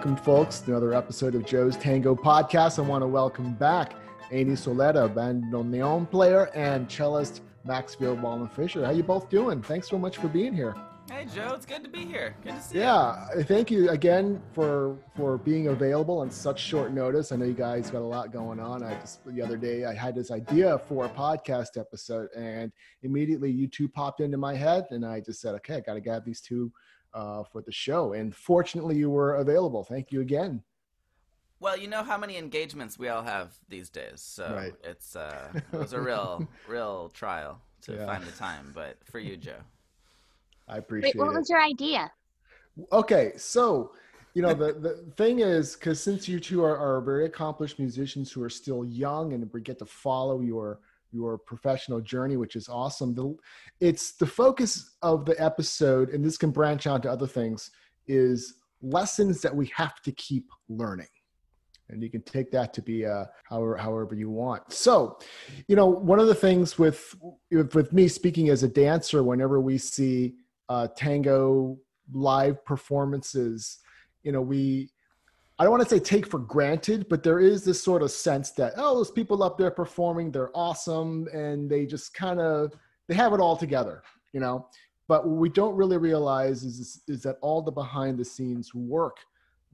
welcome, 0.00 0.16
folks, 0.16 0.60
to 0.60 0.70
another 0.70 0.94
episode 0.94 1.34
of 1.34 1.44
Joe's 1.44 1.76
Tango 1.76 2.14
Podcast. 2.14 2.78
I 2.78 2.88
want 2.88 3.02
to 3.02 3.06
welcome 3.06 3.52
back 3.52 3.92
Annie 4.32 4.52
Soleta, 4.52 5.12
bandoneon 5.12 6.10
player, 6.10 6.44
and 6.54 6.88
cellist 6.88 7.42
Maxfield 7.66 8.22
Wallen 8.22 8.48
Fisher. 8.48 8.82
How 8.82 8.92
you 8.92 9.02
both 9.02 9.28
doing? 9.28 9.60
Thanks 9.60 9.90
so 9.90 9.98
much 9.98 10.16
for 10.16 10.28
being 10.28 10.54
here. 10.54 10.74
Hey 11.12 11.26
Joe, 11.34 11.52
it's 11.54 11.66
good 11.66 11.84
to 11.84 11.90
be 11.90 12.06
here. 12.06 12.34
Good 12.42 12.54
to 12.54 12.62
see 12.62 12.78
yeah, 12.78 13.26
you. 13.34 13.40
Yeah, 13.40 13.44
thank 13.44 13.70
you 13.70 13.90
again 13.90 14.40
for 14.54 14.96
for 15.14 15.36
being 15.36 15.68
available 15.68 16.20
on 16.20 16.30
such 16.30 16.60
short 16.60 16.94
notice. 16.94 17.30
I 17.30 17.36
know 17.36 17.44
you 17.44 17.52
guys 17.52 17.90
got 17.90 18.00
a 18.00 18.00
lot 18.00 18.32
going 18.32 18.58
on. 18.58 18.82
I 18.82 18.98
just 19.00 19.22
the 19.26 19.42
other 19.42 19.58
day 19.58 19.84
I 19.84 19.92
had 19.92 20.14
this 20.14 20.30
idea 20.30 20.78
for 20.78 21.04
a 21.04 21.10
podcast 21.10 21.78
episode, 21.78 22.30
and 22.34 22.72
immediately 23.02 23.50
you 23.50 23.68
two 23.68 23.86
popped 23.86 24.20
into 24.22 24.38
my 24.38 24.54
head, 24.54 24.86
and 24.92 25.04
I 25.04 25.20
just 25.20 25.42
said, 25.42 25.54
okay, 25.56 25.74
I 25.74 25.80
got 25.80 25.94
to 25.94 26.00
get 26.00 26.24
these 26.24 26.40
two 26.40 26.72
uh, 27.14 27.44
for 27.44 27.62
the 27.62 27.72
show. 27.72 28.12
And 28.12 28.34
fortunately, 28.34 28.96
you 28.96 29.10
were 29.10 29.36
available. 29.36 29.84
Thank 29.84 30.12
you 30.12 30.20
again. 30.20 30.62
Well, 31.60 31.76
you 31.76 31.88
know 31.88 32.02
how 32.02 32.16
many 32.16 32.38
engagements 32.38 32.98
we 32.98 33.08
all 33.08 33.22
have 33.22 33.52
these 33.68 33.90
days, 33.90 34.22
so 34.22 34.50
right. 34.54 34.72
it's 34.82 35.14
uh, 35.14 35.52
it 35.72 35.76
was 35.76 35.92
a 35.92 36.00
real, 36.00 36.48
real 36.68 37.10
trial 37.10 37.60
to 37.82 37.92
yeah. 37.92 38.06
find 38.06 38.24
the 38.24 38.32
time. 38.32 38.72
But 38.74 38.96
for 39.04 39.18
you, 39.18 39.36
Joe, 39.36 39.58
I 40.66 40.78
appreciate. 40.78 41.14
Wait, 41.14 41.18
what 41.18 41.34
it. 41.34 41.38
was 41.38 41.50
your 41.50 41.60
idea? 41.60 42.10
Okay, 42.92 43.32
so 43.36 43.92
you 44.32 44.40
know 44.40 44.54
the 44.54 44.72
the 44.72 45.12
thing 45.18 45.40
is 45.40 45.74
because 45.74 46.02
since 46.02 46.26
you 46.26 46.40
two 46.40 46.64
are, 46.64 46.78
are 46.78 47.02
very 47.02 47.26
accomplished 47.26 47.78
musicians 47.78 48.32
who 48.32 48.42
are 48.42 48.50
still 48.50 48.82
young 48.86 49.34
and 49.34 49.50
we 49.52 49.60
get 49.60 49.78
to 49.80 49.86
follow 49.86 50.40
your 50.40 50.80
your 51.12 51.38
professional 51.38 52.00
journey, 52.00 52.36
which 52.36 52.56
is 52.56 52.68
awesome. 52.68 53.14
The, 53.14 53.34
it's 53.80 54.12
the 54.12 54.26
focus 54.26 54.96
of 55.02 55.24
the 55.24 55.40
episode, 55.42 56.10
and 56.10 56.24
this 56.24 56.38
can 56.38 56.50
branch 56.50 56.86
out 56.86 57.02
to 57.02 57.10
other 57.10 57.26
things, 57.26 57.70
is 58.06 58.54
lessons 58.82 59.40
that 59.42 59.54
we 59.54 59.70
have 59.74 60.00
to 60.02 60.12
keep 60.12 60.48
learning. 60.68 61.08
And 61.88 62.02
you 62.02 62.10
can 62.10 62.22
take 62.22 62.52
that 62.52 62.72
to 62.74 62.82
be 62.82 63.04
uh, 63.04 63.24
however, 63.44 63.76
however 63.76 64.14
you 64.14 64.30
want. 64.30 64.72
So, 64.72 65.18
you 65.66 65.74
know, 65.74 65.86
one 65.86 66.20
of 66.20 66.28
the 66.28 66.34
things 66.34 66.78
with 66.78 67.16
with 67.50 67.92
me 67.92 68.06
speaking 68.06 68.48
as 68.48 68.62
a 68.62 68.68
dancer, 68.68 69.24
whenever 69.24 69.60
we 69.60 69.76
see 69.76 70.36
uh, 70.68 70.86
tango 70.96 71.78
live 72.12 72.64
performances, 72.64 73.78
you 74.22 74.30
know, 74.30 74.40
we 74.40 74.90
I 75.60 75.64
don't 75.64 75.72
want 75.72 75.82
to 75.82 75.88
say 75.90 76.00
take 76.00 76.26
for 76.26 76.38
granted, 76.38 77.06
but 77.10 77.22
there 77.22 77.38
is 77.38 77.64
this 77.64 77.84
sort 77.84 78.02
of 78.02 78.10
sense 78.10 78.50
that 78.52 78.72
oh, 78.78 78.94
those 78.94 79.10
people 79.10 79.42
up 79.42 79.58
there 79.58 79.70
performing, 79.70 80.32
they're 80.32 80.56
awesome, 80.56 81.28
and 81.34 81.68
they 81.68 81.84
just 81.84 82.14
kind 82.14 82.40
of 82.40 82.72
they 83.08 83.14
have 83.14 83.34
it 83.34 83.40
all 83.40 83.58
together, 83.58 84.02
you 84.32 84.40
know. 84.40 84.68
But 85.06 85.28
what 85.28 85.36
we 85.36 85.50
don't 85.50 85.76
really 85.76 85.98
realize 85.98 86.62
is 86.62 87.02
is 87.08 87.22
that 87.24 87.36
all 87.42 87.60
the 87.60 87.70
behind 87.70 88.18
the 88.18 88.24
scenes 88.24 88.74
work 88.74 89.18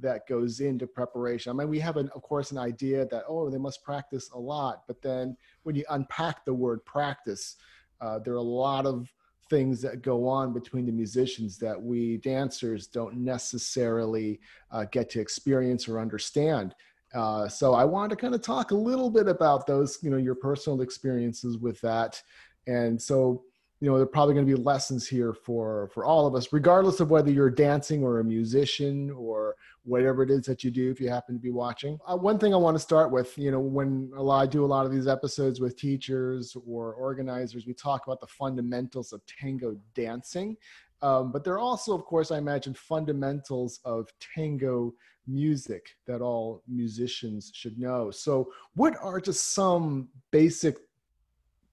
that 0.01 0.27
goes 0.27 0.59
into 0.59 0.89
preparation. 0.89 1.53
I 1.53 1.55
mean, 1.55 1.69
we 1.69 1.79
have 1.79 1.99
an, 1.99 2.11
of 2.17 2.23
course 2.23 2.51
an 2.51 2.59
idea 2.59 3.07
that 3.07 3.23
oh, 3.29 3.49
they 3.49 3.57
must 3.57 3.85
practice 3.85 4.29
a 4.33 4.39
lot, 4.39 4.83
but 4.89 5.01
then 5.03 5.37
when 5.63 5.77
you 5.77 5.85
unpack 5.91 6.45
the 6.45 6.53
word 6.53 6.85
practice, 6.85 7.59
uh, 8.01 8.19
there 8.19 8.35
are 8.35 8.39
a 8.39 8.43
lot 8.43 8.87
of 8.87 9.09
things 9.49 9.81
that 9.83 10.03
go 10.03 10.27
on 10.29 10.53
between 10.53 10.87
the 10.87 10.93
musicians 10.93 11.59
that 11.59 11.81
we 11.81 12.19
dancers 12.19 12.87
don't 12.87 13.17
necessarily 13.17 14.41
uh, 14.71 14.85
get 14.91 15.11
to 15.11 15.21
experience 15.21 15.89
or 15.89 16.01
understand. 16.01 16.75
Uh, 17.15 17.49
so 17.49 17.75
I 17.75 17.85
wanted 17.85 18.11
to 18.11 18.17
kind 18.17 18.35
of 18.35 18.43
talk 18.43 18.73
a 18.73 18.77
little 18.77 19.11
bit 19.11 19.29
about 19.29 19.67
those, 19.67 19.99
you 20.03 20.11
know, 20.11 20.17
your 20.17 20.35
personal 20.35 20.81
experiences 20.83 21.57
with 21.59 21.81
that. 21.81 22.21
And 22.67 23.01
so, 23.01 23.45
you 23.81 23.89
know, 23.89 23.97
there 23.97 24.05
are 24.05 24.07
probably 24.07 24.35
going 24.35 24.47
to 24.47 24.57
be 24.57 24.63
lessons 24.63 25.07
here 25.07 25.35
for 25.35 25.91
for 25.93 26.05
all 26.05 26.27
of 26.27 26.35
us, 26.35 26.53
regardless 26.53 27.01
of 27.01 27.11
whether 27.11 27.31
you're 27.31 27.51
dancing 27.51 28.03
or 28.03 28.21
a 28.21 28.25
musician 28.25 29.11
or 29.11 29.55
whatever 29.87 30.23
it 30.23 30.31
is 30.31 30.47
that 30.47 30.65
you 30.65 30.71
do 30.71 30.91
if 30.91 31.01
you 31.01 31.09
happen 31.09 31.35
to 31.35 31.41
be 31.41 31.51
watching. 31.51 31.99
Uh, 32.07 32.17
one 32.17 32.39
thing 32.39 32.53
I 32.53 32.57
want 32.57 32.75
to 32.75 32.81
start 32.81 33.13
with, 33.13 33.37
you 33.39 33.51
know, 33.51 33.61
when 33.61 34.11
a 34.17 34.23
lot, 34.23 34.43
I 34.43 34.47
do 34.47 34.65
a 34.65 34.67
lot 34.67 34.85
of 34.85 34.93
these 34.93 35.07
episodes 35.07 35.61
with 35.61 35.77
teachers 35.77 36.57
or 36.67 36.95
organizers, 36.95 37.67
we 37.67 37.75
talk 37.75 38.07
about 38.07 38.21
the 38.21 38.27
fundamentals 38.27 39.13
of 39.13 39.21
tango 39.27 39.77
dancing. 39.95 40.57
Um, 41.03 41.31
but 41.31 41.45
there 41.45 41.55
are 41.55 41.61
also, 41.61 41.95
of 41.95 42.05
course, 42.05 42.31
I 42.31 42.39
imagine 42.39 42.75
fundamentals 42.75 43.81
of 43.85 44.09
tango 44.35 44.93
music 45.29 45.87
that 46.07 46.21
all 46.21 46.63
musicians 46.67 47.53
should 47.55 47.79
know. 47.79 48.11
So, 48.11 48.51
what 48.75 48.97
are 49.03 49.21
just 49.21 49.53
some 49.53 50.09
basic 50.31 50.79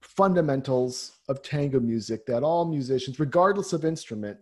fundamentals 0.04 1.18
of 1.28 1.42
tango 1.42 1.80
music 1.80 2.26
that 2.26 2.42
all 2.42 2.64
musicians, 2.64 3.18
regardless 3.18 3.72
of 3.72 3.84
instrument, 3.84 4.38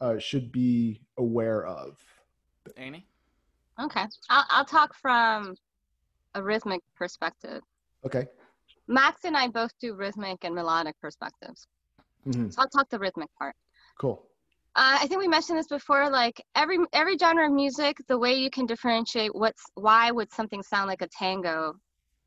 uh, 0.00 0.18
should 0.18 0.52
be 0.52 1.00
aware 1.18 1.64
of? 1.66 1.98
Annie? 2.76 3.06
Okay. 3.80 4.04
I'll, 4.28 4.44
I'll 4.50 4.64
talk 4.64 4.94
from 4.94 5.56
a 6.34 6.42
rhythmic 6.42 6.82
perspective. 6.94 7.62
Okay. 8.04 8.26
Max 8.88 9.24
and 9.24 9.36
I 9.36 9.48
both 9.48 9.72
do 9.80 9.94
rhythmic 9.94 10.44
and 10.44 10.54
melodic 10.54 10.94
perspectives. 11.00 11.66
Mm-hmm. 12.26 12.50
So 12.50 12.62
I'll 12.62 12.68
talk 12.68 12.88
the 12.90 12.98
rhythmic 12.98 13.28
part. 13.38 13.54
Cool. 13.98 14.26
Uh, 14.76 14.98
I 15.00 15.06
think 15.06 15.20
we 15.20 15.28
mentioned 15.28 15.58
this 15.58 15.68
before. 15.68 16.10
Like 16.10 16.44
every 16.54 16.78
every 16.92 17.16
genre 17.16 17.46
of 17.46 17.52
music, 17.52 17.96
the 18.08 18.18
way 18.18 18.34
you 18.34 18.50
can 18.50 18.66
differentiate 18.66 19.34
what's 19.34 19.64
why 19.74 20.10
would 20.10 20.30
something 20.30 20.62
sound 20.62 20.88
like 20.88 21.00
a 21.00 21.08
tango, 21.08 21.74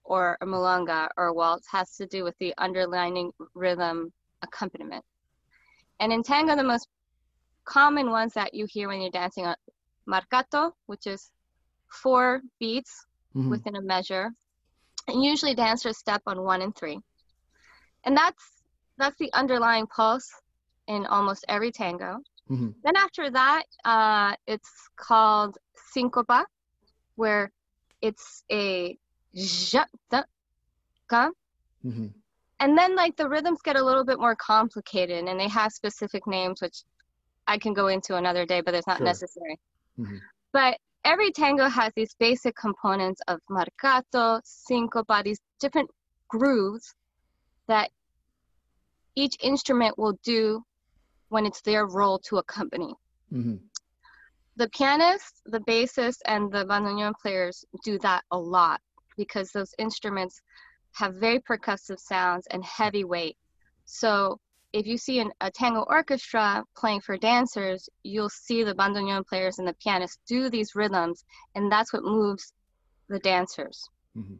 or 0.09 0.37
a 0.41 0.45
milonga 0.45 1.07
or 1.17 1.27
a 1.27 1.33
waltz 1.33 1.67
has 1.71 1.95
to 1.95 2.05
do 2.07 2.23
with 2.23 2.35
the 2.39 2.53
underlining 2.57 3.31
rhythm 3.53 4.11
accompaniment. 4.41 5.05
And 5.99 6.11
in 6.11 6.23
tango, 6.23 6.55
the 6.55 6.63
most 6.63 6.87
common 7.63 8.09
ones 8.09 8.33
that 8.33 8.53
you 8.53 8.65
hear 8.67 8.87
when 8.87 9.01
you're 9.01 9.11
dancing 9.11 9.45
are 9.45 9.55
marcato, 10.07 10.71
which 10.87 11.05
is 11.05 11.29
four 11.87 12.41
beats 12.59 13.05
mm-hmm. 13.35 13.49
within 13.49 13.75
a 13.75 13.81
measure. 13.81 14.31
And 15.07 15.23
usually 15.23 15.53
dancers 15.53 15.97
step 15.97 16.23
on 16.25 16.41
one 16.43 16.61
and 16.61 16.75
three. 16.75 16.99
And 18.03 18.17
that's 18.17 18.43
that's 18.97 19.17
the 19.19 19.31
underlying 19.33 19.87
pulse 19.87 20.29
in 20.87 21.05
almost 21.05 21.45
every 21.47 21.71
tango. 21.71 22.17
Mm-hmm. 22.49 22.69
Then 22.83 22.95
after 22.95 23.29
that, 23.29 23.63
uh, 23.85 24.35
it's 24.47 24.69
called 24.97 25.57
syncopa, 25.95 26.45
where 27.15 27.51
it's 28.01 28.43
a 28.51 28.59
ja, 28.59 28.87
da, 28.87 28.97
ka. 28.97 29.08
Mm-hmm. 31.85 32.07
And 32.59 32.77
then 32.77 32.95
like 32.95 33.15
the 33.15 33.29
rhythms 33.29 33.61
get 33.63 33.77
a 33.77 33.83
little 33.83 34.03
bit 34.03 34.19
more 34.19 34.35
complicated 34.35 35.25
and 35.25 35.39
they 35.39 35.47
have 35.47 35.71
specific 35.71 36.27
names, 36.27 36.61
which 36.61 36.83
I 37.47 37.57
can 37.57 37.73
go 37.73 37.87
into 37.87 38.15
another 38.15 38.45
day, 38.45 38.61
but 38.61 38.75
it's 38.75 38.87
not 38.87 38.97
sure. 38.97 39.05
necessary. 39.05 39.59
Mm-hmm. 39.97 40.17
But 40.51 40.77
every 41.05 41.31
tango 41.31 41.69
has 41.69 41.93
these 41.95 42.13
basic 42.19 42.55
components 42.55 43.21
of 43.27 43.39
marcato, 43.49 44.41
syncopa, 44.43 45.23
these 45.23 45.39
different 45.59 45.89
grooves 46.27 46.93
that 47.67 47.89
each 49.15 49.37
instrument 49.41 49.97
will 49.97 50.17
do 50.23 50.63
when 51.29 51.45
it's 51.45 51.61
their 51.61 51.85
role 51.85 52.19
to 52.19 52.37
accompany. 52.37 52.93
Mm-hmm. 53.31 53.55
The 54.57 54.69
pianist, 54.69 55.41
the 55.45 55.59
bassist, 55.59 56.17
and 56.25 56.51
the 56.51 56.65
bandoneon 56.65 57.13
players 57.21 57.63
do 57.83 57.97
that 57.99 58.23
a 58.31 58.37
lot 58.37 58.81
because 59.19 59.51
those 59.51 59.75
instruments 59.77 60.41
have 60.93 61.15
very 61.15 61.39
percussive 61.39 61.99
sounds 61.99 62.47
and 62.47 62.63
heavy 62.63 63.03
weight. 63.03 63.37
So 63.85 64.39
if 64.71 64.87
you 64.87 64.97
see 64.97 65.19
an, 65.19 65.31
a 65.41 65.51
tango 65.51 65.81
orchestra 65.81 66.63
playing 66.75 67.01
for 67.01 67.17
dancers, 67.17 67.89
you'll 68.03 68.29
see 68.29 68.63
the 68.63 68.73
bandoneon 68.73 69.25
players 69.27 69.59
and 69.59 69.67
the 69.67 69.75
pianists 69.83 70.19
do 70.25 70.49
these 70.49 70.73
rhythms, 70.73 71.25
and 71.53 71.71
that's 71.71 71.91
what 71.91 72.03
moves 72.03 72.53
the 73.09 73.19
dancers. 73.19 73.89
Mm-hmm. 74.17 74.35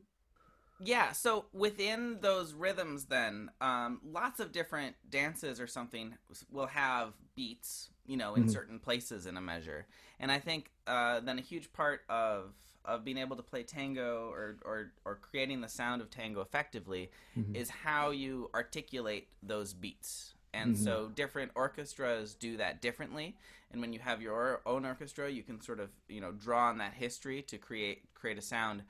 Yeah, 0.81 1.11
so 1.11 1.45
within 1.51 2.19
those 2.21 2.53
rhythms, 2.53 3.05
then 3.05 3.49
um, 3.59 3.99
lots 4.01 4.39
of 4.39 4.53
different 4.53 4.95
dances 5.09 5.59
or 5.59 5.67
something 5.67 6.15
will 6.49 6.67
have 6.67 7.13
beats, 7.35 7.89
you 8.05 8.15
know, 8.15 8.35
in 8.35 8.43
mm-hmm. 8.43 8.51
certain 8.51 8.79
places 8.79 9.25
in 9.25 9.35
a 9.35 9.41
measure, 9.41 9.87
and 10.21 10.31
I 10.31 10.39
think 10.39 10.71
uh, 10.87 11.19
then 11.19 11.37
a 11.37 11.41
huge 11.41 11.73
part 11.73 12.01
of 12.07 12.53
of 12.85 13.03
being 13.03 13.17
able 13.17 13.35
to 13.35 13.43
play 13.43 13.63
tango 13.63 14.29
or, 14.31 14.57
or, 14.63 14.91
or 15.05 15.15
creating 15.15 15.61
the 15.61 15.67
sound 15.67 16.01
of 16.01 16.09
tango 16.09 16.41
effectively 16.41 17.11
mm-hmm. 17.37 17.55
is 17.55 17.69
how 17.69 18.09
you 18.11 18.49
articulate 18.53 19.27
those 19.43 19.73
beats. 19.73 20.33
And 20.53 20.73
mm-hmm. 20.73 20.83
so 20.83 21.11
different 21.13 21.51
orchestras 21.55 22.33
do 22.33 22.57
that 22.57 22.81
differently. 22.81 23.35
And 23.71 23.81
when 23.81 23.93
you 23.93 23.99
have 23.99 24.21
your 24.21 24.61
own 24.65 24.85
orchestra, 24.85 25.29
you 25.29 25.43
can 25.43 25.61
sort 25.61 25.79
of, 25.79 25.89
you 26.07 26.21
know, 26.21 26.31
draw 26.31 26.69
on 26.69 26.79
that 26.79 26.93
history 26.93 27.43
to 27.43 27.57
create 27.57 28.01
create 28.15 28.37
a 28.37 28.41
sound. 28.41 28.81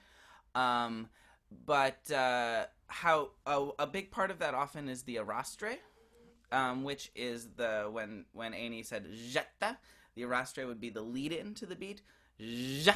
Um, 0.55 1.09
but 1.65 2.09
uh, 2.11 2.65
how 2.87 3.31
a, 3.45 3.69
a, 3.79 3.87
big 3.87 4.11
part 4.11 4.31
of 4.31 4.39
that 4.39 4.53
often 4.53 4.87
is 4.87 5.03
the 5.03 5.17
arrastre, 5.17 5.75
um, 6.51 6.83
which 6.83 7.11
is 7.15 7.49
the 7.55 7.89
when 7.91 8.25
when 8.31 8.53
Annie 8.53 8.83
said 8.83 9.07
jetta, 9.31 9.77
the 10.15 10.23
arrastre 10.23 10.65
would 10.65 10.79
be 10.79 10.89
the 10.89 11.01
lead 11.01 11.33
in 11.33 11.53
to 11.55 11.65
the 11.65 11.75
beat. 11.75 12.01
Ja, 12.37 12.93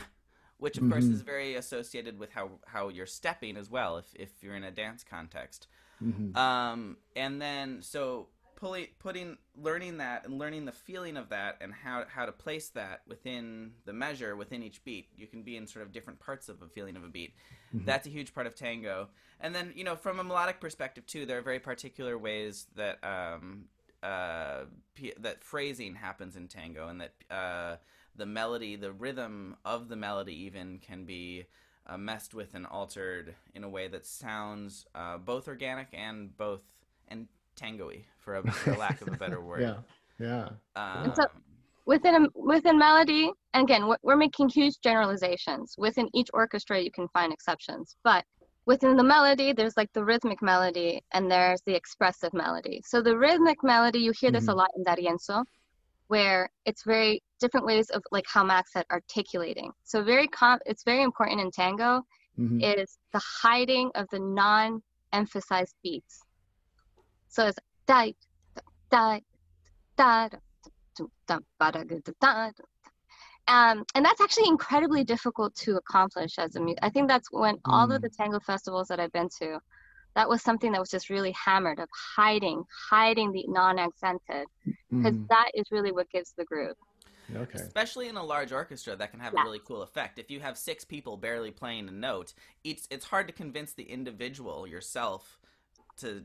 which 0.63 0.77
of 0.77 0.83
mm-hmm. 0.83 0.93
course 0.93 1.03
is 1.03 1.21
very 1.21 1.55
associated 1.55 2.17
with 2.17 2.31
how 2.31 2.51
how 2.65 2.87
you're 2.87 3.05
stepping 3.05 3.57
as 3.57 3.69
well 3.69 3.97
if 3.97 4.05
if 4.15 4.41
you're 4.41 4.55
in 4.55 4.63
a 4.63 4.71
dance 4.71 5.03
context. 5.03 5.67
Mm-hmm. 6.01 6.37
Um, 6.37 6.95
and 7.17 7.41
then 7.41 7.81
so 7.81 8.29
pulling, 8.55 8.87
putting, 8.97 9.37
learning 9.57 9.97
that 9.97 10.25
and 10.25 10.39
learning 10.39 10.63
the 10.63 10.71
feeling 10.71 11.17
of 11.17 11.27
that 11.29 11.57
and 11.59 11.73
how 11.73 12.05
how 12.07 12.25
to 12.25 12.31
place 12.31 12.69
that 12.69 13.01
within 13.05 13.71
the 13.83 13.91
measure 13.91 14.37
within 14.37 14.63
each 14.63 14.81
beat. 14.85 15.09
You 15.17 15.27
can 15.27 15.43
be 15.43 15.57
in 15.57 15.67
sort 15.67 15.85
of 15.85 15.91
different 15.91 16.21
parts 16.21 16.47
of 16.47 16.61
a 16.61 16.67
feeling 16.67 16.95
of 16.95 17.03
a 17.03 17.09
beat. 17.09 17.33
Mm-hmm. 17.75 17.83
That's 17.85 18.07
a 18.07 18.09
huge 18.09 18.33
part 18.33 18.47
of 18.47 18.55
tango. 18.55 19.09
And 19.41 19.53
then 19.53 19.73
you 19.75 19.83
know, 19.83 19.97
from 19.97 20.17
a 20.21 20.23
melodic 20.23 20.61
perspective 20.61 21.05
too, 21.05 21.25
there 21.25 21.39
are 21.39 21.41
very 21.41 21.59
particular 21.59 22.17
ways 22.17 22.67
that 22.77 23.03
um, 23.03 23.65
uh, 24.01 24.61
that 25.19 25.43
phrasing 25.43 25.95
happens 25.95 26.37
in 26.37 26.47
tango, 26.47 26.87
and 26.87 27.01
that 27.01 27.13
uh, 27.29 27.75
the 28.15 28.25
melody, 28.25 28.75
the 28.75 28.91
rhythm 28.91 29.55
of 29.65 29.89
the 29.89 29.95
melody, 29.95 30.33
even 30.43 30.79
can 30.79 31.05
be 31.05 31.45
uh, 31.87 31.97
messed 31.97 32.33
with 32.33 32.53
and 32.53 32.65
altered 32.65 33.35
in 33.55 33.63
a 33.63 33.69
way 33.69 33.87
that 33.87 34.05
sounds 34.05 34.85
uh, 34.95 35.17
both 35.17 35.47
organic 35.47 35.87
and 35.93 36.35
both 36.37 36.61
and 37.07 37.27
tangoy, 37.55 38.03
for, 38.19 38.35
a, 38.37 38.51
for 38.51 38.75
lack 38.75 39.01
of 39.01 39.07
a 39.07 39.17
better 39.17 39.41
word. 39.45 39.61
yeah, 39.61 39.75
yeah. 40.19 40.49
Um, 40.75 41.13
so 41.15 41.25
within 41.85 42.25
a, 42.25 42.27
within 42.35 42.77
melody, 42.77 43.31
and 43.53 43.63
again, 43.63 43.91
we're 44.01 44.15
making 44.15 44.49
huge 44.49 44.79
generalizations. 44.81 45.75
Within 45.77 46.09
each 46.13 46.29
orchestra, 46.33 46.79
you 46.79 46.91
can 46.91 47.07
find 47.09 47.33
exceptions, 47.33 47.95
but 48.03 48.23
within 48.65 48.95
the 48.95 49.03
melody 49.03 49.51
there's 49.53 49.75
like 49.75 49.91
the 49.93 50.03
rhythmic 50.03 50.41
melody 50.41 51.03
and 51.11 51.29
there's 51.29 51.61
the 51.65 51.75
expressive 51.75 52.33
melody 52.33 52.81
so 52.85 53.01
the 53.01 53.17
rhythmic 53.17 53.61
melody 53.63 53.99
you 53.99 54.13
hear 54.17 54.31
this 54.31 54.43
mm-hmm. 54.43 54.51
a 54.51 54.55
lot 54.55 54.69
in 54.77 54.83
D'Arienzo 54.83 55.43
where 56.07 56.49
it's 56.65 56.83
very 56.83 57.21
different 57.43 57.65
ways 57.65 57.89
of 57.89 58.01
like 58.11 58.25
how 58.27 58.43
max 58.43 58.71
said 58.73 58.85
articulating 58.91 59.71
so 59.83 60.03
very 60.03 60.27
com- 60.27 60.59
it's 60.65 60.83
very 60.83 61.03
important 61.03 61.39
in 61.39 61.51
tango 61.51 62.01
mm-hmm. 62.39 62.61
is 62.61 62.97
the 63.11 63.21
hiding 63.41 63.91
of 63.95 64.07
the 64.11 64.19
non-emphasized 64.19 65.75
beats 65.83 66.21
so 67.27 67.47
it's 67.47 67.59
da 67.85 68.11
da 68.89 69.19
da 69.97 70.29
um, 73.47 73.83
and 73.93 74.05
that's 74.05 74.21
actually 74.21 74.47
incredibly 74.47 75.03
difficult 75.03 75.53
to 75.55 75.75
accomplish 75.75 76.39
as 76.39 76.55
a 76.55 76.61
music. 76.61 76.79
I 76.81 76.89
think 76.89 77.09
that's 77.09 77.29
when 77.31 77.57
all 77.65 77.91
of 77.91 77.99
mm. 77.99 78.01
the 78.01 78.09
tango 78.09 78.39
festivals 78.39 78.87
that 78.87 78.99
I've 78.99 79.11
been 79.11 79.29
to, 79.39 79.59
that 80.15 80.29
was 80.29 80.41
something 80.41 80.71
that 80.71 80.79
was 80.79 80.89
just 80.89 81.09
really 81.09 81.33
hammered 81.33 81.79
of 81.79 81.89
hiding, 82.15 82.63
hiding 82.89 83.31
the 83.31 83.45
non-accented, 83.47 84.45
because 84.91 85.15
mm. 85.15 85.27
that 85.27 85.51
is 85.55 85.65
really 85.71 85.91
what 85.91 86.09
gives 86.09 86.33
the 86.37 86.45
groove. 86.45 86.75
Okay. 87.35 87.59
Especially 87.59 88.07
in 88.07 88.17
a 88.17 88.23
large 88.23 88.51
orchestra, 88.51 88.95
that 88.95 89.11
can 89.11 89.19
have 89.19 89.33
yeah. 89.33 89.41
a 89.41 89.45
really 89.45 89.61
cool 89.65 89.81
effect. 89.81 90.19
If 90.19 90.29
you 90.31 90.39
have 90.39 90.57
six 90.57 90.83
people 90.83 91.17
barely 91.17 91.51
playing 91.51 91.87
a 91.87 91.91
note, 91.91 92.33
it's 92.63 92.87
it's 92.91 93.05
hard 93.05 93.27
to 93.27 93.33
convince 93.33 93.73
the 93.73 93.83
individual 93.83 94.67
yourself 94.67 95.39
to 95.97 96.23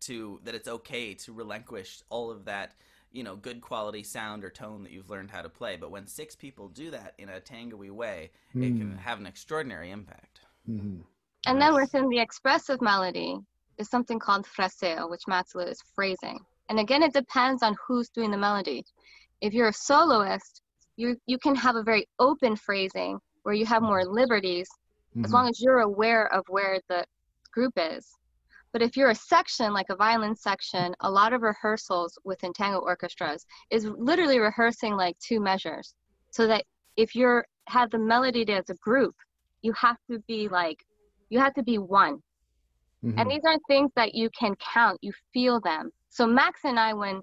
to 0.00 0.40
that 0.44 0.54
it's 0.54 0.68
okay 0.68 1.14
to 1.14 1.32
relinquish 1.32 2.02
all 2.10 2.30
of 2.30 2.44
that 2.44 2.74
you 3.12 3.22
know 3.22 3.36
good 3.36 3.60
quality 3.60 4.02
sound 4.02 4.44
or 4.44 4.50
tone 4.50 4.82
that 4.82 4.92
you've 4.92 5.10
learned 5.10 5.30
how 5.30 5.42
to 5.42 5.48
play 5.48 5.76
but 5.76 5.90
when 5.90 6.06
six 6.06 6.34
people 6.34 6.68
do 6.68 6.90
that 6.90 7.14
in 7.18 7.28
a 7.28 7.40
tangoy 7.40 7.90
way 7.90 8.30
mm. 8.54 8.62
it 8.62 8.78
can 8.78 8.92
hmm. 8.92 8.96
have 8.96 9.18
an 9.18 9.26
extraordinary 9.26 9.90
impact 9.90 10.40
mm-hmm. 10.68 11.00
and 11.46 11.60
then 11.60 11.74
within 11.74 12.08
the 12.08 12.18
expressive 12.18 12.80
melody 12.80 13.38
is 13.78 13.88
something 13.88 14.18
called 14.18 14.46
fraseo 14.46 15.08
which 15.08 15.22
Matsulu 15.28 15.70
is 15.70 15.82
phrasing 15.94 16.40
and 16.68 16.80
again 16.80 17.02
it 17.02 17.12
depends 17.12 17.62
on 17.62 17.76
who's 17.86 18.08
doing 18.08 18.30
the 18.30 18.38
melody 18.38 18.84
if 19.42 19.52
you're 19.52 19.68
a 19.68 19.72
soloist 19.72 20.62
you 20.96 21.16
you 21.26 21.38
can 21.38 21.54
have 21.54 21.76
a 21.76 21.82
very 21.82 22.08
open 22.18 22.56
phrasing 22.56 23.18
where 23.42 23.54
you 23.54 23.66
have 23.66 23.82
more 23.82 24.04
liberties 24.04 24.68
mm-hmm. 25.10 25.24
as 25.24 25.32
long 25.32 25.48
as 25.48 25.60
you're 25.60 25.80
aware 25.80 26.32
of 26.32 26.42
where 26.48 26.80
the 26.88 27.04
group 27.52 27.74
is 27.76 28.16
but 28.72 28.80
if 28.80 28.96
you're 28.96 29.10
a 29.10 29.14
section, 29.14 29.72
like 29.72 29.90
a 29.90 29.96
violin 29.96 30.34
section, 30.34 30.94
a 31.00 31.10
lot 31.10 31.34
of 31.34 31.42
rehearsals 31.42 32.18
within 32.24 32.52
tango 32.54 32.78
orchestras 32.78 33.44
is 33.70 33.84
literally 33.84 34.38
rehearsing 34.38 34.96
like 34.96 35.16
two 35.18 35.40
measures. 35.40 35.94
So 36.30 36.46
that 36.46 36.64
if 36.96 37.14
you're 37.14 37.44
have 37.68 37.90
the 37.90 37.98
melody 37.98 38.50
as 38.50 38.70
a 38.70 38.74
group, 38.74 39.14
you 39.60 39.72
have 39.74 39.96
to 40.10 40.18
be 40.26 40.48
like, 40.48 40.82
you 41.28 41.38
have 41.38 41.54
to 41.54 41.62
be 41.62 41.78
one. 41.78 42.22
Mm-hmm. 43.04 43.18
And 43.18 43.30
these 43.30 43.42
aren't 43.46 43.62
things 43.68 43.90
that 43.94 44.14
you 44.14 44.30
can 44.38 44.54
count, 44.56 44.98
you 45.02 45.12
feel 45.34 45.60
them. 45.60 45.90
So 46.08 46.26
Max 46.26 46.60
and 46.64 46.78
I, 46.78 46.94
when 46.94 47.20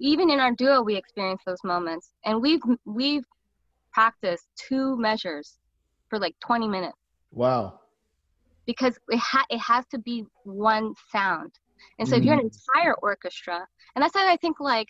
even 0.00 0.30
in 0.30 0.40
our 0.40 0.52
duo, 0.52 0.82
we 0.82 0.96
experience 0.96 1.42
those 1.46 1.62
moments, 1.64 2.12
and 2.24 2.40
we've 2.40 2.60
we've 2.84 3.24
practiced 3.92 4.46
two 4.56 4.96
measures 4.96 5.58
for 6.10 6.18
like 6.18 6.34
20 6.40 6.68
minutes. 6.68 6.98
Wow 7.32 7.80
because 8.66 8.98
it, 9.08 9.18
ha- 9.18 9.46
it 9.48 9.58
has 9.58 9.86
to 9.86 9.98
be 9.98 10.24
one 10.44 10.92
sound. 11.10 11.52
And 11.98 12.06
so 12.06 12.14
mm-hmm. 12.14 12.20
if 12.20 12.24
you're 12.26 12.34
an 12.34 12.40
mm-hmm. 12.40 12.80
entire 12.80 12.94
orchestra, 12.96 13.66
and 13.94 14.02
that's 14.02 14.14
why 14.14 14.30
I 14.30 14.36
think 14.36 14.60
like 14.60 14.88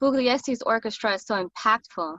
Pugliese's 0.00 0.62
orchestra 0.62 1.14
is 1.14 1.24
so 1.24 1.48
impactful 1.48 2.18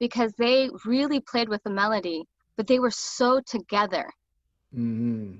because 0.00 0.32
they 0.38 0.70
really 0.84 1.20
played 1.20 1.48
with 1.48 1.62
the 1.62 1.70
melody, 1.70 2.24
but 2.56 2.66
they 2.66 2.78
were 2.78 2.90
so 2.90 3.40
together. 3.46 4.08
Mm-hmm. 4.74 5.36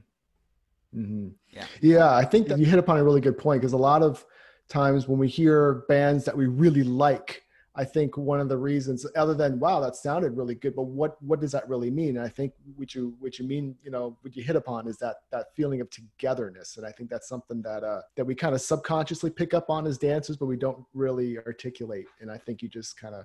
Mm-hmm. 0.96 1.28
Yeah. 1.50 1.64
Yeah, 1.81 2.14
I 2.14 2.25
think 2.25 2.46
that 2.49 2.58
you 2.58 2.67
hit 2.67 2.78
upon 2.78 2.99
a 2.99 3.05
really 3.05 3.20
good 3.20 3.37
point 3.37 3.60
because 3.60 3.72
a 3.72 3.78
lot 3.78 4.02
of 4.02 4.25
times 4.69 5.08
when 5.08 5.19
we 5.19 5.28
hear 5.28 5.84
bands 5.88 6.25
that 6.25 6.37
we 6.37 6.46
really 6.46 6.82
like, 6.82 7.43
I 7.76 7.84
think 7.84 8.16
one 8.16 8.38
of 8.40 8.49
the 8.49 8.56
reasons, 8.56 9.05
other 9.16 9.34
than 9.34 9.58
wow, 9.58 9.81
that 9.81 9.96
sounded 9.96 10.37
really 10.37 10.55
good, 10.55 10.76
but 10.76 10.84
what 10.84 11.20
what 11.22 11.40
does 11.40 11.50
that 11.52 11.69
really 11.69 11.90
mean? 11.90 12.16
And 12.16 12.25
I 12.25 12.28
think 12.28 12.52
what 12.76 12.94
you 12.94 13.16
what 13.19 13.38
you 13.38 13.46
mean, 13.46 13.75
you 13.82 13.90
know, 13.90 14.16
what 14.20 14.37
you 14.37 14.44
hit 14.44 14.55
upon 14.55 14.87
is 14.87 14.96
that 14.99 15.16
that 15.32 15.46
feeling 15.56 15.81
of 15.81 15.90
togetherness, 15.90 16.76
and 16.76 16.87
I 16.87 16.93
think 16.93 17.11
that's 17.11 17.28
something 17.28 17.62
that 17.62 17.82
uh, 17.82 18.02
that 18.14 18.25
we 18.25 18.34
kind 18.37 18.55
of 18.55 18.61
subconsciously 18.61 19.31
pick 19.31 19.55
up 19.55 19.70
on 19.70 19.87
as 19.88 19.99
dancers, 19.99 20.37
but 20.37 20.46
we 20.46 20.56
don't 20.56 20.84
really 20.94 21.37
articulate. 21.38 22.06
And 22.20 22.31
I 22.31 22.38
think 22.38 22.62
you 22.62 22.69
just 22.69 22.96
kind 22.96 23.14
of 23.14 23.25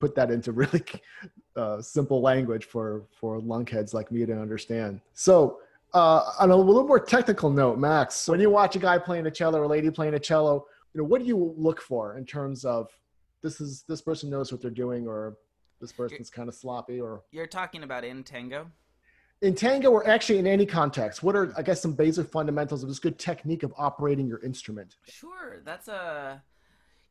put 0.00 0.14
that 0.14 0.30
into 0.30 0.52
really 0.62 0.82
uh, 1.54 1.82
simple 1.82 2.22
language 2.22 2.64
for 2.64 3.04
for 3.12 3.38
lunkheads 3.38 3.92
like 3.92 4.10
me 4.10 4.24
to 4.24 4.32
understand. 4.32 5.00
So. 5.12 5.58
Uh, 5.94 6.32
on 6.40 6.50
a 6.50 6.56
little 6.56 6.84
more 6.84 6.98
technical 6.98 7.48
note, 7.48 7.78
Max, 7.78 8.28
when 8.28 8.40
you 8.40 8.50
watch 8.50 8.74
a 8.74 8.80
guy 8.80 8.98
playing 8.98 9.26
a 9.26 9.30
cello 9.30 9.60
or 9.60 9.62
a 9.62 9.68
lady 9.68 9.88
playing 9.90 10.14
a 10.14 10.18
cello, 10.18 10.66
you 10.92 11.00
know, 11.00 11.06
what 11.06 11.20
do 11.20 11.26
you 11.26 11.54
look 11.56 11.80
for 11.80 12.18
in 12.18 12.26
terms 12.26 12.64
of 12.64 12.90
this 13.42 13.60
is 13.60 13.84
this 13.88 14.02
person 14.02 14.28
knows 14.28 14.50
what 14.50 14.60
they're 14.60 14.72
doing 14.72 15.06
or 15.06 15.36
this 15.80 15.92
person's 15.92 16.30
kind 16.30 16.48
of 16.48 16.54
sloppy 16.54 17.00
or 17.00 17.22
you're 17.30 17.46
talking 17.46 17.84
about 17.84 18.02
in 18.02 18.24
tango? 18.24 18.66
In 19.42 19.54
tango 19.54 19.90
or 19.90 20.08
actually 20.08 20.38
in 20.38 20.46
any 20.46 20.64
context 20.64 21.22
what 21.22 21.36
are 21.36 21.52
i 21.56 21.62
guess 21.62 21.82
some 21.82 21.92
basic 21.92 22.28
fundamentals 22.30 22.82
of 22.82 22.88
this 22.88 22.98
good 22.98 23.18
technique 23.18 23.62
of 23.62 23.72
operating 23.76 24.26
your 24.26 24.42
instrument? 24.42 24.96
Sure 25.06 25.60
that's 25.64 25.86
a 25.86 26.42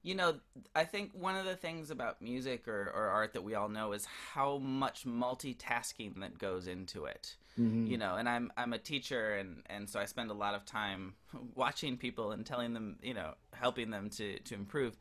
you 0.03 0.13
know 0.13 0.35
i 0.75 0.83
think 0.83 1.11
one 1.13 1.35
of 1.35 1.45
the 1.45 1.55
things 1.55 1.89
about 1.89 2.21
music 2.21 2.67
or, 2.67 2.91
or 2.93 3.07
art 3.07 3.33
that 3.33 3.43
we 3.43 3.55
all 3.55 3.69
know 3.69 3.93
is 3.93 4.05
how 4.33 4.57
much 4.57 5.05
multitasking 5.05 6.19
that 6.19 6.37
goes 6.37 6.67
into 6.67 7.05
it 7.05 7.35
mm-hmm. 7.59 7.87
you 7.87 7.97
know 7.97 8.15
and 8.15 8.29
i'm 8.29 8.51
i'm 8.57 8.73
a 8.73 8.77
teacher 8.77 9.35
and 9.35 9.63
and 9.67 9.89
so 9.89 9.99
i 9.99 10.05
spend 10.05 10.29
a 10.29 10.35
lot 10.35 10.53
of 10.53 10.65
time 10.65 11.13
watching 11.55 11.97
people 11.97 12.31
and 12.31 12.45
telling 12.45 12.73
them 12.73 12.97
you 13.01 13.13
know 13.13 13.33
helping 13.53 13.89
them 13.89 14.09
to 14.09 14.37
to 14.39 14.53
improve 14.53 14.95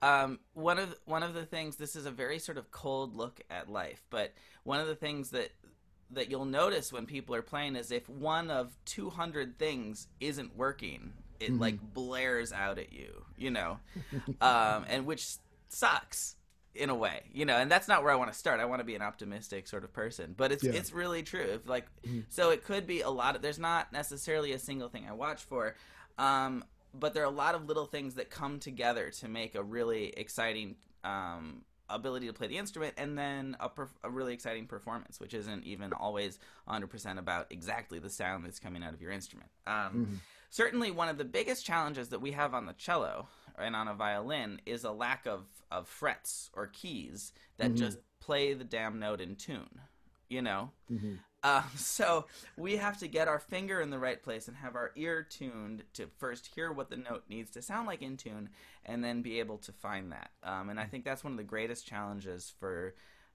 um, 0.00 0.38
one 0.54 0.78
of 0.78 0.94
one 1.06 1.22
of 1.22 1.34
the 1.34 1.44
things 1.44 1.76
this 1.76 1.96
is 1.96 2.06
a 2.06 2.10
very 2.10 2.38
sort 2.38 2.56
of 2.56 2.70
cold 2.70 3.16
look 3.16 3.40
at 3.50 3.68
life, 3.68 4.04
but 4.10 4.32
one 4.62 4.80
of 4.80 4.86
the 4.86 4.94
things 4.94 5.30
that 5.30 5.50
that 6.10 6.30
you'll 6.30 6.44
notice 6.44 6.92
when 6.92 7.04
people 7.04 7.34
are 7.34 7.42
playing 7.42 7.76
is 7.76 7.90
if 7.90 8.08
one 8.08 8.50
of 8.50 8.74
200 8.86 9.58
things 9.58 10.08
isn't 10.20 10.56
working, 10.56 11.12
it 11.40 11.50
mm-hmm. 11.50 11.60
like 11.60 11.94
blares 11.94 12.52
out 12.52 12.78
at 12.78 12.92
you, 12.92 13.24
you 13.36 13.50
know, 13.50 13.78
um, 14.40 14.84
and 14.88 15.06
which 15.06 15.36
sucks 15.68 16.36
in 16.74 16.90
a 16.90 16.94
way, 16.94 17.22
you 17.32 17.44
know, 17.44 17.56
and 17.56 17.70
that's 17.70 17.88
not 17.88 18.02
where 18.02 18.12
I 18.12 18.16
want 18.16 18.32
to 18.32 18.38
start. 18.38 18.60
I 18.60 18.64
want 18.64 18.80
to 18.80 18.84
be 18.84 18.94
an 18.94 19.02
optimistic 19.02 19.66
sort 19.66 19.84
of 19.84 19.92
person, 19.92 20.34
but 20.36 20.52
it's 20.52 20.64
yeah. 20.64 20.72
it's 20.72 20.92
really 20.92 21.22
true. 21.22 21.40
If 21.40 21.68
like, 21.68 21.86
mm-hmm. 22.06 22.20
so 22.28 22.50
it 22.50 22.64
could 22.64 22.86
be 22.86 23.00
a 23.00 23.10
lot 23.10 23.36
of. 23.36 23.42
There's 23.42 23.58
not 23.58 23.92
necessarily 23.92 24.52
a 24.52 24.58
single 24.58 24.88
thing 24.88 25.06
I 25.08 25.12
watch 25.12 25.42
for. 25.42 25.74
Um, 26.18 26.64
but 26.94 27.14
there 27.14 27.22
are 27.22 27.26
a 27.26 27.30
lot 27.30 27.54
of 27.54 27.66
little 27.66 27.86
things 27.86 28.14
that 28.14 28.30
come 28.30 28.58
together 28.58 29.10
to 29.10 29.28
make 29.28 29.54
a 29.54 29.62
really 29.62 30.08
exciting 30.16 30.76
um, 31.04 31.62
ability 31.88 32.26
to 32.26 32.32
play 32.32 32.46
the 32.46 32.58
instrument 32.58 32.94
and 32.96 33.16
then 33.16 33.56
a, 33.60 33.68
perf- 33.68 33.88
a, 34.02 34.10
really 34.10 34.34
exciting 34.34 34.66
performance, 34.66 35.20
which 35.20 35.34
isn't 35.34 35.64
even 35.64 35.92
always 35.92 36.38
100% 36.68 37.18
about 37.18 37.46
exactly 37.50 37.98
the 37.98 38.10
sound 38.10 38.44
that's 38.44 38.58
coming 38.58 38.82
out 38.82 38.94
of 38.94 39.00
your 39.00 39.10
instrument. 39.10 39.50
Um, 39.66 39.74
mm-hmm. 39.74 40.14
Certainly, 40.50 40.90
one 40.90 41.08
of 41.08 41.18
the 41.18 41.24
biggest 41.24 41.64
challenges 41.64 42.08
that 42.08 42.20
we 42.20 42.32
have 42.32 42.54
on 42.54 42.66
the 42.66 42.72
cello 42.72 43.28
and 43.58 43.76
on 43.76 43.88
a 43.88 43.94
violin 43.94 44.60
is 44.66 44.84
a 44.84 44.92
lack 44.92 45.26
of, 45.26 45.44
of 45.70 45.88
frets 45.88 46.50
or 46.54 46.68
keys 46.68 47.32
that 47.56 47.68
mm-hmm. 47.68 47.76
just 47.76 47.98
play 48.20 48.54
the 48.54 48.64
damn 48.64 48.98
note 48.98 49.20
in 49.20 49.36
tune. 49.36 49.80
You 50.28 50.42
know, 50.42 50.70
mm-hmm. 50.92 51.14
Um, 51.44 51.64
so 51.76 52.26
we 52.56 52.76
have 52.76 52.98
to 52.98 53.08
get 53.08 53.28
our 53.28 53.38
finger 53.38 53.80
in 53.80 53.90
the 53.90 53.98
right 53.98 54.22
place 54.22 54.48
and 54.48 54.56
have 54.56 54.74
our 54.74 54.90
ear 54.96 55.22
tuned 55.22 55.84
to 55.94 56.08
first 56.18 56.50
hear 56.54 56.72
what 56.72 56.90
the 56.90 56.96
note 56.96 57.24
needs 57.28 57.50
to 57.52 57.62
sound 57.62 57.86
like 57.86 58.02
in 58.02 58.16
tune, 58.16 58.48
and 58.84 59.04
then 59.04 59.22
be 59.22 59.38
able 59.38 59.58
to 59.58 59.72
find 59.72 60.12
that. 60.12 60.30
Um, 60.42 60.70
and 60.70 60.80
I 60.80 60.84
think 60.84 61.04
that's 61.04 61.22
one 61.22 61.32
of 61.32 61.36
the 61.36 61.44
greatest 61.44 61.86
challenges 61.86 62.52
for 62.58 62.94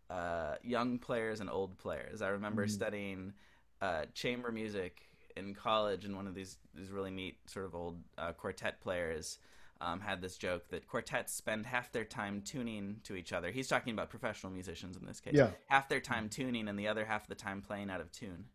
uh, 0.10 0.55
young 0.63 1.00
players 1.00 1.39
and 1.39 1.50
old 1.50 1.77
players. 1.77 2.22
I 2.22 2.29
remember 2.29 2.63
mm-hmm. 2.63 2.72
studying 2.72 3.34
uh, 3.82 4.03
chamber 4.13 4.51
music 4.51 5.01
in 5.35 5.53
college, 5.53 6.05
and 6.05 6.15
one 6.15 6.27
of 6.27 6.35
these 6.35 6.57
these 6.75 6.89
really 6.89 7.11
neat 7.11 7.37
sort 7.45 7.65
of 7.65 7.75
old 7.75 7.99
uh, 8.17 8.33
quartet 8.33 8.81
players 8.81 9.39
um, 9.81 9.99
had 9.99 10.21
this 10.21 10.37
joke 10.37 10.69
that 10.69 10.87
quartets 10.87 11.33
spend 11.33 11.65
half 11.65 11.91
their 11.91 12.05
time 12.05 12.41
tuning 12.41 13.01
to 13.03 13.15
each 13.15 13.33
other. 13.33 13.51
He's 13.51 13.67
talking 13.67 13.93
about 13.93 14.09
professional 14.09 14.51
musicians 14.51 14.97
in 14.97 15.05
this 15.05 15.19
case. 15.19 15.33
Yeah. 15.35 15.49
Half 15.67 15.89
their 15.89 15.99
time 15.99 16.29
tuning 16.29 16.67
and 16.67 16.79
the 16.79 16.87
other 16.87 17.05
half 17.05 17.23
of 17.23 17.29
the 17.29 17.35
time 17.35 17.61
playing 17.61 17.89
out 17.89 18.01
of 18.01 18.11
tune. 18.11 18.45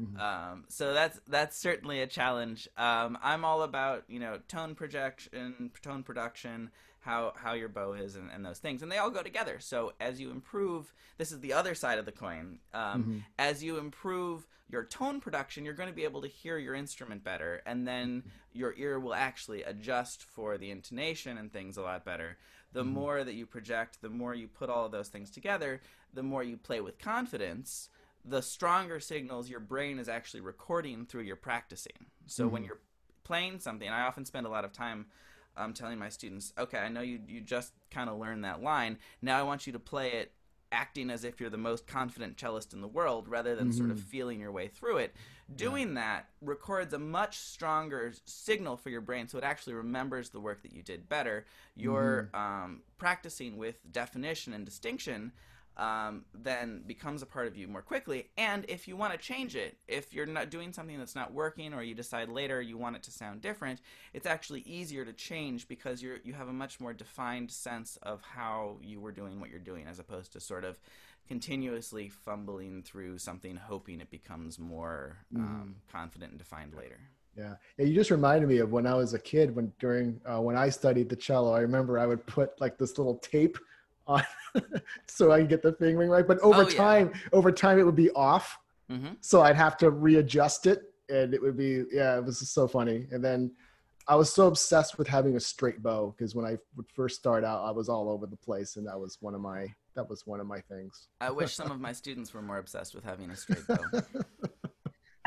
Mm-hmm. 0.00 0.18
Um, 0.18 0.64
so 0.68 0.94
that's 0.94 1.20
that's 1.28 1.58
certainly 1.58 2.00
a 2.00 2.06
challenge. 2.06 2.68
Um, 2.76 3.18
I'm 3.22 3.44
all 3.44 3.62
about 3.62 4.04
you 4.08 4.18
know 4.18 4.38
tone 4.48 4.74
projection, 4.74 5.70
tone 5.82 6.02
production, 6.02 6.70
how 7.00 7.34
how 7.36 7.52
your 7.52 7.68
bow 7.68 7.92
is, 7.92 8.16
and, 8.16 8.30
and, 8.30 8.44
those 8.44 8.58
things, 8.58 8.82
and 8.82 8.90
they 8.90 8.96
all 8.96 9.10
go 9.10 9.22
together. 9.22 9.58
So 9.60 9.92
as 10.00 10.18
you 10.20 10.30
improve, 10.30 10.94
this 11.18 11.32
is 11.32 11.40
the 11.40 11.52
other 11.52 11.74
side 11.74 11.98
of 11.98 12.06
the 12.06 12.12
coin. 12.12 12.60
Um, 12.72 12.82
mm-hmm. 12.82 13.18
As 13.38 13.62
you 13.62 13.78
improve 13.78 14.46
your 14.70 14.84
tone 14.84 15.20
production, 15.20 15.64
you're 15.64 15.74
going 15.74 15.88
to 15.88 15.94
be 15.94 16.04
able 16.04 16.22
to 16.22 16.28
hear 16.28 16.58
your 16.58 16.74
instrument 16.74 17.24
better, 17.24 17.62
and 17.66 17.86
then 17.86 18.22
your 18.52 18.74
ear 18.76 18.98
will 19.00 19.14
actually 19.14 19.62
adjust 19.62 20.22
for 20.22 20.58
the 20.58 20.70
intonation 20.70 21.38
and 21.38 21.52
things 21.52 21.76
a 21.76 21.82
lot 21.82 22.04
better. 22.04 22.36
The 22.72 22.82
mm-hmm. 22.82 22.92
more 22.92 23.24
that 23.24 23.34
you 23.34 23.46
project, 23.46 24.00
the 24.00 24.08
more 24.08 24.34
you 24.34 24.46
put 24.46 24.70
all 24.70 24.86
of 24.86 24.92
those 24.92 25.08
things 25.08 25.30
together, 25.30 25.80
the 26.14 26.22
more 26.22 26.42
you 26.42 26.56
play 26.56 26.80
with 26.80 26.98
confidence, 26.98 27.88
the 28.24 28.42
stronger 28.42 29.00
signals 29.00 29.48
your 29.48 29.60
brain 29.60 29.98
is 29.98 30.08
actually 30.08 30.40
recording 30.40 31.06
through 31.06 31.22
your 31.22 31.36
practicing. 31.36 32.06
So 32.26 32.44
mm-hmm. 32.44 32.52
when 32.52 32.64
you're 32.64 32.80
playing 33.24 33.60
something, 33.60 33.88
I 33.88 34.02
often 34.02 34.24
spend 34.24 34.46
a 34.46 34.50
lot 34.50 34.64
of 34.64 34.72
time 34.72 35.06
um, 35.56 35.72
telling 35.72 35.98
my 35.98 36.08
students, 36.08 36.52
okay, 36.58 36.78
I 36.78 36.88
know 36.88 37.00
you, 37.00 37.20
you 37.26 37.40
just 37.40 37.72
kind 37.90 38.08
of 38.08 38.18
learned 38.18 38.44
that 38.44 38.62
line. 38.62 38.98
Now 39.20 39.38
I 39.38 39.42
want 39.42 39.66
you 39.66 39.72
to 39.72 39.78
play 39.78 40.12
it 40.12 40.32
acting 40.72 41.10
as 41.10 41.24
if 41.24 41.40
you're 41.40 41.50
the 41.50 41.58
most 41.58 41.86
confident 41.86 42.36
cellist 42.36 42.72
in 42.72 42.80
the 42.80 42.88
world 42.88 43.28
rather 43.28 43.54
than 43.56 43.68
mm-hmm. 43.68 43.78
sort 43.78 43.90
of 43.90 43.98
mm-hmm. 43.98 44.08
feeling 44.08 44.40
your 44.40 44.52
way 44.52 44.68
through 44.68 44.98
it. 44.98 45.14
Doing 45.54 45.88
yeah. 45.88 45.94
that 45.94 46.28
records 46.40 46.94
a 46.94 46.98
much 46.98 47.38
stronger 47.38 48.12
signal 48.24 48.76
for 48.76 48.90
your 48.90 49.00
brain 49.00 49.26
so 49.26 49.36
it 49.36 49.44
actually 49.44 49.74
remembers 49.74 50.30
the 50.30 50.40
work 50.40 50.62
that 50.62 50.72
you 50.72 50.82
did 50.82 51.08
better. 51.08 51.44
You're 51.74 52.30
mm-hmm. 52.32 52.64
um, 52.64 52.82
practicing 52.98 53.56
with 53.56 53.76
definition 53.90 54.52
and 54.52 54.64
distinction 54.64 55.32
um, 55.76 56.24
then 56.34 56.82
becomes 56.86 57.22
a 57.22 57.26
part 57.26 57.46
of 57.46 57.56
you 57.56 57.66
more 57.66 57.82
quickly. 57.82 58.28
And 58.36 58.64
if 58.68 58.86
you 58.86 58.96
want 58.96 59.12
to 59.12 59.18
change 59.18 59.56
it, 59.56 59.78
if 59.88 60.12
you're 60.12 60.26
not 60.26 60.50
doing 60.50 60.72
something 60.72 60.98
that's 60.98 61.14
not 61.14 61.32
working, 61.32 61.72
or 61.72 61.82
you 61.82 61.94
decide 61.94 62.28
later 62.28 62.60
you 62.60 62.76
want 62.76 62.96
it 62.96 63.02
to 63.04 63.10
sound 63.10 63.40
different, 63.40 63.80
it's 64.12 64.26
actually 64.26 64.60
easier 64.60 65.04
to 65.04 65.12
change 65.12 65.68
because 65.68 66.02
you're 66.02 66.18
you 66.24 66.34
have 66.34 66.48
a 66.48 66.52
much 66.52 66.80
more 66.80 66.92
defined 66.92 67.50
sense 67.50 67.98
of 68.02 68.20
how 68.22 68.78
you 68.82 69.00
were 69.00 69.12
doing 69.12 69.40
what 69.40 69.50
you're 69.50 69.58
doing, 69.58 69.86
as 69.86 69.98
opposed 69.98 70.32
to 70.32 70.40
sort 70.40 70.64
of 70.64 70.78
continuously 71.28 72.08
fumbling 72.08 72.82
through 72.82 73.16
something, 73.16 73.56
hoping 73.56 74.00
it 74.00 74.10
becomes 74.10 74.58
more 74.58 75.16
um, 75.36 75.76
mm. 75.76 75.92
confident 75.92 76.32
and 76.32 76.38
defined 76.38 76.74
later. 76.74 76.98
Yeah. 77.36 77.54
yeah, 77.78 77.86
you 77.86 77.94
just 77.94 78.10
reminded 78.10 78.48
me 78.48 78.58
of 78.58 78.72
when 78.72 78.86
I 78.86 78.94
was 78.94 79.14
a 79.14 79.18
kid. 79.18 79.54
When 79.54 79.72
during 79.78 80.20
uh, 80.26 80.40
when 80.40 80.56
I 80.56 80.68
studied 80.68 81.08
the 81.08 81.16
cello, 81.16 81.54
I 81.54 81.60
remember 81.60 81.98
I 81.98 82.06
would 82.06 82.26
put 82.26 82.60
like 82.60 82.76
this 82.76 82.98
little 82.98 83.16
tape 83.18 83.56
on 84.10 84.22
so 85.06 85.32
I 85.32 85.38
can 85.38 85.46
get 85.46 85.62
the 85.62 85.72
fingering 85.72 86.10
right. 86.10 86.26
But 86.26 86.38
over 86.40 86.62
oh, 86.62 86.68
time, 86.68 87.12
over 87.32 87.52
time 87.52 87.78
it 87.78 87.84
would 87.84 87.96
be 87.96 88.10
off. 88.10 88.58
Mm-hmm. 88.90 89.14
So 89.20 89.42
I'd 89.42 89.56
have 89.56 89.76
to 89.78 89.90
readjust 89.90 90.66
it 90.66 90.82
and 91.10 91.34
it 91.34 91.42
would 91.42 91.56
be 91.56 91.84
yeah, 91.92 92.16
it 92.16 92.24
was 92.24 92.38
so 92.48 92.66
funny. 92.66 93.06
And 93.10 93.22
then 93.22 93.52
I 94.08 94.16
was 94.16 94.32
so 94.32 94.46
obsessed 94.46 94.98
with 94.98 95.06
having 95.06 95.36
a 95.36 95.40
straight 95.40 95.82
bow 95.82 96.14
because 96.16 96.34
when 96.34 96.46
I 96.46 96.56
would 96.76 96.86
first 96.94 97.16
start 97.16 97.44
out, 97.44 97.64
I 97.64 97.70
was 97.70 97.88
all 97.88 98.08
over 98.08 98.26
the 98.26 98.36
place, 98.36 98.76
and 98.76 98.86
that 98.86 98.98
was 98.98 99.18
one 99.20 99.34
of 99.34 99.40
my 99.40 99.66
that 99.94 100.08
was 100.08 100.26
one 100.26 100.40
of 100.40 100.46
my 100.46 100.60
things. 100.60 101.08
I 101.20 101.30
wish 101.30 101.54
some 101.54 101.70
of 101.70 101.80
my 101.80 101.92
students 101.92 102.32
were 102.32 102.42
more 102.42 102.58
obsessed 102.58 102.94
with 102.94 103.04
having 103.04 103.30
a 103.30 103.36
straight 103.36 103.66
bow. 103.66 104.02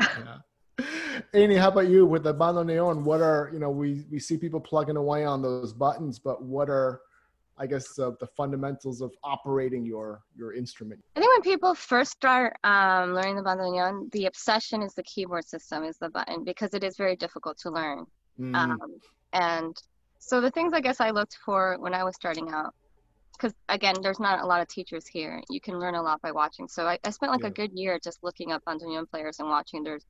yeah. 0.00 0.84
Annie, 1.32 1.56
how 1.56 1.68
about 1.68 1.88
you 1.88 2.04
with 2.04 2.24
the 2.24 2.34
bandoneon? 2.34 3.02
What 3.04 3.20
are 3.20 3.50
you 3.52 3.58
know 3.58 3.70
we 3.70 4.04
we 4.10 4.18
see 4.18 4.36
people 4.36 4.60
plugging 4.60 4.96
away 4.96 5.24
on 5.24 5.42
those 5.42 5.72
buttons, 5.72 6.18
but 6.18 6.42
what 6.42 6.68
are 6.68 7.00
I 7.56 7.66
guess 7.66 7.98
uh, 7.98 8.10
the 8.18 8.26
fundamentals 8.26 9.00
of 9.00 9.12
operating 9.22 9.86
your 9.86 10.22
your 10.36 10.54
instrument. 10.54 11.00
I 11.16 11.20
think 11.20 11.32
when 11.32 11.42
people 11.42 11.74
first 11.74 12.12
start 12.12 12.56
um, 12.64 13.14
learning 13.14 13.36
the 13.36 13.42
bandoneon, 13.42 14.10
the 14.12 14.26
obsession 14.26 14.82
is 14.82 14.94
the 14.94 15.04
keyboard 15.04 15.46
system, 15.46 15.84
is 15.84 15.96
the 15.98 16.10
button 16.10 16.42
because 16.44 16.74
it 16.74 16.82
is 16.82 16.96
very 16.96 17.16
difficult 17.16 17.58
to 17.58 17.70
learn. 17.70 18.06
Mm. 18.40 18.56
Um, 18.56 18.78
and 19.32 19.76
so 20.18 20.40
the 20.40 20.50
things 20.50 20.72
I 20.72 20.80
guess 20.80 21.00
I 21.00 21.10
looked 21.10 21.38
for 21.44 21.76
when 21.78 21.94
I 21.94 22.02
was 22.02 22.16
starting 22.16 22.50
out, 22.50 22.74
because 23.32 23.54
again, 23.68 23.94
there's 24.02 24.20
not 24.20 24.40
a 24.40 24.46
lot 24.46 24.60
of 24.60 24.68
teachers 24.68 25.06
here. 25.06 25.40
You 25.48 25.60
can 25.60 25.78
learn 25.78 25.94
a 25.94 26.02
lot 26.02 26.20
by 26.22 26.32
watching. 26.32 26.66
So 26.66 26.86
I, 26.86 26.98
I 27.04 27.10
spent 27.10 27.30
like 27.30 27.42
yeah. 27.42 27.48
a 27.48 27.52
good 27.52 27.72
year 27.72 28.00
just 28.02 28.24
looking 28.24 28.50
up 28.50 28.64
bandoneon 28.64 29.08
players 29.08 29.38
and 29.38 29.48
watching 29.48 29.84
their 29.84 30.00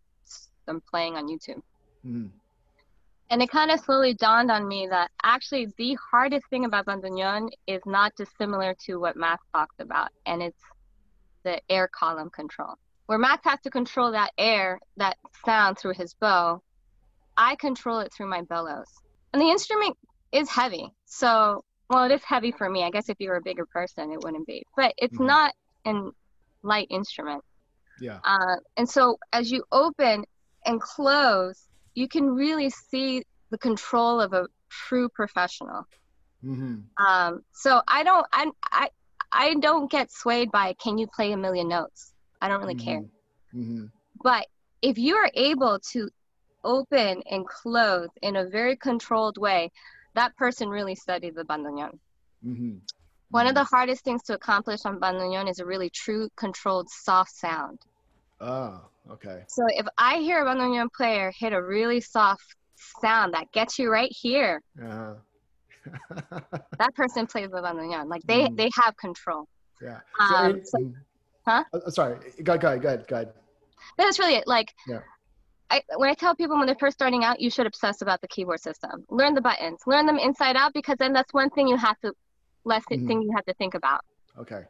them 0.67 0.83
playing 0.91 1.17
on 1.17 1.29
YouTube. 1.29 1.61
Mm 2.07 2.31
and 3.35 3.43
it 3.43 3.51
kind 3.51 3.73
of 3.73 3.81
slowly 3.81 4.15
dawned 4.15 4.49
on 4.49 4.69
me 4.69 4.87
that 4.87 5.11
actually 5.25 5.67
the 5.77 5.99
hardest 6.13 6.47
thing 6.51 6.67
about 6.67 6.87
bandoneon 6.87 7.49
is 7.67 7.83
not 7.85 8.15
dissimilar 8.15 8.77
to 8.87 9.01
what 9.01 9.17
Max 9.17 9.45
talked 9.53 9.81
about, 9.81 10.11
and 10.25 10.41
it's 10.41 10.63
the 11.43 11.61
air 11.69 11.89
column 11.89 12.31
control. 12.31 12.75
Where 13.07 13.19
Max 13.19 13.43
has 13.43 13.59
to 13.63 13.71
control 13.71 14.13
that 14.13 14.31
air, 14.39 14.79
that 14.99 15.17
sound 15.45 15.79
through 15.79 15.95
his 15.95 16.15
bow, 16.15 16.63
I 17.37 17.57
control 17.57 17.99
it 17.99 18.13
through 18.13 18.29
my 18.29 18.43
bellows. 18.43 18.87
And 19.33 19.43
the 19.43 19.49
instrument 19.49 19.99
is 20.31 20.49
heavy. 20.49 20.95
So, 21.05 21.65
well, 21.91 22.05
it 22.05 22.15
is 22.15 22.23
heavy 22.23 22.53
for 22.53 22.71
me. 22.71 22.85
I 22.85 22.91
guess 22.91 23.09
if 23.09 23.17
you 23.19 23.31
were 23.31 23.39
a 23.39 23.43
bigger 23.43 23.67
person, 23.67 24.13
it 24.13 24.23
wouldn't 24.23 24.47
be. 24.47 24.65
But 24.77 24.95
it's 24.97 25.13
mm-hmm. 25.15 25.27
not 25.27 25.55
a 25.89 26.11
light 26.63 26.87
instrument. 26.89 27.43
Yeah. 28.01 28.21
Uh, 28.23 28.59
and 28.77 28.89
so 28.89 29.19
as 29.33 29.51
you 29.51 29.65
open 29.73 30.25
and 30.65 30.81
close, 30.81 31.67
you 31.95 32.09
can 32.09 32.31
really 32.31 32.71
see 32.71 33.25
the 33.51 33.59
control 33.59 34.21
of 34.21 34.33
a 34.33 34.47
true 34.69 35.09
professional. 35.09 35.87
Mm-hmm. 36.45 37.05
Um, 37.05 37.43
so 37.53 37.81
I 37.87 38.03
don't, 38.03 38.27
I, 38.33 38.51
I, 38.71 38.89
I 39.33 39.55
don't 39.55 39.91
get 39.91 40.13
swayed 40.13 40.51
by 40.51 40.75
can 40.75 40.99
you 40.99 41.07
play 41.07 41.33
a 41.33 41.37
million 41.37 41.69
notes. 41.69 42.13
I 42.41 42.49
don't 42.49 42.61
really 42.61 42.75
mm-hmm. 42.75 42.85
care. 42.85 43.05
Mm-hmm. 43.55 43.85
But 44.23 44.47
if 44.83 44.99
you 44.99 45.17
are 45.17 45.31
able 45.35 45.79
to 45.93 46.11
open 46.65 47.23
and 47.31 47.47
close 47.47 48.09
in 48.23 48.37
a 48.37 48.49
very 48.49 48.77
controlled 48.77 49.39
way, 49.39 49.71
that 50.15 50.37
person 50.37 50.69
really 50.69 50.95
studied 50.95 51.35
the 51.35 51.45
bandoneon. 51.45 51.99
Mm-hmm. 52.47 52.77
One 53.31 53.47
of 53.47 53.55
the 53.55 53.63
mm-hmm. 53.63 53.75
hardest 53.75 54.05
things 54.05 54.23
to 54.25 54.35
accomplish 54.35 54.85
on 54.85 55.01
bandoneon 55.01 55.51
is 55.51 55.59
a 55.59 55.67
really 55.67 55.91
true, 55.91 56.29
controlled, 56.37 56.89
soft 56.89 57.35
sound. 57.35 57.81
Oh, 58.41 58.81
okay. 59.11 59.43
So 59.49 59.65
if 59.69 59.87
I 59.99 60.19
hear 60.19 60.43
a 60.43 60.47
bandoneon 60.47 60.89
player 60.97 61.33
hit 61.39 61.53
a 61.53 61.63
really 61.63 62.01
soft 62.01 62.57
sound 63.01 63.35
that 63.35 63.51
gets 63.53 63.79
you 63.79 63.91
right 63.91 64.11
here, 64.11 64.63
uh-huh. 64.83 65.15
that 66.79 66.95
person 66.95 67.27
plays 67.27 67.51
the 67.51 67.59
bandoneon. 67.59 68.09
Like 68.09 68.23
they 68.23 68.45
mm. 68.45 68.57
they 68.57 68.71
have 68.83 68.97
control. 68.97 69.47
Yeah. 69.83 70.01
So, 70.19 70.35
um, 70.35 70.57
it, 70.57 70.69
so, 70.69 70.93
huh? 71.47 71.65
Uh, 71.73 71.91
sorry. 71.91 72.17
Go, 72.43 72.57
go, 72.57 72.79
go 72.79 72.89
ahead. 72.89 73.07
Go 73.07 73.17
ahead. 73.17 73.33
That's 73.99 74.19
really 74.19 74.35
it. 74.35 74.47
Like. 74.47 74.73
Yeah. 74.87 75.01
I, 75.71 75.83
when 75.97 76.11
I 76.11 76.15
tell 76.15 76.37
people 76.37 76.59
when 76.59 76.67
they're 76.67 76.77
first 76.79 76.99
starting 76.99 77.25
out, 77.25 77.41
you 77.41 77.49
should 77.49 77.67
obsess 77.67 78.03
about 78.03 78.21
the 78.21 78.29
keyboard 78.29 78.61
system. 78.61 79.05
Learn 79.09 79.35
the 79.35 79.41
buttons, 79.41 79.81
learn 79.87 80.05
them 80.05 80.19
inside 80.19 80.57
out, 80.57 80.75
because 80.75 80.97
then 80.99 81.15
that's 81.15 81.33
one 81.33 81.49
thing 81.51 81.67
you 81.67 81.77
have 81.77 81.99
to, 82.01 82.13
less 82.65 82.85
mm-hmm. 82.85 83.09
thing 83.09 83.23
you 83.23 83.33
have 83.35 83.47
to 83.47 83.55
think 83.55 83.75
about. 83.75 84.03
Okay. 84.39 84.61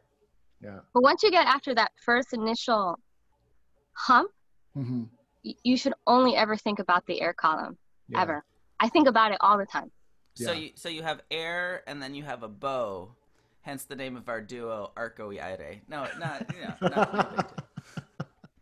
Yeah. 0.63 0.79
But 0.93 1.03
once 1.03 1.21
you 1.21 1.31
get 1.31 1.47
after 1.47 1.75
that 1.75 1.91
first 2.03 2.33
initial 2.33 2.97
hump, 3.95 4.31
mm-hmm. 4.77 5.03
y- 5.43 5.55
you 5.63 5.77
should 5.77 5.93
only 6.05 6.35
ever 6.35 6.55
think 6.55 6.79
about 6.79 7.05
the 7.07 7.21
air 7.21 7.33
column 7.33 7.77
yeah. 8.09 8.21
ever. 8.21 8.43
I 8.79 8.89
think 8.89 9.07
about 9.07 9.31
it 9.31 9.37
all 9.41 9.57
the 9.57 9.65
time. 9.65 9.91
So 10.35 10.51
yeah. 10.51 10.59
you 10.59 10.69
so 10.75 10.89
you 10.89 11.01
have 11.01 11.21
air 11.31 11.83
and 11.87 12.01
then 12.01 12.13
you 12.13 12.23
have 12.23 12.43
a 12.43 12.49
bow, 12.49 13.15
hence 13.61 13.85
the 13.85 13.95
name 13.95 14.17
of 14.17 14.27
our 14.27 14.41
duo 14.41 14.91
Arco 14.97 15.29
y 15.29 15.37
Aire. 15.37 15.81
No, 15.87 16.07
not 16.19 16.45
you 16.53 16.61
know, 16.61 16.89
not 16.89 17.61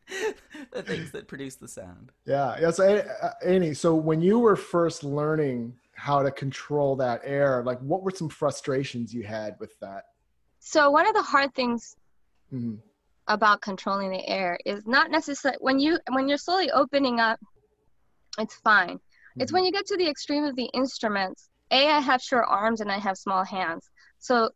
the 0.72 0.84
things 0.84 1.12
that 1.12 1.28
produce 1.28 1.56
the 1.56 1.68
sound. 1.68 2.12
Yeah, 2.25 2.58
yeah. 2.62 2.70
So 2.70 3.04
Annie, 3.44 3.74
so 3.74 3.96
when 3.96 4.22
you 4.22 4.38
were 4.38 4.56
first 4.56 5.04
learning 5.04 5.74
how 5.96 6.22
to 6.22 6.30
control 6.30 6.96
that 6.98 7.22
air, 7.24 7.63
like 7.63 7.80
what 7.80 8.04
were 8.04 8.12
some 8.12 8.30
frustrations 8.30 9.12
you 9.12 9.24
had 9.24 9.56
with 9.60 9.80
that? 9.80 10.06
So 10.60 10.92
one 10.92 11.08
of 11.08 11.16
the 11.16 11.24
hard 11.24 11.56
things 11.56 11.96
mm-hmm 12.54 12.75
about 13.27 13.62
controlling 13.62 14.12
the 14.12 14.27
air 14.27 14.58
is 14.65 14.86
not 14.86 15.10
necessarily 15.10 15.58
when 15.62 15.80
you 15.80 15.98
when 16.12 16.27
you're 16.27 16.38
slowly 16.38 16.72
opening 16.72 17.20
up 17.20 17.39
it's 18.38 18.56
fine 18.56 18.96
mm-hmm. 18.98 19.42
it's 19.42 19.51
when 19.51 19.63
you 19.63 19.72
get 19.72 19.86
to 19.86 19.98
the 19.98 20.08
extreme 20.08 20.44
of 20.44 20.56
the 20.56 20.70
instruments 20.74 21.50
a 21.72 21.89
i 21.89 22.00
have 22.00 22.22
short 22.22 22.46
arms 22.48 22.82
and 22.82 22.92
i 22.92 22.98
have 22.98 23.18
small 23.18 23.44
hands 23.44 23.89
so 24.20 24.50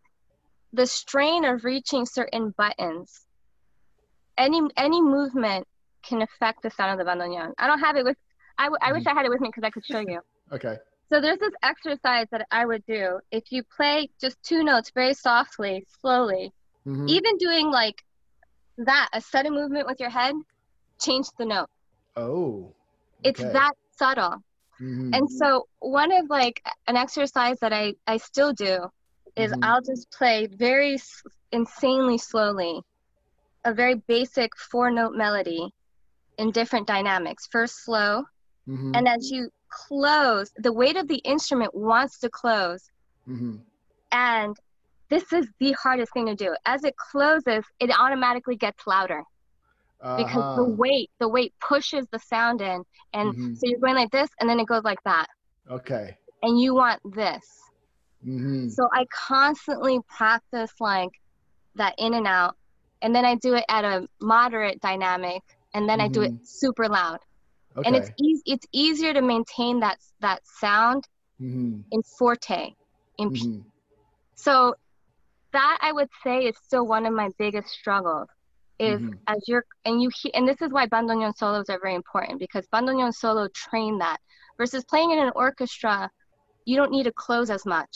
the 0.74 0.86
strain 0.86 1.46
of 1.46 1.64
reaching 1.64 2.06
certain 2.06 2.54
buttons 2.58 3.26
any 4.38 4.62
any 4.76 5.02
movement 5.02 5.66
can 6.04 6.22
affect 6.22 6.62
the 6.62 6.70
sound 6.70 7.00
of 7.00 7.06
the 7.06 7.10
bandoneon 7.10 7.54
i 7.58 7.68
don't 7.68 7.80
have 7.80 7.96
it 7.96 8.04
with 8.04 8.18
I, 8.58 8.64
w- 8.66 8.80
I 8.82 8.92
wish 8.92 9.04
mm-hmm. 9.04 9.10
i 9.10 9.14
had 9.14 9.26
it 9.26 9.30
with 9.30 9.42
me 9.42 9.50
because 9.50 9.64
i 9.64 9.70
could 9.70 9.86
show 9.86 10.00
you 10.00 10.20
okay 10.52 10.78
so 11.10 11.22
there's 11.22 11.40
this 11.40 11.54
exercise 11.64 12.28
that 12.32 12.46
i 12.52 12.66
would 12.66 12.84
do 12.86 13.20
if 13.32 13.46
you 13.52 13.64
play 13.64 14.10
just 14.20 14.36
two 14.44 14.64
notes 14.64 14.92
very 14.94 15.14
softly 15.14 15.86
slowly 16.02 16.52
mm-hmm. 16.86 17.08
even 17.08 17.38
doing 17.38 17.72
like 17.72 18.04
that 18.78 19.10
a 19.14 19.22
sudden 19.22 19.54
movement 19.54 19.88
with 19.88 20.00
your 20.00 20.10
head 20.10 20.36
change 21.00 21.28
the 21.38 21.46
note 21.46 21.68
oh 22.16 22.74
okay. 23.26 23.30
it's 23.30 23.42
that 23.42 23.74
subtle 23.98 24.42
Mm-hmm. 24.82 25.14
And 25.14 25.30
so 25.30 25.68
one 25.80 26.12
of 26.12 26.30
like 26.30 26.62
an 26.88 26.96
exercise 26.96 27.60
that 27.60 27.74
I 27.74 27.96
I 28.06 28.18
still 28.18 28.54
do 28.54 28.90
is 29.36 29.52
mm-hmm. 29.52 29.64
I'll 29.64 29.82
just 29.82 30.12
play 30.12 30.48
very 30.48 30.98
insanely 31.52 32.18
slowly 32.18 32.82
a 33.66 33.74
very 33.74 33.96
basic 33.96 34.56
four 34.56 34.92
note 34.92 35.16
melody 35.16 35.74
in 36.38 36.52
different 36.52 36.88
dynamics. 36.88 37.48
First 37.52 37.84
slow, 37.84 38.26
mm-hmm. 38.68 38.92
and 38.94 39.08
as 39.08 39.32
you 39.32 39.50
close, 39.70 40.52
the 40.58 40.72
weight 40.72 40.96
of 40.96 41.08
the 41.08 41.18
instrument 41.18 41.74
wants 41.74 42.20
to 42.20 42.30
close. 42.30 42.90
Mm-hmm. 43.28 43.56
And 44.12 44.56
this 45.10 45.32
is 45.34 45.48
the 45.60 45.74
hardest 45.74 46.14
thing 46.14 46.26
to 46.26 46.36
do. 46.36 46.56
As 46.66 46.84
it 46.84 46.96
closes, 46.98 47.64
it 47.80 47.92
automatically 47.98 48.56
gets 48.56 48.86
louder. 48.86 49.24
Uh-huh. 50.02 50.18
Because 50.18 50.58
the 50.58 50.64
weight, 50.64 51.10
the 51.20 51.28
weight 51.28 51.54
pushes 51.60 52.06
the 52.12 52.20
sound 52.20 52.62
in. 52.62 52.84
And 53.14 53.34
mm-hmm. 53.34 53.54
so 53.56 53.62
you're 53.64 53.80
going 53.80 53.96
like 53.96 54.12
this, 54.12 54.30
and 54.40 54.50
then 54.50 54.60
it 54.60 54.68
goes 54.68 54.84
like 54.84 55.02
that. 55.06 55.28
Okay. 55.70 56.18
And 56.44 56.60
you 56.60 56.76
want 56.76 57.02
this. 57.16 57.46
Mm-hmm. 58.26 58.70
So 58.70 58.88
I 58.94 59.06
constantly 59.12 60.00
practice 60.08 60.72
like 60.80 61.10
that 61.76 61.96
in 61.98 62.14
and 62.14 62.28
out. 62.28 62.56
And 63.02 63.16
then 63.16 63.26
I 63.26 63.36
do 63.36 63.54
it 63.56 63.66
at 63.70 63.84
a 63.86 64.08
moderate 64.22 64.82
dynamic. 64.82 65.42
And 65.74 65.88
then 65.88 66.02
I 66.02 66.08
do 66.08 66.22
it 66.22 66.32
mm-hmm. 66.32 66.44
super 66.44 66.88
loud. 66.88 67.20
Okay. 67.76 67.88
And 67.88 67.96
it's 67.96 68.10
easy. 68.20 68.42
It's 68.46 68.66
easier 68.72 69.14
to 69.14 69.22
maintain 69.22 69.80
that 69.82 69.98
that 70.22 70.42
sound 70.46 71.08
mm-hmm. 71.40 71.82
in 71.92 72.04
forte. 72.18 72.74
In 73.20 73.30
mm-hmm. 73.30 73.60
so 74.36 74.76
that 75.58 75.78
I 75.82 75.92
would 75.92 76.10
say 76.24 76.36
is 76.50 76.56
still 76.64 76.86
one 76.86 77.06
of 77.06 77.14
my 77.14 77.30
biggest 77.38 77.70
struggles. 77.70 78.28
Is 78.80 79.02
mm-hmm. 79.02 79.14
as 79.28 79.40
you're 79.48 79.66
and 79.86 80.02
you 80.02 80.12
and 80.36 80.48
this 80.48 80.62
is 80.62 80.72
why 80.72 80.86
bandoneon 80.86 81.36
solos 81.36 81.68
are 81.68 81.80
very 81.82 81.96
important 81.96 82.40
because 82.40 82.68
bandoneon 82.68 83.12
solo 83.12 83.48
train 83.48 83.98
that 83.98 84.18
versus 84.60 84.84
playing 84.84 85.12
in 85.12 85.20
an 85.20 85.32
orchestra, 85.36 86.12
you 86.66 86.76
don't 86.76 86.92
need 86.92 87.06
to 87.06 87.12
close 87.12 87.50
as 87.50 87.66
much. 87.66 87.94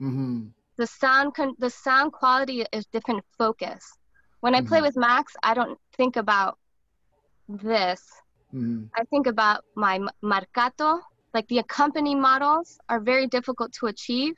Mm-hmm. 0.00 0.48
The 0.76 0.86
sound 0.88 1.34
con- 1.34 1.54
the 1.58 1.70
sound 1.70 2.12
quality 2.12 2.64
is 2.72 2.84
different 2.86 3.22
focus. 3.36 3.82
When 4.40 4.56
I 4.56 4.60
play 4.60 4.78
mm-hmm. 4.78 4.86
with 4.86 4.96
Max, 4.96 5.34
I 5.44 5.54
don't 5.54 5.78
think 5.96 6.16
about 6.16 6.58
this 7.48 8.02
Mm-hmm. 8.54 8.84
I 8.96 9.04
think 9.04 9.26
about 9.26 9.64
my 9.74 10.00
marcato, 10.22 11.00
like 11.34 11.46
the 11.48 11.58
accompanying 11.58 12.20
models 12.20 12.78
are 12.88 13.00
very 13.00 13.26
difficult 13.26 13.72
to 13.74 13.86
achieve. 13.86 14.34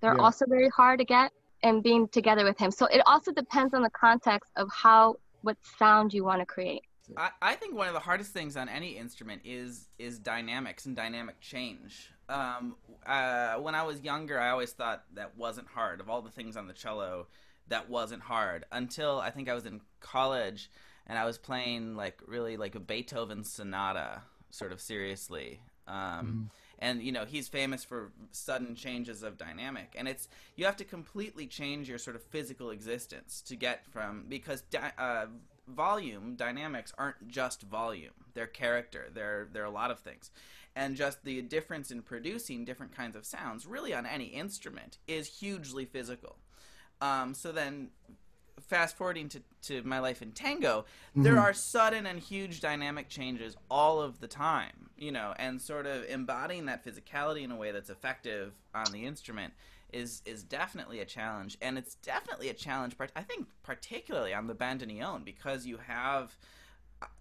They're 0.00 0.16
yeah. 0.16 0.22
also 0.22 0.44
very 0.46 0.68
hard 0.68 0.98
to 0.98 1.04
get 1.04 1.32
and 1.64 1.82
being 1.82 2.06
together 2.08 2.44
with 2.44 2.58
him. 2.58 2.70
So 2.70 2.86
it 2.86 3.02
also 3.06 3.32
depends 3.32 3.74
on 3.74 3.82
the 3.82 3.90
context 3.90 4.50
of 4.54 4.68
how 4.70 5.16
what 5.40 5.56
sound 5.78 6.14
you 6.14 6.22
want 6.22 6.40
to 6.40 6.46
create. 6.46 6.82
I, 7.16 7.30
I 7.42 7.54
think 7.54 7.74
one 7.74 7.88
of 7.88 7.94
the 7.94 8.00
hardest 8.00 8.32
things 8.32 8.56
on 8.56 8.68
any 8.68 8.96
instrument 8.96 9.42
is 9.44 9.88
is 9.98 10.18
dynamics 10.18 10.86
and 10.86 10.94
dynamic 10.94 11.40
change. 11.40 12.10
Um, 12.28 12.76
uh, 13.06 13.56
when 13.56 13.74
I 13.74 13.82
was 13.82 14.00
younger, 14.02 14.38
I 14.38 14.50
always 14.50 14.72
thought 14.72 15.04
that 15.14 15.36
wasn't 15.36 15.66
hard. 15.68 16.00
Of 16.00 16.08
all 16.08 16.22
the 16.22 16.30
things 16.30 16.56
on 16.56 16.66
the 16.68 16.72
cello, 16.72 17.26
that 17.68 17.90
wasn't 17.90 18.22
hard 18.22 18.64
until 18.70 19.18
I 19.18 19.30
think 19.30 19.48
I 19.48 19.54
was 19.54 19.66
in 19.66 19.80
college 20.00 20.70
and 21.06 21.18
I 21.18 21.24
was 21.24 21.38
playing 21.38 21.96
like 21.96 22.20
really 22.26 22.56
like 22.56 22.74
a 22.74 22.80
Beethoven 22.80 23.42
sonata, 23.42 24.22
sort 24.50 24.72
of 24.72 24.80
seriously. 24.80 25.60
Um, 25.86 25.94
mm-hmm. 25.96 26.42
And 26.80 27.02
you 27.02 27.12
know 27.12 27.24
he's 27.24 27.48
famous 27.48 27.84
for 27.84 28.12
sudden 28.30 28.74
changes 28.74 29.22
of 29.22 29.38
dynamic, 29.38 29.94
and 29.96 30.08
it's 30.08 30.28
you 30.56 30.64
have 30.66 30.76
to 30.76 30.84
completely 30.84 31.46
change 31.46 31.88
your 31.88 31.98
sort 31.98 32.16
of 32.16 32.22
physical 32.22 32.70
existence 32.70 33.40
to 33.42 33.56
get 33.56 33.86
from 33.86 34.24
because 34.28 34.62
di- 34.62 34.92
uh, 34.98 35.26
volume 35.68 36.34
dynamics 36.34 36.92
aren't 36.98 37.28
just 37.28 37.62
volume; 37.62 38.12
they're 38.34 38.46
character. 38.46 39.08
They're 39.14 39.48
they're 39.50 39.64
a 39.64 39.70
lot 39.70 39.90
of 39.90 40.00
things, 40.00 40.30
and 40.74 40.96
just 40.96 41.24
the 41.24 41.40
difference 41.42 41.90
in 41.90 42.02
producing 42.02 42.64
different 42.64 42.94
kinds 42.94 43.16
of 43.16 43.24
sounds, 43.24 43.66
really 43.66 43.94
on 43.94 44.04
any 44.04 44.26
instrument, 44.26 44.98
is 45.06 45.38
hugely 45.38 45.84
physical. 45.84 46.36
Um, 47.00 47.34
so 47.34 47.52
then 47.52 47.90
fast 48.68 48.96
forwarding 48.96 49.28
to, 49.30 49.42
to 49.62 49.82
my 49.82 49.98
life 49.98 50.22
in 50.22 50.32
tango, 50.32 50.84
mm-hmm. 51.10 51.22
there 51.22 51.38
are 51.38 51.52
sudden 51.52 52.06
and 52.06 52.18
huge 52.18 52.60
dynamic 52.60 53.08
changes 53.08 53.56
all 53.70 54.00
of 54.00 54.20
the 54.20 54.28
time, 54.28 54.90
you 54.96 55.12
know, 55.12 55.34
and 55.38 55.60
sort 55.60 55.86
of 55.86 56.04
embodying 56.04 56.66
that 56.66 56.84
physicality 56.84 57.42
in 57.42 57.50
a 57.50 57.56
way 57.56 57.70
that's 57.70 57.90
effective 57.90 58.52
on 58.74 58.90
the 58.92 59.04
instrument 59.04 59.52
is 59.92 60.22
is 60.26 60.42
definitely 60.42 61.00
a 61.00 61.04
challenge, 61.04 61.56
and 61.62 61.78
it's 61.78 61.94
definitely 61.96 62.48
a 62.48 62.54
challenge. 62.54 62.98
Part 62.98 63.12
I 63.14 63.22
think 63.22 63.46
particularly 63.62 64.34
on 64.34 64.48
the 64.48 64.54
bandoneon 64.54 65.24
because 65.24 65.66
you 65.66 65.78
have 65.78 66.36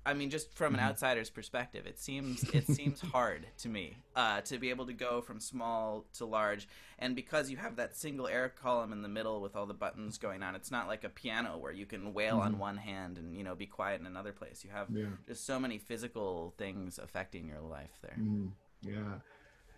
I 0.05 0.13
mean, 0.13 0.29
just 0.29 0.53
from 0.53 0.73
an 0.73 0.79
mm-hmm. 0.79 0.89
outsider's 0.89 1.29
perspective, 1.29 1.85
it 1.85 1.99
seems 1.99 2.43
it 2.49 2.67
seems 2.67 3.01
hard 3.13 3.47
to 3.59 3.69
me 3.69 3.97
uh, 4.15 4.41
to 4.41 4.57
be 4.57 4.69
able 4.69 4.85
to 4.85 4.93
go 4.93 5.21
from 5.21 5.39
small 5.39 6.05
to 6.15 6.25
large, 6.25 6.67
and 6.99 7.15
because 7.15 7.49
you 7.49 7.57
have 7.57 7.75
that 7.77 7.95
single 7.95 8.27
air 8.27 8.49
column 8.49 8.91
in 8.91 9.01
the 9.01 9.07
middle 9.07 9.41
with 9.41 9.55
all 9.55 9.65
the 9.65 9.73
buttons 9.73 10.17
going 10.17 10.43
on, 10.43 10.55
it's 10.55 10.71
not 10.71 10.87
like 10.87 11.03
a 11.03 11.09
piano 11.09 11.57
where 11.57 11.71
you 11.71 11.85
can 11.85 12.13
wail 12.13 12.37
mm-hmm. 12.37 12.47
on 12.47 12.59
one 12.59 12.77
hand 12.77 13.17
and 13.17 13.35
you 13.35 13.43
know 13.43 13.55
be 13.55 13.65
quiet 13.65 14.01
in 14.01 14.07
another 14.07 14.31
place. 14.31 14.63
You 14.63 14.71
have 14.71 14.87
yeah. 14.91 15.05
just 15.27 15.45
so 15.45 15.59
many 15.59 15.77
physical 15.77 16.53
things 16.57 16.99
affecting 16.99 17.47
your 17.47 17.61
life 17.61 17.99
there. 18.01 18.17
Mm-hmm. 18.19 18.47
Yeah. 18.81 19.19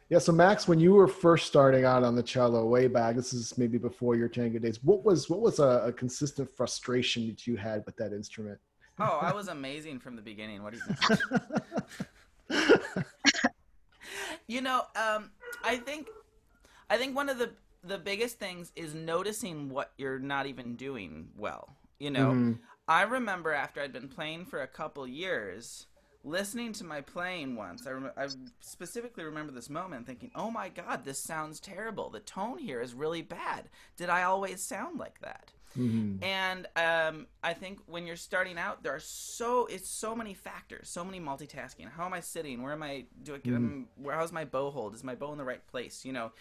Yeah, 0.10 0.20
so 0.20 0.32
Max, 0.32 0.68
when 0.68 0.80
you 0.80 0.94
were 0.94 1.08
first 1.08 1.48
starting 1.48 1.84
out 1.84 2.04
on 2.04 2.16
the 2.16 2.22
cello 2.22 2.64
way 2.66 2.88
back, 2.88 3.16
this 3.16 3.34
is 3.34 3.58
maybe 3.58 3.80
before 3.80 4.16
your 4.16 4.28
tango 4.28 4.60
days. 4.60 4.84
What 4.84 5.04
was 5.04 5.30
what 5.32 5.42
was 5.42 5.58
a, 5.60 5.82
a 5.86 5.92
consistent 5.92 6.48
frustration 6.50 7.28
that 7.28 7.48
you 7.48 7.56
had 7.56 7.84
with 7.88 7.98
that 7.98 8.14
instrument? 8.14 8.60
Oh, 9.00 9.20
I 9.22 9.34
was 9.34 9.48
amazing 9.48 10.00
from 10.00 10.16
the 10.16 10.22
beginning. 10.22 10.64
What 10.64 10.74
do 10.74 10.80
you 10.80 10.96
think? 12.50 13.06
you 14.48 14.62
know, 14.62 14.84
um, 14.96 15.32
I 15.64 15.78
think, 15.78 16.08
I 16.90 16.98
think 16.98 17.16
one 17.16 17.30
of 17.30 17.38
the 17.38 17.52
the 17.86 17.98
biggest 17.98 18.40
things 18.40 18.72
is 18.76 18.96
noticing 18.96 19.70
what 19.70 19.92
you're 19.98 20.20
not 20.20 20.48
even 20.48 20.76
doing 20.76 21.30
well. 21.38 21.76
You 22.00 22.12
know, 22.12 22.32
mm-hmm. 22.32 22.54
I 22.88 23.04
remember 23.04 23.54
after 23.54 23.82
I'd 23.82 23.94
been 23.94 24.10
playing 24.10 24.46
for 24.46 24.62
a 24.62 24.68
couple 24.68 25.08
years, 25.08 25.86
listening 26.26 26.74
to 26.74 26.84
my 26.84 27.02
playing 27.02 27.56
once. 27.56 27.88
I, 27.88 27.92
rem- 27.92 28.12
I 28.18 28.28
specifically 28.60 29.24
remember 29.24 29.52
this 29.52 29.70
moment, 29.70 30.08
thinking, 30.08 30.32
"Oh 30.36 30.52
my 30.52 30.70
God, 30.70 31.06
this 31.06 31.20
sounds 31.20 31.60
terrible. 31.60 32.10
The 32.10 32.20
tone 32.20 32.58
here 32.58 32.82
is 32.82 32.94
really 32.94 33.22
bad. 33.22 33.70
Did 33.96 34.10
I 34.10 34.24
always 34.24 34.62
sound 34.62 35.00
like 35.00 35.20
that?" 35.22 35.52
Mm-hmm. 35.78 36.24
And 36.24 36.68
um, 36.76 37.28
I 37.44 37.54
think 37.54 37.80
when 37.86 38.08
you're 38.08 38.16
starting 38.16 38.58
out, 38.58 38.84
there 38.84 38.96
are 38.96 39.00
so 39.00 39.66
it's 39.66 39.90
so 39.90 40.16
many 40.16 40.34
factors, 40.34 40.90
so 40.90 41.04
many 41.04 41.20
multitasking. 41.20 41.90
How 41.90 42.06
am 42.06 42.14
I 42.14 42.22
sitting? 42.22 42.62
Where 42.62 42.74
am 42.74 42.84
I 42.84 43.06
doing? 43.24 43.42
Mm-hmm. 43.42 43.82
Where 44.04 44.16
how's 44.16 44.32
my 44.32 44.46
bow 44.46 44.72
hold? 44.72 44.96
Is 44.96 45.04
my 45.04 45.16
bow 45.16 45.32
in 45.32 45.38
the 45.38 45.44
right 45.44 45.66
place? 45.68 46.06
You 46.06 46.14
know, 46.14 46.32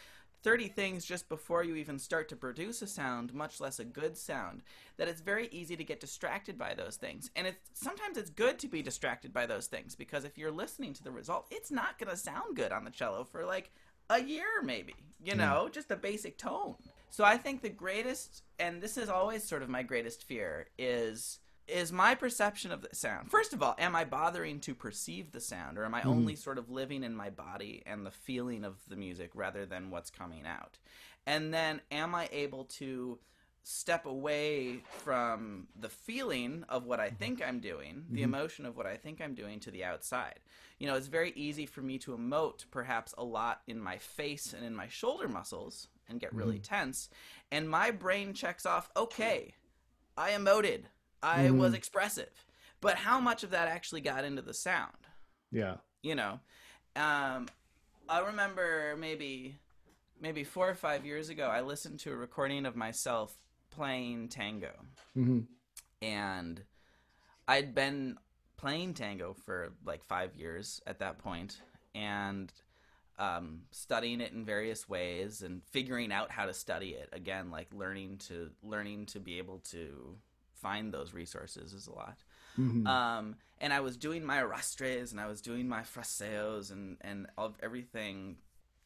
30 0.44 0.68
things 0.68 1.04
just 1.06 1.28
before 1.30 1.64
you 1.64 1.74
even 1.74 1.98
start 1.98 2.28
to 2.28 2.36
produce 2.36 2.82
a 2.82 2.86
sound, 2.86 3.32
much 3.32 3.60
less 3.60 3.80
a 3.80 3.84
good 3.84 4.16
sound, 4.16 4.62
that 4.98 5.08
it's 5.08 5.22
very 5.22 5.48
easy 5.50 5.74
to 5.74 5.82
get 5.82 6.00
distracted 6.00 6.58
by 6.58 6.74
those 6.74 6.96
things. 6.96 7.30
And 7.34 7.46
it's 7.46 7.70
sometimes 7.72 8.18
it's 8.18 8.30
good 8.30 8.58
to 8.58 8.68
be 8.68 8.82
distracted 8.82 9.32
by 9.32 9.46
those 9.46 9.66
things 9.66 9.94
because 9.94 10.24
if 10.24 10.36
you're 10.36 10.52
listening 10.52 10.92
to 10.92 11.02
the 11.02 11.10
result, 11.10 11.46
it's 11.50 11.70
not 11.70 11.98
going 11.98 12.10
to 12.10 12.16
sound 12.16 12.56
good 12.56 12.72
on 12.72 12.84
the 12.84 12.90
cello 12.90 13.24
for 13.24 13.44
like 13.44 13.72
a 14.10 14.22
year 14.22 14.62
maybe, 14.62 14.94
you 15.24 15.34
know, 15.34 15.70
just 15.72 15.90
a 15.90 15.96
basic 15.96 16.36
tone. 16.36 16.74
So 17.08 17.24
I 17.24 17.38
think 17.38 17.62
the 17.62 17.70
greatest, 17.70 18.42
and 18.58 18.82
this 18.82 18.98
is 18.98 19.08
always 19.08 19.44
sort 19.44 19.62
of 19.62 19.70
my 19.70 19.82
greatest 19.82 20.24
fear, 20.24 20.66
is 20.78 21.38
is 21.66 21.92
my 21.92 22.14
perception 22.14 22.72
of 22.72 22.82
the 22.82 22.94
sound. 22.94 23.30
First 23.30 23.52
of 23.52 23.62
all, 23.62 23.74
am 23.78 23.96
I 23.96 24.04
bothering 24.04 24.60
to 24.60 24.74
perceive 24.74 25.32
the 25.32 25.40
sound, 25.40 25.78
or 25.78 25.84
am 25.84 25.94
I 25.94 26.02
mm. 26.02 26.06
only 26.06 26.36
sort 26.36 26.58
of 26.58 26.70
living 26.70 27.02
in 27.02 27.14
my 27.14 27.30
body 27.30 27.82
and 27.86 28.04
the 28.04 28.10
feeling 28.10 28.64
of 28.64 28.76
the 28.88 28.96
music 28.96 29.30
rather 29.34 29.66
than 29.66 29.90
what's 29.90 30.10
coming 30.10 30.46
out? 30.46 30.78
And 31.26 31.54
then, 31.54 31.80
am 31.90 32.14
I 32.14 32.28
able 32.32 32.64
to 32.64 33.18
step 33.64 34.04
away 34.04 34.82
from 34.98 35.66
the 35.80 35.88
feeling 35.88 36.64
of 36.68 36.84
what 36.84 37.00
I 37.00 37.06
mm-hmm. 37.08 37.16
think 37.16 37.42
I'm 37.44 37.60
doing, 37.60 37.94
mm-hmm. 37.94 38.14
the 38.14 38.22
emotion 38.22 38.66
of 38.66 38.76
what 38.76 38.86
I 38.86 38.96
think 38.96 39.20
I'm 39.20 39.34
doing 39.34 39.58
to 39.60 39.70
the 39.70 39.84
outside. 39.84 40.40
You 40.78 40.86
know, 40.86 40.94
it's 40.94 41.06
very 41.06 41.32
easy 41.34 41.64
for 41.64 41.80
me 41.80 41.98
to 42.00 42.12
emote 42.12 42.66
perhaps 42.70 43.14
a 43.16 43.24
lot 43.24 43.62
in 43.66 43.80
my 43.80 43.96
face 43.96 44.52
and 44.52 44.64
in 44.64 44.76
my 44.76 44.86
shoulder 44.88 45.28
muscles 45.28 45.88
and 46.08 46.20
get 46.20 46.34
really 46.34 46.56
mm-hmm. 46.56 46.74
tense. 46.74 47.08
And 47.50 47.68
my 47.68 47.90
brain 47.90 48.34
checks 48.34 48.66
off, 48.66 48.90
okay, 48.96 49.54
I 50.16 50.32
emoted, 50.32 50.82
I 51.24 51.46
mm-hmm. 51.46 51.58
was 51.58 51.72
expressive. 51.72 52.30
But 52.80 52.96
how 52.96 53.18
much 53.18 53.44
of 53.44 53.50
that 53.50 53.68
actually 53.68 54.02
got 54.02 54.24
into 54.24 54.42
the 54.42 54.52
sound? 54.52 54.92
Yeah. 55.50 55.76
You 56.02 56.14
know, 56.14 56.38
um, 56.96 57.46
I 58.08 58.20
remember 58.26 58.94
maybe 58.98 59.56
maybe 60.20 60.44
four 60.44 60.68
or 60.68 60.74
five 60.74 61.06
years 61.06 61.30
ago, 61.30 61.46
I 61.46 61.62
listened 61.62 62.00
to 62.00 62.12
a 62.12 62.16
recording 62.16 62.66
of 62.66 62.76
myself 62.76 63.36
playing 63.70 64.28
tango. 64.28 64.72
Mm-hmm. 65.16 65.40
And 66.02 66.62
I'd 67.48 67.74
been 67.74 68.16
playing 68.58 68.94
tango 68.94 69.34
for 69.44 69.72
like 69.84 70.04
five 70.04 70.36
years 70.36 70.80
at 70.86 70.98
that 70.98 71.18
point 71.18 71.60
and 71.94 72.52
um, 73.18 73.62
studying 73.70 74.20
it 74.20 74.32
in 74.32 74.44
various 74.44 74.88
ways 74.88 75.40
and 75.40 75.62
figuring 75.70 76.12
out 76.12 76.30
how 76.30 76.46
to 76.46 76.52
study 76.52 76.90
it 76.90 77.08
again 77.12 77.50
like 77.50 77.68
learning 77.72 78.18
to 78.18 78.50
learning 78.62 79.06
to 79.06 79.20
be 79.20 79.38
able 79.38 79.58
to 79.70 80.16
find 80.64 80.92
those 80.92 81.12
resources 81.12 81.72
is 81.72 81.86
a 81.86 81.92
lot 81.92 82.18
Mm-hmm. 82.58 82.86
Um, 82.86 83.36
and 83.60 83.72
I 83.72 83.80
was 83.80 83.96
doing 83.96 84.24
my 84.24 84.40
arrastres 84.40 85.12
and 85.12 85.20
I 85.20 85.26
was 85.26 85.40
doing 85.40 85.68
my 85.68 85.80
fraseos 85.80 86.70
and 86.70 86.96
and 87.00 87.26
of 87.38 87.56
everything 87.62 88.36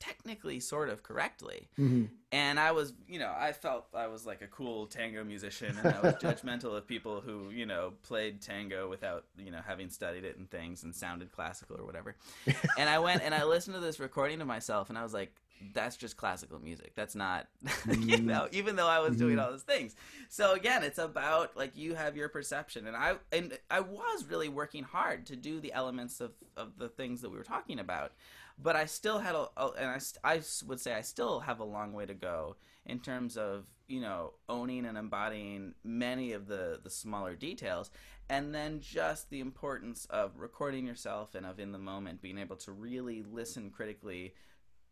technically 0.00 0.60
sort 0.60 0.88
of 0.90 1.02
correctly. 1.02 1.68
Mm-hmm. 1.76 2.04
And 2.30 2.60
I 2.60 2.70
was, 2.70 2.92
you 3.08 3.18
know, 3.18 3.34
I 3.36 3.52
felt 3.52 3.86
I 3.92 4.06
was 4.06 4.24
like 4.24 4.42
a 4.42 4.46
cool 4.46 4.86
tango 4.86 5.24
musician 5.24 5.76
and 5.76 5.92
I 5.92 6.00
was 6.00 6.14
judgmental 6.22 6.76
of 6.76 6.86
people 6.86 7.20
who, 7.20 7.50
you 7.50 7.66
know, 7.66 7.94
played 8.04 8.40
tango 8.40 8.88
without, 8.88 9.24
you 9.36 9.50
know, 9.50 9.60
having 9.66 9.90
studied 9.90 10.24
it 10.24 10.38
and 10.38 10.48
things 10.48 10.84
and 10.84 10.94
sounded 10.94 11.32
classical 11.32 11.80
or 11.80 11.84
whatever. 11.84 12.14
and 12.78 12.88
I 12.88 13.00
went 13.00 13.22
and 13.22 13.34
I 13.34 13.42
listened 13.42 13.74
to 13.74 13.80
this 13.80 13.98
recording 13.98 14.40
of 14.40 14.46
myself 14.46 14.88
and 14.88 14.96
I 14.96 15.02
was 15.02 15.12
like, 15.12 15.34
that's 15.72 15.96
just 15.96 16.16
classical 16.16 16.58
music. 16.58 16.92
That's 16.94 17.14
not, 17.14 17.46
mm-hmm. 17.64 18.08
you 18.08 18.18
know, 18.18 18.48
even 18.52 18.76
though 18.76 18.86
I 18.86 19.00
was 19.00 19.16
doing 19.16 19.36
mm-hmm. 19.36 19.44
all 19.44 19.50
those 19.50 19.62
things. 19.62 19.96
So 20.28 20.54
again, 20.54 20.82
it's 20.82 20.98
about 20.98 21.56
like 21.56 21.76
you 21.76 21.94
have 21.94 22.16
your 22.16 22.28
perception, 22.28 22.86
and 22.86 22.96
I 22.96 23.14
and 23.32 23.58
I 23.70 23.80
was 23.80 24.24
really 24.28 24.48
working 24.48 24.84
hard 24.84 25.26
to 25.26 25.36
do 25.36 25.60
the 25.60 25.72
elements 25.72 26.20
of 26.20 26.32
of 26.56 26.78
the 26.78 26.88
things 26.88 27.20
that 27.22 27.30
we 27.30 27.38
were 27.38 27.44
talking 27.44 27.78
about 27.78 28.12
but 28.60 28.76
I 28.76 28.86
still 28.86 29.18
had 29.18 29.34
a, 29.34 29.48
a 29.56 29.68
and 29.78 29.86
I, 29.88 30.00
I 30.32 30.40
would 30.66 30.80
say 30.80 30.94
I 30.94 31.02
still 31.02 31.40
have 31.40 31.60
a 31.60 31.64
long 31.64 31.92
way 31.92 32.06
to 32.06 32.14
go 32.14 32.56
in 32.84 33.00
terms 33.00 33.36
of 33.36 33.66
you 33.86 34.00
know 34.00 34.34
owning 34.48 34.84
and 34.84 34.98
embodying 34.98 35.74
many 35.84 36.32
of 36.32 36.46
the 36.48 36.80
the 36.82 36.90
smaller 36.90 37.34
details 37.34 37.90
and 38.28 38.54
then 38.54 38.80
just 38.80 39.30
the 39.30 39.40
importance 39.40 40.06
of 40.10 40.32
recording 40.36 40.86
yourself 40.86 41.34
and 41.34 41.46
of 41.46 41.58
in 41.58 41.72
the 41.72 41.78
moment 41.78 42.20
being 42.20 42.38
able 42.38 42.56
to 42.56 42.72
really 42.72 43.22
listen 43.22 43.70
critically 43.70 44.34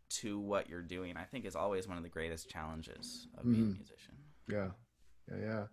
to 0.09 0.39
what 0.39 0.69
you're 0.69 0.81
doing 0.81 1.15
i 1.17 1.23
think 1.23 1.45
is 1.45 1.55
always 1.55 1.87
one 1.87 1.97
of 1.97 2.03
the 2.03 2.09
greatest 2.09 2.49
challenges 2.49 3.27
of 3.37 3.43
being 3.43 3.55
mm-hmm. 3.55 3.71
a 3.71 3.75
musician 3.75 4.15
yeah 4.49 4.67
yeah 5.29 5.45
yeah 5.45 5.63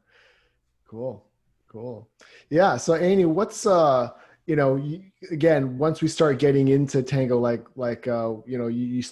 cool 0.89 1.27
cool 1.69 2.09
yeah 2.51 2.77
so 2.77 2.95
annie 2.95 3.25
what's 3.25 3.67
uh 3.67 4.11
you 4.47 4.57
know, 4.57 4.77
you, 4.77 5.03
again, 5.31 5.79
once 5.79 6.03
we 6.03 6.09
start 6.09 6.39
getting 6.39 6.69
into 6.69 7.03
tango, 7.03 7.39
like 7.39 7.65
like 7.77 8.07
uh, 8.07 8.35
you 8.47 8.59
know, 8.59 8.67
you, 8.67 8.87
you 8.87 9.03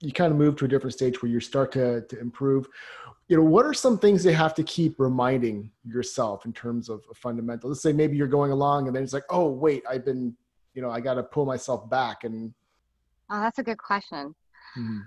you 0.00 0.12
kind 0.12 0.32
of 0.32 0.38
move 0.38 0.56
to 0.56 0.64
a 0.64 0.68
different 0.68 0.94
stage 0.94 1.22
where 1.22 1.30
you 1.30 1.40
start 1.40 1.72
to 1.72 2.02
to 2.02 2.20
improve. 2.20 2.66
You 3.28 3.38
know, 3.38 3.44
what 3.44 3.64
are 3.64 3.72
some 3.72 3.98
things 3.98 4.26
you 4.26 4.34
have 4.34 4.54
to 4.54 4.62
keep 4.62 4.96
reminding 4.98 5.70
yourself 5.84 6.44
in 6.44 6.52
terms 6.52 6.90
of 6.90 7.02
a 7.10 7.14
fundamental? 7.14 7.70
Let's 7.70 7.80
say 7.80 7.92
maybe 7.92 8.16
you're 8.16 8.26
going 8.26 8.50
along 8.50 8.88
and 8.88 8.94
then 8.94 9.02
it's 9.02 9.14
like, 9.14 9.24
oh 9.30 9.48
wait, 9.48 9.82
I've 9.88 10.04
been, 10.04 10.36
you 10.74 10.82
know, 10.82 10.90
I 10.90 11.00
got 11.00 11.14
to 11.14 11.22
pull 11.22 11.46
myself 11.46 11.88
back 11.88 12.24
and. 12.24 12.52
Oh, 13.30 13.40
that's 13.40 13.58
a 13.58 13.62
good 13.62 13.78
question. 13.78 14.34
Mm-hmm. 14.78 14.98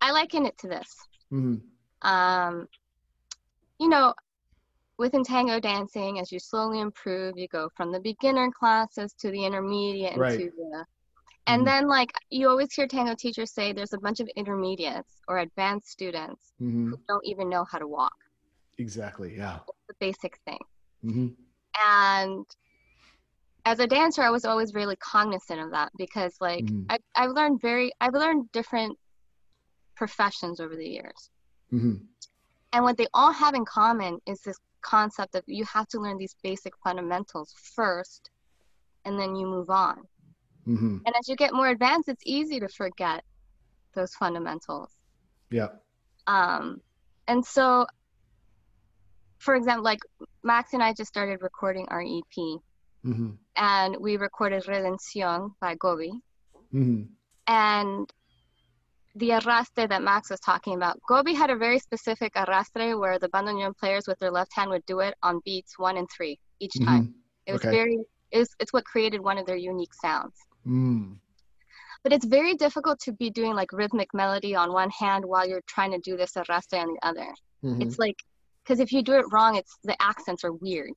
I 0.00 0.10
liken 0.10 0.46
it 0.46 0.58
to 0.58 0.68
this. 0.68 0.94
Mm-hmm. 1.32 2.08
Um, 2.08 2.68
you 3.80 3.88
know, 3.88 4.14
within 4.98 5.24
tango 5.24 5.58
dancing, 5.58 6.20
as 6.20 6.30
you 6.30 6.38
slowly 6.38 6.80
improve, 6.80 7.38
you 7.38 7.48
go 7.48 7.70
from 7.76 7.90
the 7.90 8.00
beginner 8.00 8.50
classes 8.58 9.14
to 9.20 9.30
the 9.30 9.44
intermediate 9.44 10.16
and 10.16 10.38
to 10.38 10.50
the 10.56 10.84
and 11.46 11.60
mm-hmm. 11.60 11.66
then 11.66 11.88
like 11.88 12.10
you 12.30 12.48
always 12.48 12.72
hear 12.72 12.86
tango 12.86 13.14
teachers 13.14 13.52
say 13.52 13.72
there's 13.72 13.92
a 13.92 13.98
bunch 13.98 14.20
of 14.20 14.28
intermediates 14.36 15.20
or 15.28 15.38
advanced 15.38 15.90
students 15.90 16.52
mm-hmm. 16.60 16.90
who 16.90 16.98
don't 17.08 17.24
even 17.24 17.48
know 17.48 17.64
how 17.70 17.78
to 17.78 17.86
walk. 17.86 18.14
Exactly, 18.78 19.36
yeah. 19.36 19.58
The 19.88 19.94
basic 20.00 20.38
thing. 20.46 20.58
Mm-hmm. 21.04 21.28
And 21.86 22.46
as 23.64 23.80
a 23.80 23.86
dancer, 23.86 24.22
I 24.22 24.30
was 24.30 24.44
always 24.44 24.74
really 24.74 24.96
cognizant 24.96 25.60
of 25.60 25.70
that 25.70 25.90
because 25.96 26.34
like 26.40 26.64
mm-hmm. 26.64 26.84
I, 26.90 26.98
I've 27.16 27.30
learned 27.30 27.60
very 27.60 27.92
I've 28.00 28.14
learned 28.14 28.50
different 28.52 28.98
professions 29.96 30.60
over 30.60 30.76
the 30.76 30.86
years. 30.86 31.30
Mm-hmm. 31.72 31.94
And 32.72 32.84
what 32.84 32.96
they 32.96 33.06
all 33.14 33.32
have 33.32 33.54
in 33.54 33.64
common 33.64 34.18
is 34.26 34.40
this 34.40 34.58
concept 34.84 35.34
of 35.34 35.42
you 35.46 35.64
have 35.64 35.88
to 35.88 35.98
learn 35.98 36.18
these 36.18 36.36
basic 36.42 36.74
fundamentals 36.84 37.52
first 37.74 38.30
and 39.04 39.18
then 39.18 39.34
you 39.34 39.46
move 39.46 39.70
on 39.70 39.96
mm-hmm. 40.68 40.98
and 41.04 41.14
as 41.18 41.28
you 41.28 41.34
get 41.36 41.52
more 41.52 41.68
advanced 41.68 42.08
it's 42.08 42.22
easy 42.24 42.60
to 42.60 42.68
forget 42.68 43.24
those 43.94 44.14
fundamentals 44.14 44.90
yeah 45.50 45.68
um 46.26 46.80
and 47.28 47.44
so 47.44 47.86
for 49.38 49.56
example 49.56 49.82
like 49.82 50.00
max 50.42 50.74
and 50.74 50.82
i 50.82 50.92
just 50.92 51.08
started 51.08 51.40
recording 51.40 51.86
our 51.88 52.02
ep 52.02 52.60
mm-hmm. 53.04 53.30
and 53.56 53.96
we 54.00 54.16
recorded 54.16 54.64
redencion 54.64 55.50
by 55.60 55.74
Gobbi 55.76 56.12
mm-hmm. 56.72 57.02
and 57.46 58.10
the 59.16 59.30
arrastre 59.30 59.88
that 59.88 60.02
Max 60.02 60.30
was 60.30 60.40
talking 60.40 60.74
about. 60.74 60.98
Gobbi 61.08 61.34
had 61.34 61.50
a 61.50 61.56
very 61.56 61.78
specific 61.78 62.34
arrastre 62.34 62.98
where 62.98 63.18
the 63.18 63.28
bandoneon 63.28 63.76
players 63.76 64.08
with 64.08 64.18
their 64.18 64.30
left 64.30 64.52
hand 64.54 64.70
would 64.70 64.84
do 64.86 65.00
it 65.00 65.14
on 65.22 65.40
beats 65.44 65.78
one 65.78 65.96
and 65.96 66.08
three 66.14 66.38
each 66.60 66.72
mm-hmm. 66.76 66.86
time. 66.86 67.02
Mm-hmm. 67.02 67.46
It 67.46 67.52
was 67.52 67.60
okay. 67.60 67.70
very, 67.70 67.98
it's, 68.32 68.54
it's 68.58 68.72
what 68.72 68.84
created 68.84 69.20
one 69.20 69.38
of 69.38 69.46
their 69.46 69.56
unique 69.56 69.94
sounds. 69.94 70.34
Mm. 70.66 71.18
But 72.02 72.12
it's 72.12 72.26
very 72.26 72.54
difficult 72.54 72.98
to 73.00 73.12
be 73.12 73.30
doing 73.30 73.54
like 73.54 73.72
rhythmic 73.72 74.08
melody 74.12 74.54
on 74.54 74.72
one 74.72 74.90
hand 74.90 75.24
while 75.24 75.46
you're 75.46 75.62
trying 75.66 75.92
to 75.92 75.98
do 75.98 76.16
this 76.16 76.32
arrastre 76.32 76.80
on 76.80 76.88
the 76.88 76.98
other. 77.06 77.32
Mm-hmm. 77.62 77.82
It's 77.82 77.98
like, 77.98 78.16
because 78.62 78.80
if 78.80 78.92
you 78.92 79.02
do 79.02 79.12
it 79.12 79.26
wrong, 79.30 79.56
it's 79.56 79.76
the 79.84 79.96
accents 80.02 80.42
are 80.44 80.52
weird. 80.52 80.92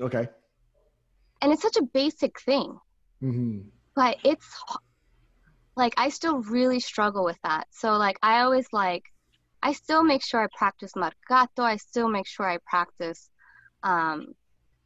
Okay. 0.00 0.28
And 1.42 1.52
it's 1.52 1.62
such 1.62 1.76
a 1.76 1.82
basic 1.82 2.40
thing. 2.40 2.78
Mm-hmm. 3.22 3.68
But 3.94 4.16
it's 4.24 4.46
like 5.76 5.94
I 5.96 6.08
still 6.08 6.42
really 6.42 6.80
struggle 6.80 7.24
with 7.24 7.38
that. 7.42 7.66
So 7.70 7.96
like 7.96 8.18
I 8.22 8.40
always 8.40 8.66
like 8.72 9.04
I 9.62 9.72
still 9.72 10.02
make 10.02 10.24
sure 10.24 10.42
I 10.42 10.46
practice 10.56 10.92
marcato. 10.94 11.62
I 11.62 11.76
still 11.76 12.08
make 12.08 12.26
sure 12.26 12.48
I 12.48 12.58
practice 12.66 13.28
um, 13.82 14.34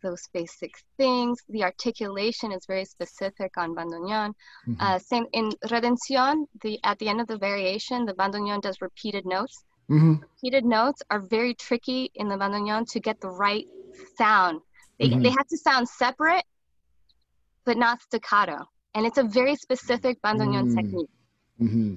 those 0.03 0.29
basic 0.33 0.73
things. 0.97 1.39
The 1.49 1.65
articulation 1.65 2.53
is 2.53 2.67
very 2.67 2.85
specific 2.85 3.57
on 3.57 3.75
bandoneon. 3.75 4.31
Mm-hmm. 4.69 4.75
Uh, 4.81 4.99
same 4.99 5.27
in 5.33 5.51
redencion. 5.67 6.47
The 6.63 6.79
at 6.85 6.99
the 6.99 7.09
end 7.09 7.21
of 7.21 7.27
the 7.27 7.39
variation, 7.39 8.05
the 8.05 8.15
bandoneon 8.15 8.61
does 8.63 8.81
repeated 8.81 9.25
notes. 9.27 9.65
Mm-hmm. 9.91 10.15
Repeated 10.23 10.65
notes 10.65 11.03
are 11.11 11.21
very 11.21 11.55
tricky 11.55 12.11
in 12.15 12.29
the 12.29 12.37
bandoneon 12.37 12.91
to 12.93 13.01
get 13.01 13.21
the 13.21 13.31
right 13.31 13.67
sound. 14.17 14.61
They, 15.09 15.15
mm-hmm. 15.15 15.23
they 15.23 15.31
have 15.31 15.47
to 15.49 15.57
sound 15.57 15.89
separate, 15.89 16.45
but 17.65 17.77
not 17.77 18.03
staccato 18.03 18.67
and 18.95 19.07
it's 19.07 19.19
a 19.19 19.25
very 19.25 19.57
specific 19.57 20.21
bandoneon 20.23 20.71
mm. 20.71 20.77
technique. 20.77 21.11
Mm-hmm. 21.61 21.95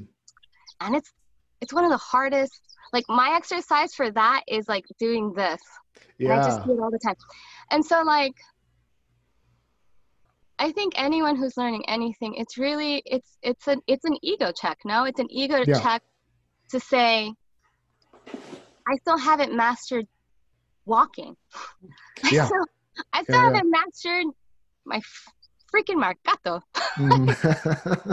And 0.82 0.96
it's 0.96 1.12
it's 1.62 1.74
one 1.74 1.86
of 1.86 1.92
the 1.92 1.98
hardest. 1.98 2.60
Like 2.94 3.06
my 3.10 3.34
exercise 3.36 3.94
for 3.94 4.10
that 4.12 4.44
is 4.48 4.68
like 4.68 4.86
doing 5.00 5.34
this. 5.34 5.62
Yeah. 6.18 6.32
And 6.32 6.42
I 6.42 6.44
just 6.44 6.66
do 6.66 6.74
it 6.74 6.80
all 6.80 6.92
the 6.92 7.00
time. 7.04 7.16
And 7.72 7.86
so 7.86 8.02
like 8.04 8.34
I 10.60 10.72
think 10.72 10.94
anyone 10.96 11.36
who's 11.36 11.56
learning 11.58 11.88
anything, 11.88 12.36
it's 12.36 12.58
really 12.58 13.04
it's 13.06 13.38
it's 13.42 13.68
an 13.68 13.82
it's 13.88 14.06
an 14.06 14.18
ego 14.22 14.52
check. 14.52 14.80
No, 14.86 15.04
it's 15.04 15.20
an 15.20 15.28
ego 15.30 15.64
yeah. 15.68 15.80
check 15.80 16.02
to 16.72 16.80
say 16.80 17.32
I 18.88 18.96
still 19.02 19.18
haven't 19.18 19.56
mastered 19.56 20.08
walking. 20.86 21.36
Yeah. 22.32 22.46
I 22.46 22.46
still, 22.48 22.66
I 23.14 23.24
still 23.24 23.36
yeah, 23.36 23.44
haven't 23.44 23.70
mastered 23.70 24.26
my 24.86 25.02
freaking 25.74 26.02
marcato. 26.04 26.62
mm-hmm. 26.96 27.30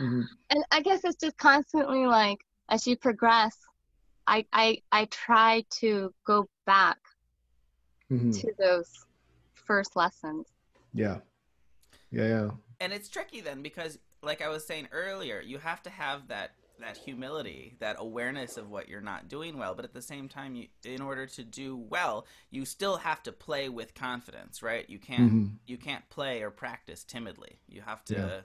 mm-hmm. 0.02 0.22
And 0.50 0.64
I 0.70 0.80
guess 0.82 1.00
it's 1.04 1.16
just 1.16 1.36
constantly 1.36 2.06
like 2.06 2.38
as 2.68 2.86
you 2.86 2.96
progress, 2.96 3.56
I 4.26 4.44
I 4.52 4.78
I 4.92 5.06
try 5.06 5.64
to 5.80 6.12
go 6.24 6.48
back 6.66 6.98
mm-hmm. 8.10 8.30
to 8.30 8.52
those 8.58 9.06
first 9.54 9.96
lessons. 9.96 10.46
Yeah. 10.94 11.18
Yeah, 12.10 12.26
yeah. 12.26 12.50
And 12.80 12.92
it's 12.92 13.08
tricky 13.08 13.40
then 13.40 13.62
because 13.62 13.98
like 14.22 14.42
I 14.42 14.48
was 14.48 14.66
saying 14.66 14.88
earlier, 14.92 15.40
you 15.40 15.58
have 15.58 15.82
to 15.84 15.90
have 15.90 16.28
that 16.28 16.52
that 16.80 16.96
humility, 16.96 17.76
that 17.80 17.96
awareness 17.98 18.56
of 18.56 18.70
what 18.70 18.88
you're 18.88 19.00
not 19.00 19.28
doing 19.28 19.58
well, 19.58 19.74
but 19.74 19.84
at 19.84 19.92
the 19.92 20.02
same 20.02 20.28
time, 20.28 20.54
you, 20.54 20.66
in 20.84 21.00
order 21.00 21.26
to 21.26 21.44
do 21.44 21.76
well, 21.76 22.26
you 22.50 22.64
still 22.64 22.96
have 22.96 23.22
to 23.24 23.32
play 23.32 23.68
with 23.68 23.94
confidence, 23.94 24.62
right? 24.62 24.88
You 24.88 24.98
can't 24.98 25.32
mm-hmm. 25.32 25.46
you 25.66 25.76
can't 25.76 26.08
play 26.10 26.42
or 26.42 26.50
practice 26.50 27.04
timidly. 27.04 27.60
You 27.68 27.82
have 27.82 28.04
to, 28.06 28.14
yeah. 28.14 28.40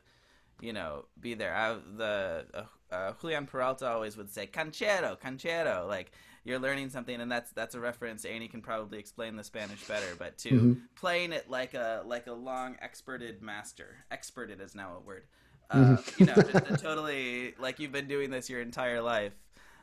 you 0.61 0.73
know, 0.73 1.05
be 1.19 1.33
there. 1.33 1.55
I, 1.55 1.77
the 1.97 2.45
uh, 2.53 2.63
uh, 2.93 3.13
Julian 3.19 3.45
Peralta 3.45 3.89
always 3.89 4.17
would 4.17 4.31
say 4.31 4.47
"canchero, 4.47 5.19
canchero," 5.19 5.87
like 5.87 6.11
you're 6.43 6.59
learning 6.59 6.89
something, 6.89 7.21
and 7.21 7.31
that's 7.31 7.51
that's 7.51 7.75
a 7.75 7.79
reference. 7.79 8.25
Annie 8.25 8.47
can 8.47 8.61
probably 8.61 8.99
explain 8.99 9.35
the 9.35 9.43
Spanish 9.43 9.83
better, 9.87 10.15
but 10.17 10.37
to 10.39 10.49
mm-hmm. 10.49 10.73
playing 10.95 11.31
it 11.31 11.49
like 11.49 11.73
a 11.73 12.03
like 12.05 12.27
a 12.27 12.33
long 12.33 12.75
experted 12.81 13.41
master. 13.41 13.97
Experted 14.11 14.59
is 14.59 14.75
now 14.75 14.95
a 14.97 14.99
word. 14.99 15.23
Mm-hmm. 15.71 16.21
you 16.21 16.25
know, 16.27 16.35
just 16.35 16.83
totally 16.83 17.55
like 17.59 17.79
you've 17.79 17.91
been 17.91 18.07
doing 18.07 18.29
this 18.29 18.49
your 18.49 18.61
entire 18.61 19.01
life. 19.01 19.33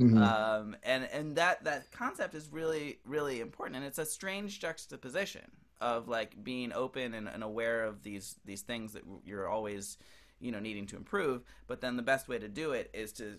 Mm-hmm. 0.01 0.19
Um, 0.23 0.77
and 0.83 1.09
and 1.13 1.37
that 1.37 1.65
that 1.65 1.91
concept 1.93 2.35
is 2.35 2.49
really 2.51 2.99
really 3.05 3.41
important, 3.41 3.77
and 3.77 3.85
it's 3.85 3.99
a 3.99 4.07
strange 4.07 4.61
juxtaposition 4.61 5.51
of 5.81 6.09
like 6.09 6.43
being 6.43 6.73
open 6.73 7.15
and, 7.15 7.29
and 7.29 7.43
aware 7.43 7.85
of 7.85 8.03
these 8.03 8.37
these 8.45 8.63
things 8.63 8.93
that 8.95 9.03
you're 9.25 9.49
always 9.49 9.99
you 10.41 10.53
know 10.53 10.61
needing 10.61 10.87
to 10.87 10.97
improve. 10.97 11.43
But 11.67 11.81
then 11.81 11.97
the 11.97 12.03
best 12.03 12.29
way 12.29 12.39
to 12.39 12.49
do 12.49 12.73
it 12.73 12.91
is 12.95 13.13
to 13.15 13.37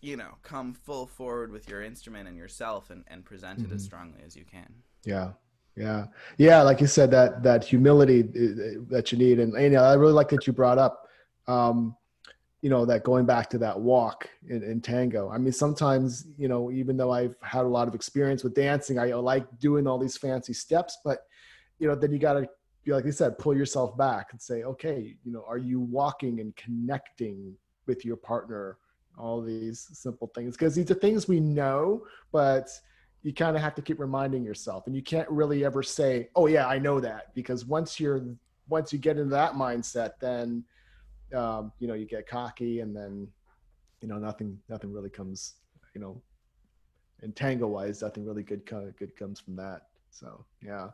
you 0.00 0.16
know 0.16 0.36
come 0.42 0.72
full 0.72 1.06
forward 1.06 1.52
with 1.52 1.68
your 1.68 1.82
instrument 1.82 2.28
and 2.28 2.36
yourself 2.36 2.90
and, 2.90 3.04
and 3.08 3.24
present 3.24 3.58
mm-hmm. 3.58 3.72
it 3.72 3.74
as 3.74 3.82
mm-hmm. 3.82 3.86
strongly 3.86 4.20
as 4.24 4.34
you 4.34 4.44
can. 4.44 4.72
Yeah, 5.04 5.32
Yeah, 5.76 6.06
yeah, 6.38 6.62
like 6.62 6.80
you 6.80 6.86
said, 6.86 7.10
that 7.12 7.42
that 7.42 7.64
humility 7.64 8.20
uh, 8.20 8.80
that 8.88 9.12
you 9.12 9.18
need, 9.18 9.38
and, 9.38 9.54
and 9.54 9.64
you 9.64 9.70
know, 9.70 9.84
I 9.84 9.94
really 9.94 10.12
like 10.12 10.28
that 10.30 10.46
you 10.46 10.52
brought 10.52 10.78
up, 10.78 11.07
um, 11.48 11.96
you 12.60 12.70
know, 12.70 12.84
that 12.84 13.04
going 13.04 13.24
back 13.24 13.48
to 13.50 13.58
that 13.58 13.78
walk 13.78 14.28
in, 14.48 14.62
in, 14.62 14.80
tango. 14.80 15.30
I 15.30 15.38
mean, 15.38 15.52
sometimes 15.52 16.26
you 16.36 16.48
know, 16.48 16.70
even 16.70 16.96
though 16.96 17.12
I've 17.12 17.36
had 17.42 17.64
a 17.64 17.68
lot 17.68 17.88
of 17.88 17.94
experience 17.94 18.44
with 18.44 18.54
dancing, 18.54 18.98
I 18.98 19.12
like 19.14 19.46
doing 19.58 19.86
all 19.86 19.98
these 19.98 20.16
fancy 20.16 20.52
steps, 20.52 20.98
but 21.04 21.20
you 21.78 21.86
know, 21.86 21.94
then 21.94 22.12
you 22.12 22.18
got 22.18 22.34
to 22.34 22.48
be 22.84 22.92
like 22.92 23.04
you 23.04 23.12
said, 23.12 23.38
pull 23.38 23.56
yourself 23.56 23.96
back 23.96 24.28
and 24.32 24.40
say, 24.40 24.64
okay, 24.64 25.16
you 25.24 25.32
know, 25.32 25.44
are 25.48 25.58
you 25.58 25.80
walking 25.80 26.40
and 26.40 26.54
connecting 26.56 27.54
with 27.86 28.04
your 28.04 28.16
partner? 28.16 28.78
All 29.16 29.40
these 29.40 29.88
simple 29.94 30.30
things 30.32 30.56
because 30.56 30.76
these 30.76 30.90
are 30.92 30.94
things 30.94 31.26
we 31.26 31.40
know, 31.40 32.04
but 32.30 32.68
you 33.22 33.34
kind 33.34 33.56
of 33.56 33.62
have 33.62 33.74
to 33.74 33.82
keep 33.82 33.98
reminding 33.98 34.44
yourself 34.44 34.86
and 34.86 34.94
you 34.94 35.02
can't 35.02 35.28
really 35.28 35.64
ever 35.64 35.82
say 35.82 36.28
oh 36.36 36.46
yeah 36.46 36.66
i 36.68 36.78
know 36.78 37.00
that 37.00 37.34
because 37.34 37.64
once 37.64 37.98
you're 37.98 38.22
once 38.68 38.92
you 38.92 38.98
get 38.98 39.18
into 39.18 39.30
that 39.30 39.54
mindset 39.54 40.12
then 40.20 40.64
um, 41.34 41.72
you 41.78 41.88
know 41.88 41.94
you 41.94 42.06
get 42.06 42.26
cocky 42.26 42.80
and 42.80 42.94
then 42.94 43.28
you 44.00 44.08
know 44.08 44.18
nothing 44.18 44.58
nothing 44.68 44.92
really 44.92 45.10
comes 45.10 45.54
you 45.94 46.00
know 46.00 46.20
tango 47.34 47.66
wise 47.66 48.02
nothing 48.02 48.24
really 48.24 48.42
good 48.42 48.64
good 48.66 49.16
comes 49.16 49.40
from 49.40 49.56
that. 49.56 49.82
So 50.10 50.44
yeah. 50.64 50.88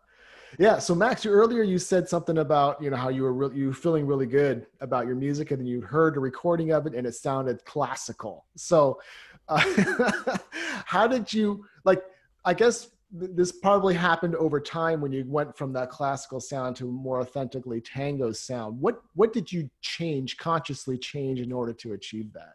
Yeah 0.59 0.79
so 0.79 0.95
max 0.95 1.25
you 1.25 1.31
earlier 1.31 1.63
you 1.63 1.79
said 1.79 2.09
something 2.09 2.39
about 2.39 2.83
you 2.83 2.91
know 2.91 2.97
how 2.97 3.09
you 3.09 3.23
were 3.23 3.53
you 3.53 3.69
were 3.69 3.73
feeling 3.73 4.07
really 4.07 4.27
good 4.27 4.67
about 4.81 5.07
your 5.07 5.17
music 5.17 5.51
and 5.51 5.61
then 5.61 5.67
you 5.67 5.81
heard 5.81 6.17
a 6.17 6.21
recording 6.21 6.73
of 6.73 6.87
it 6.87 6.95
and 6.95 7.07
it 7.07 7.15
sounded 7.15 7.65
classical. 7.65 8.47
So 8.57 9.01
uh, 9.49 10.39
how 10.87 11.07
did 11.07 11.33
you 11.33 11.67
like 11.85 12.03
I 12.45 12.55
guess 12.55 12.89
this 13.17 13.53
probably 13.53 13.95
happened 13.95 14.35
over 14.35 14.61
time 14.61 15.01
when 15.01 15.13
you 15.13 15.25
went 15.29 15.57
from 15.57 15.73
that 15.73 15.89
classical 15.89 16.41
sound 16.41 16.75
to 16.77 16.85
more 16.85 17.21
authentically 17.21 17.81
tango 17.81 18.33
sound. 18.33 18.81
What 18.81 19.01
what 19.15 19.33
did 19.33 19.53
you 19.53 19.71
change 19.83 20.37
consciously 20.37 20.99
change 20.99 21.41
in 21.41 21.53
order 21.53 21.73
to 21.75 21.93
achieve 21.93 22.33
that? 22.33 22.55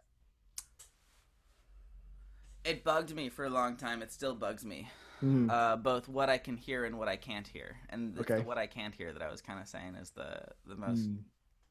It 2.62 2.84
bugged 2.84 3.14
me 3.14 3.30
for 3.30 3.46
a 3.46 3.50
long 3.50 3.76
time. 3.76 4.02
It 4.02 4.12
still 4.12 4.34
bugs 4.34 4.64
me. 4.66 4.88
Mm. 5.24 5.50
Uh, 5.50 5.76
both 5.76 6.08
what 6.08 6.28
I 6.28 6.36
can 6.36 6.58
hear 6.58 6.84
and 6.84 6.98
what 6.98 7.08
I 7.08 7.16
can't 7.16 7.46
hear, 7.46 7.76
and 7.88 8.14
the, 8.14 8.20
okay. 8.20 8.36
the 8.36 8.42
what 8.42 8.58
I 8.58 8.66
can't 8.66 8.94
hear 8.94 9.12
that 9.12 9.22
I 9.22 9.30
was 9.30 9.40
kind 9.40 9.60
of 9.60 9.66
saying 9.66 9.94
is 9.94 10.10
the 10.10 10.42
the 10.66 10.76
most 10.76 11.10
mm. 11.10 11.18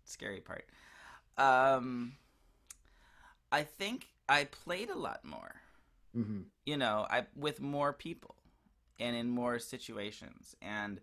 scary 0.06 0.42
part. 0.42 0.66
Um, 1.38 2.14
I 3.52 3.64
think 3.64 4.08
I 4.28 4.46
played 4.46 4.90
a 4.90 4.98
lot 4.98 5.24
more. 5.24 5.62
Mm-hmm. 6.18 6.42
You 6.66 6.78
know, 6.78 7.06
I 7.10 7.26
with 7.36 7.62
more 7.62 7.94
people 7.94 8.36
and 9.00 9.16
in 9.16 9.30
more 9.30 9.60
situations, 9.60 10.56
and 10.62 11.00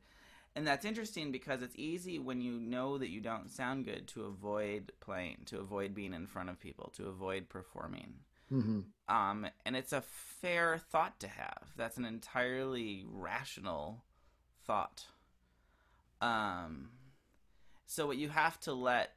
and 0.55 0.67
that's 0.67 0.87
interesting 0.87 1.33
because 1.33 1.61
it's 1.61 1.77
easy 1.77 2.19
when 2.19 2.41
you 2.41 2.59
know 2.59 2.97
that 2.97 3.11
you 3.11 3.21
don't 3.21 3.51
sound 3.51 3.85
good 3.85 4.09
to 4.09 4.25
avoid 4.25 4.91
playing, 5.01 5.43
to 5.47 5.61
avoid 5.61 5.95
being 5.95 6.15
in 6.15 6.27
front 6.27 6.49
of 6.49 6.59
people, 6.59 6.91
to 6.97 7.09
avoid 7.09 7.51
performing. 7.51 8.15
Mm-hmm. 8.51 8.81
Um, 9.15 9.47
and 9.67 9.77
it's 9.77 9.93
a 9.93 10.01
fair 10.01 10.79
thought 10.79 11.21
to 11.21 11.29
have. 11.29 11.69
That's 11.77 11.99
an 11.99 12.07
entirely 12.07 13.05
rational 13.07 14.05
thought. 14.65 15.05
Um, 16.23 16.89
so 17.85 18.07
what 18.07 18.17
you 18.17 18.31
have 18.31 18.59
to 18.61 18.73
let 18.73 19.13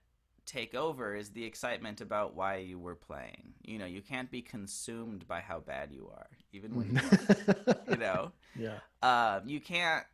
take 0.50 0.74
over 0.74 1.16
is 1.16 1.30
the 1.30 1.46
excitement 1.46 2.02
about 2.02 2.36
why 2.36 2.58
you 2.58 2.80
were 2.80 2.96
playing. 2.96 3.54
You 3.64 3.78
know, 3.78 3.86
you 3.86 4.02
can't 4.02 4.32
be 4.32 4.42
consumed 4.42 5.28
by 5.28 5.42
how 5.42 5.60
bad 5.60 5.92
you 5.92 6.10
are, 6.12 6.28
even 6.52 6.76
when 6.76 6.96
you, 6.96 7.56
you 7.90 7.98
know. 7.98 8.32
Yeah. 8.58 8.80
Um, 9.02 9.48
you 9.48 9.62
can't 9.62 10.06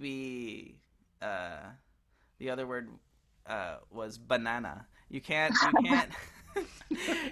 be. 0.00 0.76
Uh, 1.20 1.58
the 2.38 2.50
other 2.50 2.66
word 2.66 2.88
uh, 3.46 3.76
was 3.90 4.18
banana. 4.18 4.86
You 5.10 5.20
can't. 5.20 5.54
You 5.62 5.82
can't. 5.88 6.10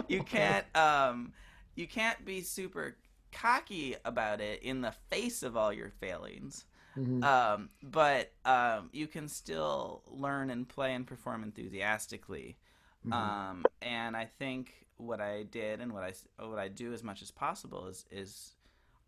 you 0.09 0.23
can't. 0.23 0.77
Um, 0.77 1.33
you 1.75 1.87
can't 1.87 2.23
be 2.25 2.43
super 2.43 2.97
cocky 3.33 3.97
about 4.05 4.41
it 4.41 4.63
in 4.63 4.83
the 4.83 4.93
face 5.11 5.43
of 5.43 5.57
all 5.57 5.73
your 5.73 5.91
failings. 5.91 6.67
Mm-hmm. 6.99 7.25
Um, 7.25 7.71
but 7.83 8.33
um, 8.45 8.91
you 8.93 9.07
can 9.07 9.29
still 9.29 10.03
learn 10.07 10.51
and 10.51 10.69
play 10.69 10.95
and 10.95 11.07
perform 11.07 11.43
enthusiastically. 11.43 12.59
Mm-hmm. 13.07 13.13
Um, 13.13 13.65
and 13.81 14.17
I 14.17 14.27
think 14.27 14.75
what 14.97 15.21
I 15.21 15.45
did 15.45 15.81
and 15.81 15.93
what 15.93 16.03
I 16.03 16.13
what 16.45 16.59
I 16.59 16.69
do 16.69 16.93
as 16.93 17.03
much 17.03 17.23
as 17.23 17.31
possible 17.31 17.87
is 17.89 18.05
is 18.11 18.53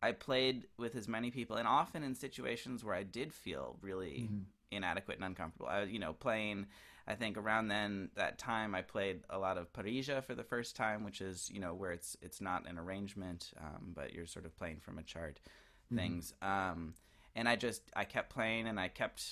I 0.02 0.12
played 0.12 0.66
with 0.76 0.96
as 0.96 1.08
many 1.08 1.30
people, 1.30 1.56
and 1.56 1.66
often 1.66 2.02
in 2.02 2.14
situations 2.14 2.84
where 2.84 2.94
I 2.94 3.04
did 3.04 3.32
feel 3.32 3.78
really 3.80 4.28
mm-hmm. 4.28 4.40
inadequate 4.70 5.16
and 5.16 5.24
uncomfortable. 5.24 5.66
I, 5.66 5.84
you 5.84 5.98
know, 5.98 6.12
playing. 6.12 6.66
I 7.06 7.14
think 7.14 7.36
around 7.36 7.68
then 7.68 8.10
that 8.16 8.38
time 8.38 8.74
I 8.74 8.80
played 8.80 9.20
a 9.28 9.38
lot 9.38 9.58
of 9.58 9.70
parrilla 9.74 10.22
for 10.22 10.34
the 10.34 10.42
first 10.42 10.74
time, 10.74 11.04
which 11.04 11.20
is 11.20 11.50
you 11.52 11.60
know 11.60 11.74
where 11.74 11.92
it's 11.92 12.16
it's 12.20 12.40
not 12.40 12.68
an 12.68 12.78
arrangement, 12.78 13.52
um, 13.58 13.92
but 13.94 14.12
you're 14.12 14.26
sort 14.26 14.46
of 14.46 14.56
playing 14.56 14.80
from 14.80 14.98
a 14.98 15.02
chart, 15.02 15.40
mm-hmm. 15.86 15.96
things. 15.96 16.34
Um, 16.42 16.94
and 17.36 17.48
I 17.48 17.56
just 17.56 17.82
I 17.94 18.04
kept 18.04 18.30
playing 18.30 18.66
and 18.66 18.78
I 18.78 18.88
kept 18.88 19.24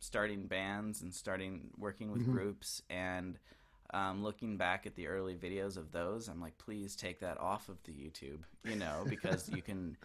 starting 0.00 0.46
bands 0.46 1.02
and 1.02 1.14
starting 1.14 1.70
working 1.78 2.10
with 2.10 2.22
mm-hmm. 2.22 2.32
groups 2.32 2.82
and 2.90 3.38
um, 3.94 4.22
looking 4.22 4.56
back 4.56 4.86
at 4.86 4.94
the 4.94 5.06
early 5.06 5.34
videos 5.34 5.76
of 5.76 5.92
those, 5.92 6.28
I'm 6.28 6.40
like, 6.40 6.56
please 6.58 6.96
take 6.96 7.20
that 7.20 7.38
off 7.38 7.68
of 7.68 7.76
the 7.84 7.92
YouTube, 7.92 8.40
you 8.64 8.76
know, 8.76 9.04
because 9.08 9.48
you 9.48 9.62
can. 9.62 9.96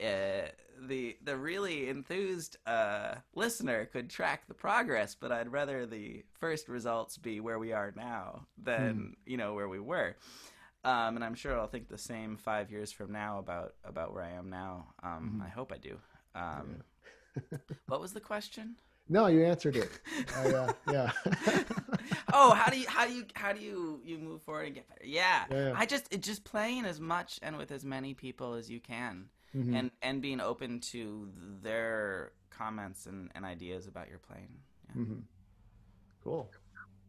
Uh, 0.00 0.46
the 0.86 1.16
the 1.24 1.36
really 1.36 1.88
enthused 1.88 2.56
uh, 2.68 3.16
listener 3.34 3.84
could 3.86 4.08
track 4.08 4.46
the 4.46 4.54
progress, 4.54 5.16
but 5.18 5.32
I'd 5.32 5.50
rather 5.50 5.86
the 5.86 6.22
first 6.38 6.68
results 6.68 7.16
be 7.16 7.40
where 7.40 7.58
we 7.58 7.72
are 7.72 7.92
now 7.96 8.46
than 8.62 8.94
hmm. 8.94 9.30
you 9.30 9.36
know 9.36 9.54
where 9.54 9.68
we 9.68 9.80
were. 9.80 10.14
Um, 10.84 11.16
and 11.16 11.24
I'm 11.24 11.34
sure 11.34 11.58
I'll 11.58 11.66
think 11.66 11.88
the 11.88 11.98
same 11.98 12.36
five 12.36 12.70
years 12.70 12.92
from 12.92 13.10
now 13.10 13.40
about 13.40 13.74
about 13.82 14.14
where 14.14 14.22
I 14.22 14.30
am 14.30 14.50
now. 14.50 14.86
Um, 15.02 15.32
mm-hmm. 15.32 15.42
I 15.42 15.48
hope 15.48 15.72
I 15.72 15.78
do. 15.78 15.98
Um, 16.38 16.82
yeah. 17.50 17.58
what 17.86 18.00
was 18.00 18.12
the 18.12 18.20
question? 18.20 18.76
No, 19.08 19.26
you 19.26 19.44
answered 19.44 19.76
it. 19.76 19.90
I, 20.36 20.48
uh, 20.48 20.72
yeah. 20.92 21.10
oh, 22.32 22.52
how 22.52 22.70
do 22.70 22.78
you 22.78 22.86
how 22.88 23.06
do 23.06 23.12
you 23.12 23.24
how 23.34 23.52
do 23.52 23.60
you 23.60 24.00
you 24.04 24.18
move 24.18 24.42
forward 24.42 24.66
and 24.66 24.74
get 24.74 24.88
better? 24.88 25.06
Yeah, 25.06 25.44
yeah. 25.50 25.72
I 25.74 25.86
just 25.86 26.12
it 26.12 26.22
just 26.22 26.44
playing 26.44 26.84
as 26.84 27.00
much 27.00 27.38
and 27.42 27.56
with 27.56 27.70
as 27.70 27.84
many 27.84 28.12
people 28.12 28.54
as 28.54 28.70
you 28.70 28.80
can, 28.80 29.26
mm-hmm. 29.56 29.74
and 29.74 29.90
and 30.02 30.20
being 30.20 30.40
open 30.40 30.80
to 30.92 31.28
their 31.62 32.32
comments 32.50 33.06
and, 33.06 33.30
and 33.34 33.44
ideas 33.46 33.86
about 33.86 34.10
your 34.10 34.18
playing. 34.18 34.58
Yeah. 34.88 35.02
Mm-hmm. 35.02 35.20
Cool. 36.22 36.50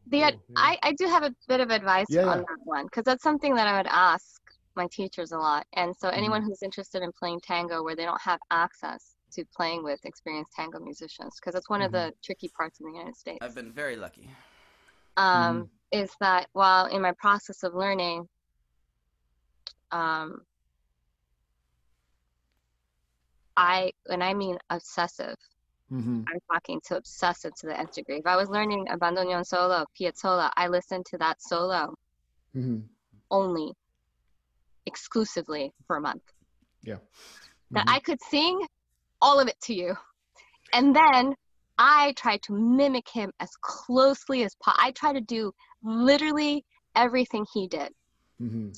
The, 0.08 0.20
cool. 0.20 0.30
Yeah. 0.30 0.32
I, 0.56 0.78
I 0.82 0.94
do 0.94 1.06
have 1.08 1.24
a 1.24 1.36
bit 1.50 1.60
of 1.60 1.70
advice 1.70 2.06
on 2.15 2.39
that 2.39 2.60
one 2.63 2.86
because 2.86 3.04
that's 3.04 3.24
something 3.24 3.56
that 3.56 3.68
I 3.68 3.78
would 3.78 3.88
ask 3.88 4.42
my 4.76 4.88
teachers 4.89 5.34
a 5.34 5.38
lot. 5.38 5.68
And 5.74 5.94
so 5.98 6.08
anyone 6.08 6.42
mm-hmm. 6.42 6.50
who's 6.50 6.63
interested 6.63 7.02
in 7.04 7.12
playing 7.12 7.42
tango 7.42 7.84
where 7.84 7.96
they 7.96 8.06
don't 8.06 8.22
have 8.22 8.39
access 8.50 9.15
to 9.34 9.46
playing 9.56 9.84
with 9.84 10.00
experienced 10.06 10.52
tango 10.56 10.80
musicians, 10.80 11.36
because 11.39 11.54
that's 11.54 11.70
one 11.70 11.82
mm-hmm. 11.82 11.88
of 11.88 11.92
the 11.92 12.13
tricky 12.24 12.50
parts 12.56 12.80
in 12.80 12.88
the 12.88 12.94
United 12.94 13.15
States. 13.15 13.39
I've 13.42 13.56
been 13.56 13.72
very 13.72 13.96
lucky. 13.96 14.30
Um, 15.18 15.70
mm-hmm. 15.94 16.04
Is 16.04 16.12
that 16.20 16.48
while 16.54 16.86
in 16.86 17.02
my 17.02 17.13
process 17.13 17.63
of 17.63 17.74
learning, 17.74 18.28
um, 19.92 20.42
I, 23.58 23.92
and 24.08 24.24
I 24.24 24.34
mean 24.34 24.58
obsessive, 24.70 25.36
Mm-hmm. 25.92 26.22
I'm 26.28 26.39
talking 26.52 26.80
to 26.86 26.98
obsessive 26.98 27.52
to 27.56 27.68
the 27.68 27.80
nth 27.80 27.94
degree. 27.94 28.18
If 28.18 28.28
I 28.28 28.36
was 28.36 28.50
learning 28.50 28.88
a 28.92 28.98
bandoneon 28.98 29.46
solo, 29.46 29.86
Piazzolla, 30.00 30.52
I 30.56 30.68
listened 30.68 31.06
to 31.08 31.18
that 31.18 31.42
solo 31.42 31.96
mm-hmm. 32.56 32.82
only 33.32 33.74
exclusively 34.86 35.74
for 35.88 35.98
a 35.98 36.02
month. 36.02 36.22
Yeah. 36.84 36.96
Mm-hmm. 36.96 37.76
That 37.76 37.86
I 37.88 38.00
could 38.00 38.22
sing 38.22 38.60
all 39.21 39.39
of 39.39 39.47
it 39.47 39.60
to 39.63 39.73
you. 39.73 39.95
And 40.73 40.95
then 40.95 41.34
I 41.77 42.13
try 42.17 42.38
to 42.38 42.53
mimic 42.53 43.08
him 43.10 43.32
as 43.39 43.49
closely 43.62 44.43
as 44.43 44.55
possible. 44.55 44.84
I 44.86 44.91
try 44.91 45.13
to 45.13 45.21
do 45.21 45.53
literally 45.84 46.65
everything 46.95 47.45
he 47.53 47.67
did. 47.67 47.91
Mm-hmm. 48.41 48.69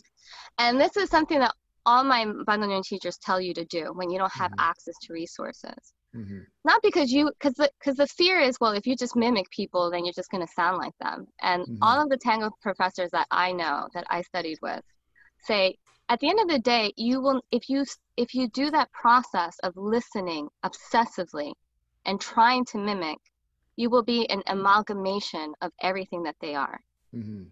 And 0.59 0.79
this 0.79 0.95
is 0.97 1.09
something 1.09 1.39
that 1.39 1.53
all 1.85 2.03
my 2.03 2.25
bandoneon 2.25 2.83
teachers 2.83 3.17
tell 3.17 3.41
you 3.41 3.53
to 3.55 3.65
do 3.65 3.91
when 3.93 4.09
you 4.09 4.19
don't 4.19 4.31
have 4.33 4.51
mm-hmm. 4.51 4.69
access 4.69 4.93
to 5.03 5.13
resources. 5.13 5.93
Mm-hmm. 6.15 6.39
Not 6.65 6.81
because 6.83 7.11
you, 7.11 7.31
because 7.39 7.53
the, 7.55 7.69
cause 7.83 7.95
the 7.95 8.07
fear 8.07 8.39
is, 8.39 8.57
well, 8.59 8.73
if 8.73 8.85
you 8.85 8.95
just 8.95 9.15
mimic 9.15 9.49
people, 9.49 9.89
then 9.89 10.05
you're 10.05 10.13
just 10.13 10.29
going 10.29 10.45
to 10.45 10.53
sound 10.53 10.77
like 10.77 10.93
them. 10.99 11.27
And 11.41 11.63
mm-hmm. 11.63 11.77
all 11.81 12.01
of 12.01 12.09
the 12.09 12.17
tango 12.17 12.51
professors 12.61 13.09
that 13.11 13.27
I 13.31 13.51
know 13.51 13.87
that 13.93 14.05
I 14.09 14.21
studied 14.21 14.59
with 14.61 14.81
say, 15.43 15.77
at 16.11 16.19
the 16.19 16.29
end 16.29 16.39
of 16.39 16.47
the 16.47 16.59
day 16.59 16.91
you 16.97 17.21
will 17.21 17.41
if 17.51 17.69
you 17.69 17.85
if 18.17 18.35
you 18.35 18.47
do 18.49 18.69
that 18.69 18.91
process 18.91 19.57
of 19.63 19.75
listening 19.77 20.47
obsessively 20.65 21.53
and 22.05 22.19
trying 22.19 22.65
to 22.65 22.77
mimic 22.77 23.17
you 23.77 23.89
will 23.89 24.03
be 24.03 24.29
an 24.29 24.43
amalgamation 24.47 25.53
of 25.61 25.71
everything 25.81 26.23
that 26.23 26.35
they 26.41 26.53
are 26.53 26.79
mm-hmm. 27.15 27.43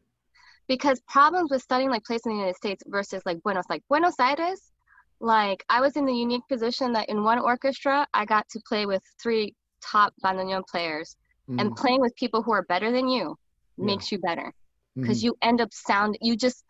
because 0.68 1.00
problems 1.08 1.50
with 1.50 1.62
studying 1.62 1.90
like 1.90 2.04
places 2.04 2.26
in 2.26 2.34
the 2.34 2.38
united 2.38 2.56
states 2.56 2.84
versus 2.88 3.22
like 3.26 3.42
buenos 3.44 3.66
like 3.70 3.82
buenos 3.88 4.20
aires 4.20 4.72
like 5.20 5.64
I 5.70 5.82
was 5.82 5.98
in 5.98 6.06
the 6.06 6.14
unique 6.14 6.48
position 6.48 6.94
that 6.94 7.10
in 7.10 7.24
one 7.24 7.40
orchestra 7.40 8.08
I 8.14 8.26
got 8.26 8.48
to 8.50 8.62
play 8.68 8.86
with 8.86 9.04
three 9.22 9.54
top 9.82 10.14
bandoneon 10.24 10.66
players, 10.68 11.16
mm-hmm. 11.50 11.60
and 11.60 11.76
playing 11.76 12.02
with 12.02 12.16
people 12.16 12.42
who 12.42 12.52
are 12.52 12.64
better 12.64 12.92
than 12.92 13.10
you 13.10 13.36
yeah. 13.78 13.86
makes 13.86 14.12
you 14.12 14.20
better 14.20 14.54
because 14.96 15.20
mm-hmm. 15.20 15.26
you 15.28 15.36
end 15.42 15.62
up 15.62 15.74
sound 15.74 16.18
you 16.22 16.36
just 16.36 16.64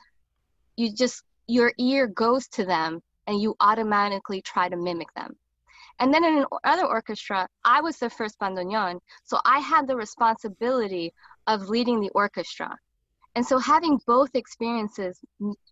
you 0.77 0.93
just 0.93 1.23
your 1.49 1.73
ear 1.79 2.07
goes 2.07 2.47
to 2.47 2.63
them 2.63 3.01
and 3.27 3.41
you 3.41 3.55
automatically 3.59 4.41
try 4.41 4.69
to 4.69 4.77
mimic 4.77 5.07
them. 5.15 5.35
And 5.99 6.13
then 6.13 6.23
in 6.23 6.45
another 6.63 6.85
orchestra, 6.85 7.47
I 7.65 7.81
was 7.81 7.97
the 7.97 8.09
first 8.09 8.39
bandoneon, 8.39 8.99
so 9.25 9.39
I 9.43 9.59
had 9.59 9.87
the 9.87 9.95
responsibility 9.95 11.13
of 11.47 11.67
leading 11.67 11.99
the 11.99 12.11
orchestra. 12.15 12.77
And 13.35 13.45
so 13.45 13.57
having 13.57 13.99
both 14.07 14.29
experiences, 14.35 15.19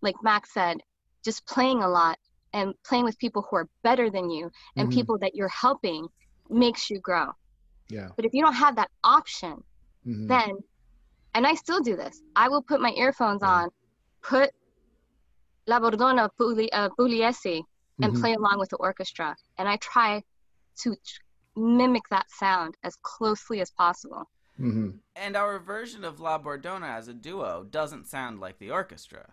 like 0.01 0.15
Max 0.23 0.53
said, 0.53 0.77
just 1.23 1.45
playing 1.45 1.83
a 1.83 1.87
lot 1.87 2.17
and 2.53 2.73
playing 2.83 3.05
with 3.05 3.17
people 3.19 3.45
who 3.49 3.57
are 3.57 3.69
better 3.83 4.09
than 4.09 4.29
you 4.29 4.49
and 4.75 4.89
mm-hmm. 4.89 4.97
people 4.97 5.17
that 5.19 5.35
you're 5.35 5.47
helping 5.47 6.07
makes 6.49 6.89
you 6.89 6.99
grow. 6.99 7.27
Yeah. 7.89 8.09
But 8.15 8.25
if 8.25 8.33
you 8.33 8.41
don't 8.41 8.53
have 8.53 8.75
that 8.75 8.89
option, 9.03 9.63
mm-hmm. 10.05 10.27
then, 10.27 10.57
and 11.35 11.47
I 11.47 11.55
still 11.55 11.81
do 11.81 11.95
this, 11.95 12.21
I 12.35 12.49
will 12.49 12.61
put 12.61 12.81
my 12.81 12.91
earphones 12.91 13.41
yeah. 13.43 13.49
on, 13.49 13.69
put 14.23 14.51
La 15.67 15.79
Bordona 15.79 16.29
Puli, 16.39 16.69
uh, 16.71 16.89
Pugliese 16.97 17.63
and 18.01 18.13
mm-hmm. 18.13 18.21
play 18.21 18.33
along 18.33 18.59
with 18.59 18.69
the 18.69 18.77
orchestra. 18.77 19.35
And 19.57 19.67
I 19.67 19.77
try 19.77 20.23
to 20.79 20.95
mimic 21.55 22.07
that 22.09 22.29
sound 22.31 22.75
as 22.83 22.95
closely 23.01 23.61
as 23.61 23.71
possible. 23.71 24.29
Mm-hmm. 24.59 24.89
And 25.15 25.35
our 25.35 25.59
version 25.59 26.03
of 26.03 26.19
La 26.19 26.39
Bordona 26.39 26.95
as 26.95 27.07
a 27.07 27.13
duo 27.13 27.65
doesn't 27.69 28.07
sound 28.07 28.39
like 28.39 28.59
the 28.59 28.71
orchestra. 28.71 29.29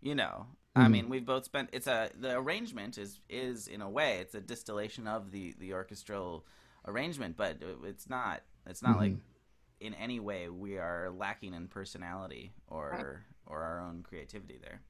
You 0.00 0.14
know, 0.14 0.46
mm-hmm. 0.76 0.80
I 0.80 0.88
mean, 0.88 1.08
we've 1.08 1.24
both 1.24 1.44
spent. 1.44 1.70
It's 1.72 1.86
a 1.86 2.10
the 2.18 2.36
arrangement 2.36 2.98
is 2.98 3.20
is 3.28 3.66
in 3.66 3.80
a 3.80 3.88
way 3.88 4.18
it's 4.20 4.34
a 4.34 4.40
distillation 4.40 5.06
of 5.06 5.32
the 5.32 5.54
the 5.58 5.72
orchestral 5.72 6.44
arrangement, 6.86 7.36
but 7.36 7.58
it's 7.84 8.08
not. 8.08 8.42
It's 8.66 8.82
not 8.82 8.98
like 8.98 9.12
mm-hmm. 9.12 9.86
in 9.86 9.94
any 9.94 10.20
way 10.20 10.48
we 10.48 10.76
are 10.76 11.10
lacking 11.10 11.54
in 11.54 11.66
personality 11.68 12.52
or 12.68 12.90
right. 12.90 13.04
or 13.46 13.62
our 13.62 13.80
own 13.80 14.02
creativity 14.02 14.58
there. 14.62 14.82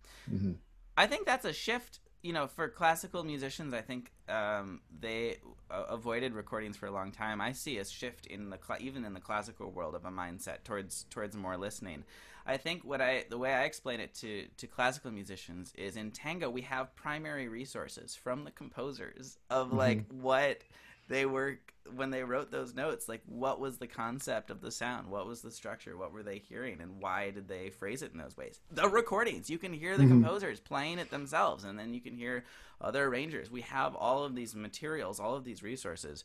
I 0.99 1.07
think 1.07 1.27
that's 1.27 1.45
a 1.45 1.53
shift 1.53 2.01
you 2.23 2.33
know, 2.33 2.47
for 2.47 2.69
classical 2.69 3.23
musicians, 3.23 3.73
I 3.73 3.81
think 3.81 4.11
um, 4.29 4.81
they 5.01 5.37
uh, 5.71 5.85
avoided 5.89 6.35
recordings 6.35 6.77
for 6.77 6.87
a 6.87 6.91
long 6.91 7.13
time. 7.13 7.41
I 7.41 7.53
see 7.53 7.79
a 7.79 7.85
shift 7.85 8.27
in 8.27 8.51
the 8.51 8.59
cl- 8.65 8.81
even 8.83 9.05
in 9.05 9.15
the 9.15 9.21
classical 9.21 9.71
world 9.71 9.95
of 9.95 10.05
a 10.05 10.11
mindset 10.11 10.65
towards 10.65 11.05
towards 11.11 11.37
more 11.37 11.57
listening. 11.57 12.05
I 12.45 12.57
think 12.57 12.83
what 12.83 13.01
I 13.01 13.25
the 13.29 13.39
way 13.39 13.55
I 13.55 13.65
explain 13.65 14.01
it 14.01 14.15
to 14.17 14.47
to 14.57 14.67
classical 14.67 15.11
musicians 15.11 15.73
is 15.77 15.97
in 15.97 16.11
tango 16.11 16.51
we 16.51 16.63
have 16.63 16.95
primary 16.97 17.47
resources 17.47 18.17
from 18.17 18.45
the 18.45 18.51
composers 18.51 19.39
of 19.51 19.73
like 19.73 20.09
mm-hmm. 20.09 20.23
what 20.23 20.63
they 21.09 21.27
were 21.27 21.59
when 21.95 22.11
they 22.11 22.23
wrote 22.23 22.51
those 22.51 22.75
notes 22.75 23.09
like 23.09 23.23
what 23.27 23.61
was 23.61 23.79
the 23.79 23.87
concept 23.87 24.51
of 24.51 24.61
the 24.61 24.71
sound? 24.71 25.09
What 25.09 25.27
was 25.27 25.41
the 25.41 25.51
structure? 25.51 25.97
What 25.97 26.13
were 26.13 26.23
they 26.23 26.39
hearing? 26.39 26.81
And 26.81 27.01
why 27.01 27.31
did 27.31 27.49
they 27.49 27.71
phrase 27.71 28.03
it 28.03 28.13
in 28.13 28.19
those 28.19 28.37
ways? 28.37 28.61
The 28.71 28.89
recordings. 28.89 29.49
You 29.51 29.59
can 29.59 29.73
hear 29.73 29.97
the 29.97 30.05
mm-hmm. 30.05 30.23
composers 30.23 30.61
playing 30.61 30.99
it 30.99 31.11
themselves 31.11 31.65
and 31.65 31.79
then 31.79 31.95
you 31.95 32.01
can 32.01 32.15
hear 32.15 32.45
other 32.81 33.05
arrangers. 33.07 33.51
We 33.51 33.63
have 33.63 33.95
all 33.95 34.25
of 34.25 34.35
these 34.35 34.55
materials 34.55 35.21
all 35.21 35.35
of 35.35 35.45
these 35.45 35.63
resources. 35.63 36.25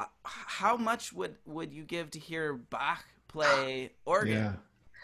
Uh, 0.00 0.06
how 0.24 0.76
much 0.76 1.12
would 1.12 1.36
would 1.46 1.72
you 1.72 1.84
give 1.84 2.10
to 2.12 2.18
hear 2.18 2.54
bach 2.54 3.04
play 3.28 3.92
organ 4.04 4.58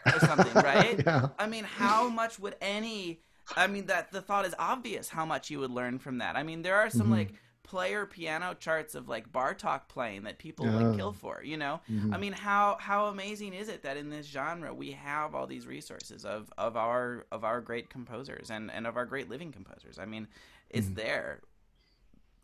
yeah. 0.06 0.14
or 0.14 0.20
something 0.20 0.52
right? 0.62 1.02
Yeah. 1.04 1.28
i 1.38 1.46
mean 1.46 1.64
how 1.64 2.08
much 2.08 2.38
would 2.38 2.56
any 2.60 3.20
i 3.54 3.66
mean 3.66 3.86
that 3.86 4.12
the 4.12 4.22
thought 4.22 4.46
is 4.46 4.54
obvious 4.58 5.08
how 5.08 5.26
much 5.26 5.50
you 5.50 5.58
would 5.60 5.70
learn 5.70 5.98
from 5.98 6.18
that. 6.18 6.36
I 6.36 6.42
mean 6.42 6.62
there 6.62 6.76
are 6.76 6.90
some 6.90 7.02
mm-hmm. 7.02 7.12
like 7.12 7.34
player 7.68 8.06
piano 8.06 8.54
charts 8.58 8.94
of 8.94 9.08
like 9.08 9.30
Bartok 9.30 9.82
playing 9.88 10.22
that 10.22 10.38
people 10.38 10.66
would 10.66 10.96
kill 10.96 11.12
for. 11.12 11.42
You 11.44 11.58
know, 11.58 11.80
mm-hmm. 11.90 12.14
I 12.14 12.18
mean, 12.18 12.32
how 12.32 12.78
how 12.80 13.06
amazing 13.06 13.52
is 13.52 13.68
it 13.68 13.82
that 13.82 13.96
in 13.96 14.08
this 14.08 14.26
genre 14.26 14.72
we 14.72 14.92
have 14.92 15.34
all 15.34 15.46
these 15.46 15.66
resources 15.66 16.24
of 16.24 16.50
of 16.56 16.76
our 16.76 17.26
of 17.30 17.44
our 17.44 17.60
great 17.60 17.90
composers 17.90 18.50
and 18.50 18.70
and 18.70 18.86
of 18.86 18.96
our 18.96 19.04
great 19.04 19.28
living 19.28 19.52
composers. 19.52 19.98
I 19.98 20.06
mean, 20.06 20.26
it's 20.70 20.86
mm-hmm. 20.86 20.94
there. 20.94 21.40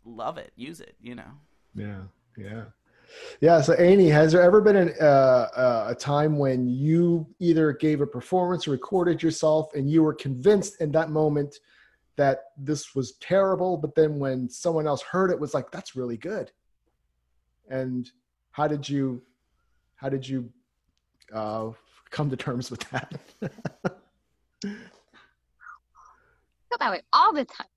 Love 0.05 0.37
it, 0.37 0.51
use 0.55 0.79
it. 0.79 0.95
You 1.01 1.15
know. 1.15 1.31
Yeah, 1.73 2.01
yeah. 2.37 2.63
Yeah. 3.41 3.61
So, 3.61 3.73
Annie, 3.73 4.09
has 4.09 4.31
there 4.31 4.41
ever 4.41 4.61
been 4.61 4.75
an, 4.75 4.93
uh, 4.99 5.03
uh, 5.03 5.85
a 5.89 5.95
time 5.95 6.37
when 6.37 6.67
you 6.67 7.27
either 7.39 7.71
gave 7.73 8.01
a 8.01 8.07
performance 8.07 8.67
or 8.67 8.71
recorded 8.71 9.23
yourself 9.23 9.73
and 9.73 9.89
you 9.89 10.03
were 10.03 10.13
convinced 10.13 10.81
in 10.81 10.91
that 10.91 11.09
moment 11.09 11.59
that 12.17 12.39
this 12.57 12.95
was 12.95 13.17
terrible, 13.21 13.77
but 13.77 13.95
then 13.95 14.19
when 14.19 14.49
someone 14.49 14.87
else 14.87 15.01
heard 15.01 15.31
it 15.31 15.39
was 15.39 15.53
like, 15.53 15.71
that's 15.71 15.95
really 15.95 16.17
good. 16.17 16.51
And 17.69 18.09
how 18.51 18.67
did 18.67 18.87
you, 18.87 19.21
how 19.95 20.09
did 20.09 20.27
you 20.27 20.49
uh, 21.33 21.71
come 22.11 22.29
to 22.29 22.37
terms 22.37 22.71
with 22.71 22.81
that? 22.91 23.19
feel 26.77 26.87
that 26.87 26.91
way 26.91 27.01
all 27.13 27.33
the 27.33 27.45
time. 27.45 27.67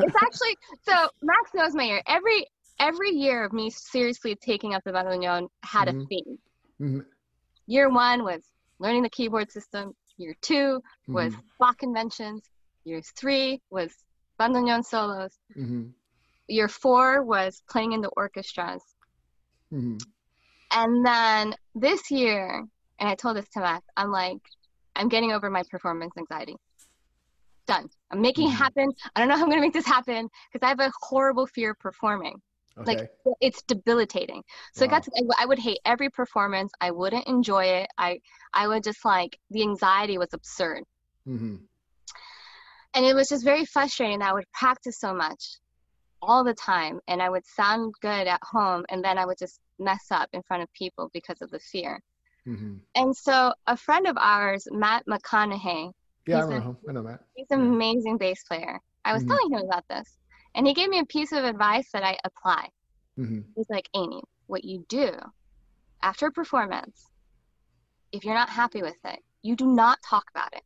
it's 0.00 0.16
actually 0.22 0.56
so 0.82 1.08
Max 1.22 1.50
knows 1.54 1.74
my 1.74 1.84
year. 1.84 2.02
Every 2.06 2.46
every 2.78 3.10
year 3.10 3.44
of 3.44 3.52
me 3.52 3.70
seriously 3.70 4.36
taking 4.36 4.74
up 4.74 4.82
the 4.84 4.92
bandoneon 4.92 5.48
had 5.64 5.88
mm-hmm. 5.88 6.00
a 6.00 6.06
theme. 6.06 6.38
Mm-hmm. 6.80 7.00
Year 7.66 7.90
one 7.90 8.22
was 8.24 8.42
learning 8.78 9.02
the 9.02 9.10
keyboard 9.10 9.50
system. 9.50 9.94
Year 10.16 10.34
two 10.40 10.82
was 11.08 11.32
mm-hmm. 11.32 11.40
Bach 11.58 11.82
inventions. 11.82 12.42
Year 12.84 13.02
three 13.16 13.60
was 13.70 13.92
bandoneon 14.38 14.84
solos. 14.84 15.38
Mm-hmm. 15.56 15.88
Year 16.48 16.68
four 16.68 17.22
was 17.22 17.62
playing 17.68 17.92
in 17.92 18.00
the 18.00 18.08
orchestras. 18.10 18.82
Mm-hmm. 19.72 19.98
And 20.72 21.06
then 21.06 21.54
this 21.74 22.10
year, 22.10 22.64
and 22.98 23.08
I 23.08 23.14
told 23.14 23.36
this 23.36 23.48
to 23.50 23.60
Max, 23.60 23.84
I'm 23.96 24.10
like, 24.10 24.38
I'm 24.96 25.08
getting 25.08 25.32
over 25.32 25.50
my 25.50 25.62
performance 25.70 26.12
anxiety. 26.18 26.56
Done. 27.66 27.88
I'm 28.10 28.20
making 28.20 28.48
it 28.48 28.50
mm-hmm. 28.50 28.62
happen. 28.62 28.92
I 29.14 29.20
don't 29.20 29.28
know 29.28 29.36
how 29.36 29.42
I'm 29.42 29.48
going 29.48 29.60
to 29.60 29.66
make 29.66 29.72
this 29.72 29.86
happen 29.86 30.28
because 30.52 30.64
I 30.64 30.68
have 30.68 30.80
a 30.80 30.92
horrible 31.00 31.46
fear 31.46 31.72
of 31.72 31.78
performing. 31.78 32.40
Okay. 32.78 32.96
Like 32.96 33.10
it's 33.40 33.62
debilitating. 33.62 34.42
So 34.74 34.84
wow. 34.84 34.86
it 34.86 34.90
got 34.90 35.02
to, 35.04 35.34
I 35.38 35.46
would 35.46 35.58
hate 35.58 35.78
every 35.84 36.10
performance. 36.10 36.72
I 36.80 36.90
wouldn't 36.90 37.26
enjoy 37.26 37.64
it. 37.64 37.88
I 37.98 38.20
I 38.54 38.68
would 38.68 38.82
just 38.82 39.04
like 39.04 39.38
the 39.50 39.62
anxiety 39.62 40.18
was 40.18 40.32
absurd. 40.32 40.84
Mm-hmm. 41.28 41.56
And 42.94 43.06
it 43.06 43.14
was 43.14 43.28
just 43.28 43.44
very 43.44 43.64
frustrating. 43.64 44.18
that 44.20 44.30
I 44.30 44.32
would 44.32 44.50
practice 44.52 44.98
so 44.98 45.14
much 45.14 45.58
all 46.20 46.44
the 46.44 46.54
time 46.54 47.00
and 47.08 47.20
I 47.20 47.28
would 47.28 47.44
sound 47.46 47.94
good 48.00 48.26
at 48.26 48.40
home 48.42 48.84
and 48.90 49.04
then 49.04 49.18
I 49.18 49.26
would 49.26 49.38
just 49.38 49.60
mess 49.78 50.06
up 50.10 50.28
in 50.32 50.42
front 50.42 50.62
of 50.62 50.72
people 50.72 51.10
because 51.12 51.42
of 51.42 51.50
the 51.50 51.58
fear. 51.58 52.00
Mm-hmm. 52.46 52.76
And 52.94 53.16
so 53.16 53.52
a 53.66 53.76
friend 53.76 54.06
of 54.06 54.16
ours, 54.18 54.66
Matt 54.70 55.04
McConaughey. 55.06 55.92
Yeah, 56.26 56.46
I 56.46 56.56
a, 56.56 56.76
I 56.88 56.92
know 56.92 57.02
Matt. 57.02 57.20
He's 57.34 57.46
an 57.50 57.60
yeah. 57.60 57.66
amazing 57.66 58.18
bass 58.18 58.44
player. 58.44 58.78
I 59.04 59.12
was 59.12 59.22
mm-hmm. 59.22 59.32
telling 59.32 59.52
him 59.52 59.66
about 59.66 59.84
this. 59.88 60.16
And 60.54 60.66
he 60.66 60.74
gave 60.74 60.88
me 60.88 60.98
a 60.98 61.06
piece 61.06 61.32
of 61.32 61.44
advice 61.44 61.88
that 61.92 62.04
I 62.04 62.18
apply. 62.24 62.68
Mm-hmm. 63.18 63.40
He's 63.56 63.70
like, 63.70 63.88
Amy, 63.94 64.22
what 64.46 64.64
you 64.64 64.84
do 64.88 65.12
after 66.02 66.26
a 66.26 66.32
performance, 66.32 67.08
if 68.12 68.24
you're 68.24 68.34
not 68.34 68.50
happy 68.50 68.82
with 68.82 68.96
it, 69.04 69.20
you 69.42 69.56
do 69.56 69.66
not 69.66 69.98
talk 70.08 70.24
about 70.34 70.52
it 70.52 70.62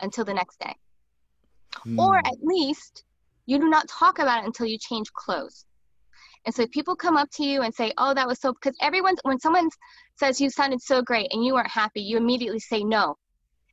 until 0.00 0.24
the 0.24 0.34
next 0.34 0.58
day. 0.60 0.74
Mm. 1.86 1.98
Or 1.98 2.18
at 2.18 2.36
least 2.42 3.04
you 3.46 3.58
do 3.58 3.68
not 3.68 3.88
talk 3.88 4.18
about 4.18 4.42
it 4.42 4.46
until 4.46 4.66
you 4.66 4.78
change 4.78 5.12
clothes. 5.12 5.64
And 6.44 6.54
so 6.54 6.62
if 6.62 6.70
people 6.70 6.96
come 6.96 7.16
up 7.16 7.30
to 7.32 7.44
you 7.44 7.62
and 7.62 7.74
say, 7.74 7.92
"Oh, 7.98 8.14
that 8.14 8.26
was 8.26 8.40
so," 8.40 8.52
because 8.52 8.76
everyone, 8.80 9.16
when 9.22 9.38
someone 9.38 9.68
says 10.16 10.40
you 10.40 10.48
sounded 10.48 10.80
so 10.80 11.02
great 11.02 11.28
and 11.32 11.44
you 11.44 11.54
weren't 11.54 11.68
happy, 11.70 12.00
you 12.00 12.16
immediately 12.16 12.58
say 12.58 12.82
no. 12.82 13.16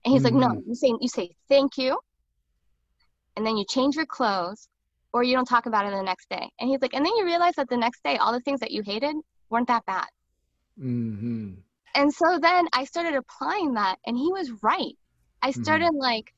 And 0.04 0.14
he's 0.14 0.24
mm-hmm. 0.24 0.38
like, 0.38 0.54
"No." 0.56 0.62
You 0.68 0.76
say 0.76 0.94
you 1.00 1.08
say 1.08 1.32
thank 1.48 1.78
you, 1.78 1.98
and 3.36 3.46
then 3.46 3.56
you 3.56 3.66
change 3.70 3.96
your 3.96 4.06
clothes, 4.06 4.68
or 5.18 5.24
you 5.24 5.36
don't 5.36 5.46
talk 5.46 5.66
about 5.66 5.86
it 5.86 5.92
the 5.92 6.04
next 6.04 6.30
day. 6.30 6.48
And 6.60 6.70
he's 6.70 6.80
like, 6.80 6.94
and 6.94 7.04
then 7.04 7.16
you 7.16 7.26
realize 7.26 7.56
that 7.56 7.70
the 7.70 7.78
next 7.78 8.04
day, 8.04 8.18
all 8.18 8.32
the 8.32 8.40
things 8.42 8.60
that 8.60 8.70
you 8.72 8.84
hated 8.86 9.16
weren't 9.50 9.68
that 9.68 9.84
bad. 9.88 10.06
Mm-hmm. 10.80 11.54
And 11.96 12.14
so 12.14 12.38
then 12.40 12.68
I 12.74 12.84
started 12.84 13.16
applying 13.16 13.74
that, 13.74 13.98
and 14.06 14.16
he 14.16 14.32
was 14.32 14.52
right. 14.62 14.94
I 15.42 15.50
mm-hmm. 15.50 15.64
started 15.64 15.88
mm-hmm. 15.88 15.98
like 15.98 16.32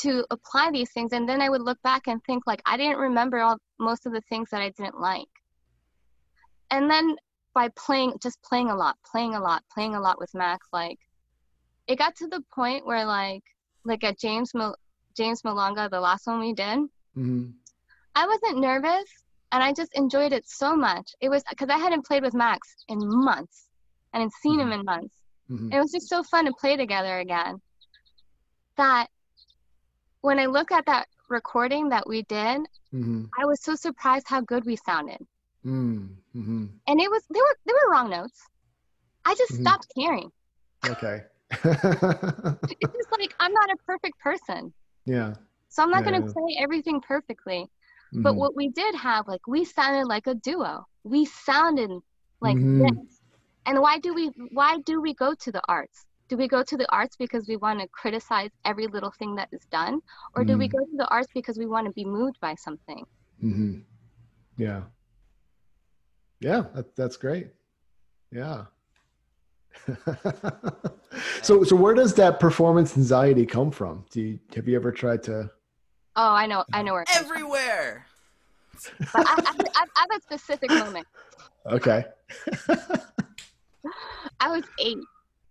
to 0.00 0.26
apply 0.30 0.70
these 0.70 0.90
things, 0.92 1.12
and 1.12 1.26
then 1.26 1.40
I 1.40 1.48
would 1.48 1.62
look 1.62 1.80
back 1.82 2.08
and 2.08 2.22
think 2.24 2.46
like 2.46 2.60
I 2.66 2.76
didn't 2.76 2.98
remember 2.98 3.38
all 3.38 3.56
most 3.78 4.04
of 4.04 4.12
the 4.12 4.20
things 4.28 4.50
that 4.50 4.60
I 4.60 4.68
didn't 4.76 5.00
like. 5.00 5.28
And 6.70 6.90
then 6.90 7.16
by 7.54 7.68
playing, 7.74 8.12
just 8.22 8.42
playing 8.42 8.68
a 8.68 8.76
lot, 8.76 8.96
playing 9.10 9.34
a 9.34 9.40
lot, 9.40 9.64
playing 9.72 9.94
a 9.94 10.00
lot 10.00 10.20
with 10.20 10.34
Max, 10.34 10.66
like 10.72 10.98
it 11.86 11.96
got 11.96 12.14
to 12.16 12.26
the 12.26 12.42
point 12.54 12.86
where 12.86 13.06
like 13.06 13.42
like 13.84 14.04
at 14.04 14.18
James 14.18 14.52
Mil- 14.54 14.76
James 15.16 15.40
Malonga, 15.42 15.88
the 15.90 16.00
last 16.00 16.26
one 16.26 16.40
we 16.40 16.52
did. 16.52 16.78
Mm-hmm. 17.16 17.50
I 18.14 18.26
wasn't 18.26 18.58
nervous 18.60 19.04
and 19.52 19.62
I 19.62 19.72
just 19.72 19.90
enjoyed 19.94 20.32
it 20.32 20.48
so 20.48 20.76
much. 20.76 21.12
It 21.20 21.28
was 21.28 21.42
because 21.48 21.68
I 21.68 21.78
hadn't 21.78 22.06
played 22.06 22.22
with 22.22 22.34
Max 22.34 22.76
in 22.88 22.98
months. 23.00 23.68
I 24.12 24.18
hadn't 24.18 24.34
seen 24.42 24.58
mm-hmm. 24.58 24.72
him 24.72 24.80
in 24.80 24.84
months. 24.84 25.14
Mm-hmm. 25.50 25.72
It 25.72 25.78
was 25.78 25.92
just 25.92 26.08
so 26.08 26.22
fun 26.22 26.44
to 26.46 26.52
play 26.52 26.76
together 26.76 27.18
again 27.18 27.60
that 28.76 29.08
when 30.20 30.38
I 30.38 30.46
look 30.46 30.70
at 30.72 30.86
that 30.86 31.08
recording 31.28 31.88
that 31.90 32.06
we 32.08 32.22
did, 32.22 32.62
Mm-hmm. 32.92 33.26
I 33.40 33.46
was 33.46 33.62
so 33.62 33.76
surprised 33.76 34.26
how 34.28 34.40
good 34.40 34.64
we 34.64 34.74
sounded. 34.74 35.24
Mm-hmm. 35.64 36.66
And 36.88 37.00
it 37.00 37.10
was 37.10 37.22
there 37.30 37.42
were 37.42 37.56
there 37.64 37.76
were 37.86 37.92
wrong 37.92 38.10
notes. 38.10 38.42
I 39.24 39.34
just 39.36 39.52
Mhm. 39.52 39.60
stopped 39.60 39.86
caring. 39.96 40.32
Okay. 40.86 41.22
It's 41.52 42.92
just 42.92 43.12
like 43.12 43.34
I'm 43.38 43.52
not 43.52 43.70
a 43.70 43.76
perfect 43.86 44.18
person. 44.18 44.72
yeah. 45.04 45.34
So 45.68 45.82
I'm 45.84 45.90
not 45.90 46.04
Yeah, 46.04 46.12
gonna 46.12 46.26
yeah. 46.26 46.32
play 46.32 46.56
everything 46.58 47.00
perfectly. 47.00 47.70
But 48.12 48.34
Mhm. 48.34 48.38
what 48.38 48.56
we 48.56 48.68
did 48.68 48.94
have, 48.94 49.28
like 49.28 49.46
we 49.46 49.64
sounded 49.64 50.06
like 50.06 50.26
a 50.26 50.34
duo. 50.34 50.84
We 51.04 51.24
sounded 51.24 51.90
like 52.40 52.56
Mhm. 52.56 52.78
this. 52.78 53.22
And 53.66 53.80
why 53.80 53.98
do 53.98 54.14
we 54.14 54.28
why 54.50 54.78
do 54.78 55.00
we 55.00 55.14
go 55.14 55.34
to 55.34 55.52
the 55.52 55.62
arts? 55.68 56.06
Do 56.28 56.36
we 56.36 56.48
go 56.48 56.62
to 56.62 56.76
the 56.76 56.90
arts 56.92 57.16
because 57.16 57.46
we 57.48 57.56
want 57.56 57.80
to 57.80 57.88
criticize 57.88 58.50
every 58.64 58.86
little 58.86 59.12
thing 59.18 59.34
that 59.36 59.48
is 59.52 59.64
done? 59.70 60.00
Or 60.34 60.44
do 60.44 60.56
we 60.56 60.68
Mhm. 60.68 60.72
go 60.72 60.78
to 60.78 60.96
the 60.96 61.08
arts 61.08 61.28
because 61.34 61.58
we 61.58 61.66
want 61.66 61.86
to 61.86 61.92
be 61.92 62.04
moved 62.04 62.38
by 62.40 62.54
something? 62.54 63.04
Mm-hmm. 63.42 63.80
Yeah. 64.56 64.84
Yeah, 66.40 66.62
that, 66.74 66.96
that's 66.96 67.16
great. 67.16 67.48
Yeah. 68.32 68.66
so, 71.42 71.64
so 71.64 71.76
where 71.76 71.94
does 71.94 72.14
that 72.14 72.40
performance 72.40 72.96
anxiety 72.96 73.46
come 73.46 73.70
from? 73.70 74.04
Do 74.10 74.20
you, 74.20 74.40
have 74.54 74.68
you 74.68 74.76
ever 74.76 74.92
tried 74.92 75.22
to? 75.24 75.50
Oh, 76.22 76.34
I 76.34 76.46
know, 76.46 76.64
I 76.74 76.82
know 76.82 76.92
where. 76.92 77.02
It 77.04 77.08
comes 77.08 77.26
from. 77.28 77.36
Everywhere. 77.38 78.06
But 79.14 79.22
I, 79.26 79.36
I, 79.46 79.52
I, 79.74 79.84
I 79.96 80.06
have 80.12 80.18
a 80.18 80.22
specific 80.22 80.70
moment. 80.70 81.06
Okay. 81.64 82.04
I 84.38 84.50
was 84.50 84.62
eight, 84.84 84.98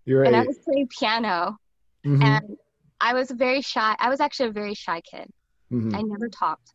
You're 0.06 0.26
and 0.26 0.36
I 0.36 0.42
was 0.42 0.60
playing 0.64 0.88
piano, 1.00 1.58
Mhm, 2.06 2.24
and 2.24 2.58
I 3.02 3.16
was 3.16 3.32
very 3.32 3.62
shy. 3.64 3.96
I 3.98 4.10
was 4.10 4.20
actually 4.20 4.50
a 4.50 4.52
very 4.54 4.76
shy 4.76 5.02
kid. 5.02 5.28
mhm, 5.74 5.96
I 5.96 6.04
never 6.04 6.30
talked. 6.30 6.72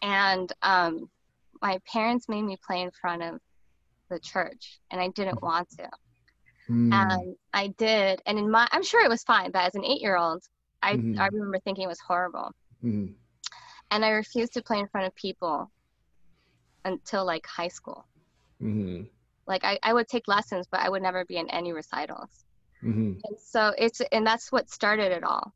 And 0.00 0.52
um, 0.62 1.10
my 1.60 1.80
parents 1.92 2.28
made 2.28 2.42
me 2.42 2.56
play 2.64 2.82
in 2.82 2.92
front 3.00 3.24
of 3.24 3.40
the 4.08 4.20
church, 4.20 4.78
and 4.92 5.00
I 5.00 5.08
didn't 5.08 5.42
want 5.42 5.68
to. 5.80 5.88
mm, 6.70 6.92
And 6.92 7.36
I 7.52 7.74
did, 7.76 8.22
and 8.24 8.38
in 8.38 8.48
my, 8.48 8.68
I'm 8.70 8.84
sure 8.84 9.04
it 9.04 9.10
was 9.10 9.24
fine, 9.24 9.50
but 9.50 9.64
as 9.64 9.74
an 9.74 9.84
eight-year-old, 9.84 10.44
I 10.80 10.94
Mhm. 10.94 11.18
I 11.18 11.26
remember 11.26 11.58
thinking 11.64 11.82
it 11.82 11.88
was 11.88 11.98
horrible, 12.06 12.52
mhm, 12.82 13.14
and 13.90 14.02
I 14.04 14.10
refused 14.10 14.54
to 14.54 14.62
play 14.62 14.78
in 14.78 14.88
front 14.88 15.06
of 15.06 15.14
people 15.14 15.70
until 16.84 17.24
like 17.24 17.46
high 17.46 17.68
school. 17.68 18.08
mhm, 18.60 19.08
Like 19.46 19.64
I, 19.64 19.78
I 19.82 19.92
would 19.92 20.08
take 20.08 20.28
lessons, 20.28 20.66
but 20.70 20.80
I 20.80 20.88
would 20.88 21.02
never 21.02 21.24
be 21.24 21.36
in 21.36 21.50
any 21.50 21.72
recitals. 21.72 22.30
mhm, 22.82 23.22
And 23.24 23.36
so 23.40 23.72
it's, 23.78 24.00
and 24.12 24.26
that's 24.26 24.52
what 24.52 24.70
started 24.70 25.12
it 25.12 25.24
all. 25.24 25.52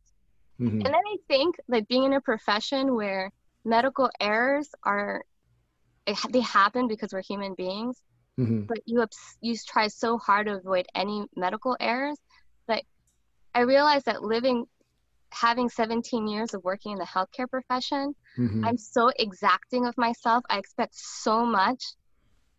mhm, 0.58 0.82
And 0.84 0.94
then 0.94 1.00
I 1.06 1.16
think 1.28 1.56
like 1.68 1.88
being 1.88 2.04
in 2.04 2.12
a 2.14 2.20
profession 2.20 2.94
where 2.94 3.30
medical 3.64 4.10
errors 4.20 4.68
are, 4.84 5.22
it, 6.06 6.18
they 6.32 6.40
happen 6.40 6.88
because 6.88 7.12
we're 7.12 7.22
human 7.22 7.54
beings, 7.54 8.00
mhm, 8.36 8.68
but 8.68 8.78
you 8.86 9.04
you 9.40 9.56
try 9.68 9.88
so 9.88 10.18
hard 10.18 10.46
to 10.46 10.56
avoid 10.56 10.86
any 10.94 11.24
medical 11.36 11.76
errors 11.80 12.18
that 12.68 12.84
I 13.54 13.60
realized 13.60 14.06
that 14.06 14.22
living, 14.22 14.66
having 15.32 15.68
17 15.68 16.26
years 16.28 16.54
of 16.54 16.64
working 16.64 16.92
in 16.92 16.98
the 16.98 17.06
healthcare 17.06 17.48
profession, 17.50 18.14
mhm, 18.36 18.62
I'm 18.62 18.76
so 18.78 19.10
exacting 19.18 19.86
of 19.86 19.96
myself. 19.98 20.44
I 20.50 20.58
expect 20.58 20.94
so 20.94 21.44
much 21.46 21.84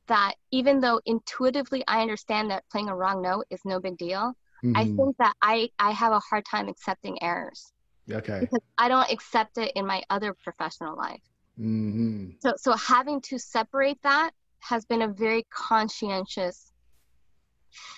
that 0.08 0.36
even 0.52 0.80
though 0.82 1.02
intuitively 1.06 1.84
I 1.88 2.02
understand 2.02 2.52
that 2.52 2.64
playing 2.72 2.90
a 2.90 2.96
wrong 2.96 3.22
note 3.22 3.46
is 3.50 3.62
no 3.66 3.80
big 3.80 3.98
deal, 3.98 4.34
I 4.76 4.86
mhm. 4.86 4.96
think 4.96 5.18
that 5.18 5.34
I, 5.42 5.70
I 5.80 5.92
have 5.92 6.14
a 6.14 6.20
hard 6.20 6.46
time 6.46 6.68
accepting 6.70 7.22
errors 7.24 7.74
Okay. 8.12 8.40
because 8.40 8.62
I 8.78 8.90
don't 8.90 9.12
accept 9.12 9.58
it 9.58 9.74
in 9.76 9.86
my 9.88 10.04
other 10.10 10.34
professional 10.44 10.98
life. 10.98 11.22
Mm-hmm. 11.60 12.32
So 12.42 12.54
so 12.58 12.74
having 12.74 13.22
to 13.22 13.40
separate 13.40 14.00
that 14.04 14.32
has 14.60 14.86
been 14.86 15.02
a 15.02 15.08
very 15.08 15.46
conscientious 15.50 16.72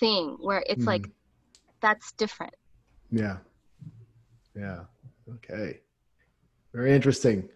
thing 0.00 0.36
where 0.40 0.64
it's 0.66 0.86
like 0.86 1.06
mhm. 1.06 1.12
that's 1.82 2.12
different. 2.12 2.54
Yeah. 3.10 3.38
Yeah. 4.56 4.84
Okay. 5.34 5.80
Very 6.72 6.94
interesting. 6.94 7.48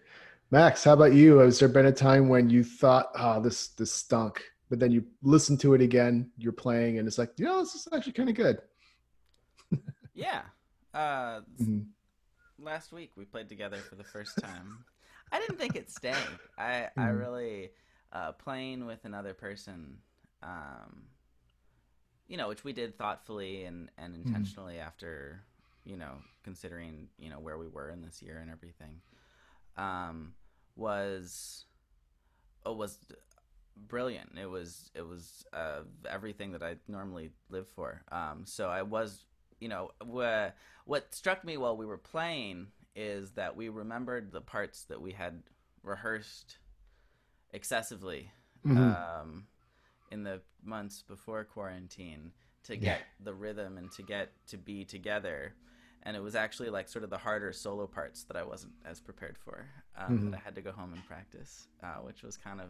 Max, 0.51 0.83
how 0.83 0.93
about 0.93 1.13
you? 1.13 1.37
Has 1.37 1.59
there 1.59 1.69
been 1.69 1.85
a 1.85 1.91
time 1.91 2.27
when 2.27 2.49
you 2.49 2.63
thought, 2.63 3.09
oh, 3.15 3.39
this 3.41 3.69
this 3.69 3.91
stunk, 3.91 4.41
but 4.69 4.79
then 4.79 4.91
you 4.91 5.05
listen 5.23 5.57
to 5.59 5.73
it 5.73 5.81
again, 5.81 6.29
you're 6.37 6.51
playing, 6.51 6.99
and 6.99 7.07
it's 7.07 7.17
like, 7.17 7.31
you 7.37 7.45
know, 7.45 7.59
this 7.61 7.75
is 7.75 7.87
actually 7.93 8.13
kind 8.13 8.29
of 8.29 8.35
good. 8.35 8.61
Yeah. 10.13 10.41
Uh, 10.93 11.41
Mhm. 11.59 11.85
last 12.59 12.91
week 12.91 13.13
we 13.15 13.23
played 13.23 13.47
together 13.47 13.77
for 13.77 13.95
the 13.95 14.03
first 14.03 14.37
time. 14.39 14.83
I 15.31 15.39
didn't 15.39 15.57
think 15.57 15.75
it 15.77 15.89
stank. 15.89 16.49
I 16.57 16.89
I 16.97 17.07
Mhm. 17.07 17.17
really 17.17 17.71
uh, 18.11 18.33
playing 18.33 18.85
with 18.85 19.05
another 19.05 19.33
person, 19.33 19.99
um, 20.43 21.03
you 22.27 22.35
know, 22.35 22.49
which 22.49 22.65
we 22.65 22.73
did 22.73 22.97
thoughtfully 22.97 23.63
and 23.63 23.89
and 23.97 24.13
intentionally 24.15 24.79
after 24.79 25.45
you 25.85 25.97
know 25.97 26.13
considering 26.43 27.09
you 27.17 27.29
know 27.29 27.39
where 27.39 27.57
we 27.57 27.67
were 27.67 27.89
in 27.89 28.01
this 28.01 28.21
year 28.21 28.39
and 28.39 28.49
everything, 28.51 29.01
um, 29.77 30.33
was 30.75 31.65
oh, 32.65 32.73
was 32.73 32.97
brilliant. 33.75 34.37
It 34.39 34.45
was 34.49 34.91
it 34.95 35.05
was 35.05 35.45
uh, 35.53 35.81
everything 36.09 36.51
that 36.53 36.63
I 36.63 36.75
normally 36.87 37.31
live 37.49 37.67
for. 37.67 38.01
Um, 38.11 38.43
so 38.45 38.69
I 38.69 38.81
was 38.83 39.25
you 39.59 39.67
know 39.69 39.91
wha- 40.05 40.51
what 40.85 41.13
struck 41.13 41.43
me 41.43 41.57
while 41.57 41.77
we 41.77 41.85
were 41.85 41.97
playing 41.97 42.67
is 42.95 43.31
that 43.31 43.55
we 43.55 43.69
remembered 43.69 44.31
the 44.31 44.41
parts 44.41 44.83
that 44.85 45.01
we 45.01 45.11
had 45.13 45.41
rehearsed 45.83 46.57
excessively 47.53 48.31
Mhm. 48.65 48.95
um, 49.21 49.47
in 50.11 50.23
the 50.23 50.41
months 50.63 51.01
before 51.01 51.43
quarantine 51.43 52.31
to 52.63 52.75
get 52.77 53.01
the 53.19 53.33
rhythm 53.33 53.77
and 53.77 53.91
to 53.93 54.03
get 54.03 54.31
to 54.47 54.57
be 54.57 54.85
together. 54.85 55.53
And 56.03 56.15
it 56.17 56.21
was 56.23 56.35
actually 56.35 56.69
like 56.69 56.89
sort 56.89 57.03
of 57.03 57.09
the 57.09 57.17
harder 57.17 57.53
solo 57.53 57.87
parts 57.87 58.23
that 58.25 58.37
I 58.37 58.43
wasn't 58.43 58.73
as 58.85 58.99
prepared 58.99 59.37
for 59.37 59.67
um, 59.97 60.07
Mhm. 60.13 60.31
that 60.31 60.33
I 60.33 60.37
had 60.37 60.55
to 60.55 60.61
go 60.61 60.71
home 60.71 60.93
and 60.93 61.05
practice, 61.05 61.67
uh, 61.83 61.97
which 62.01 62.23
was 62.23 62.37
kind 62.37 62.59
of 62.61 62.69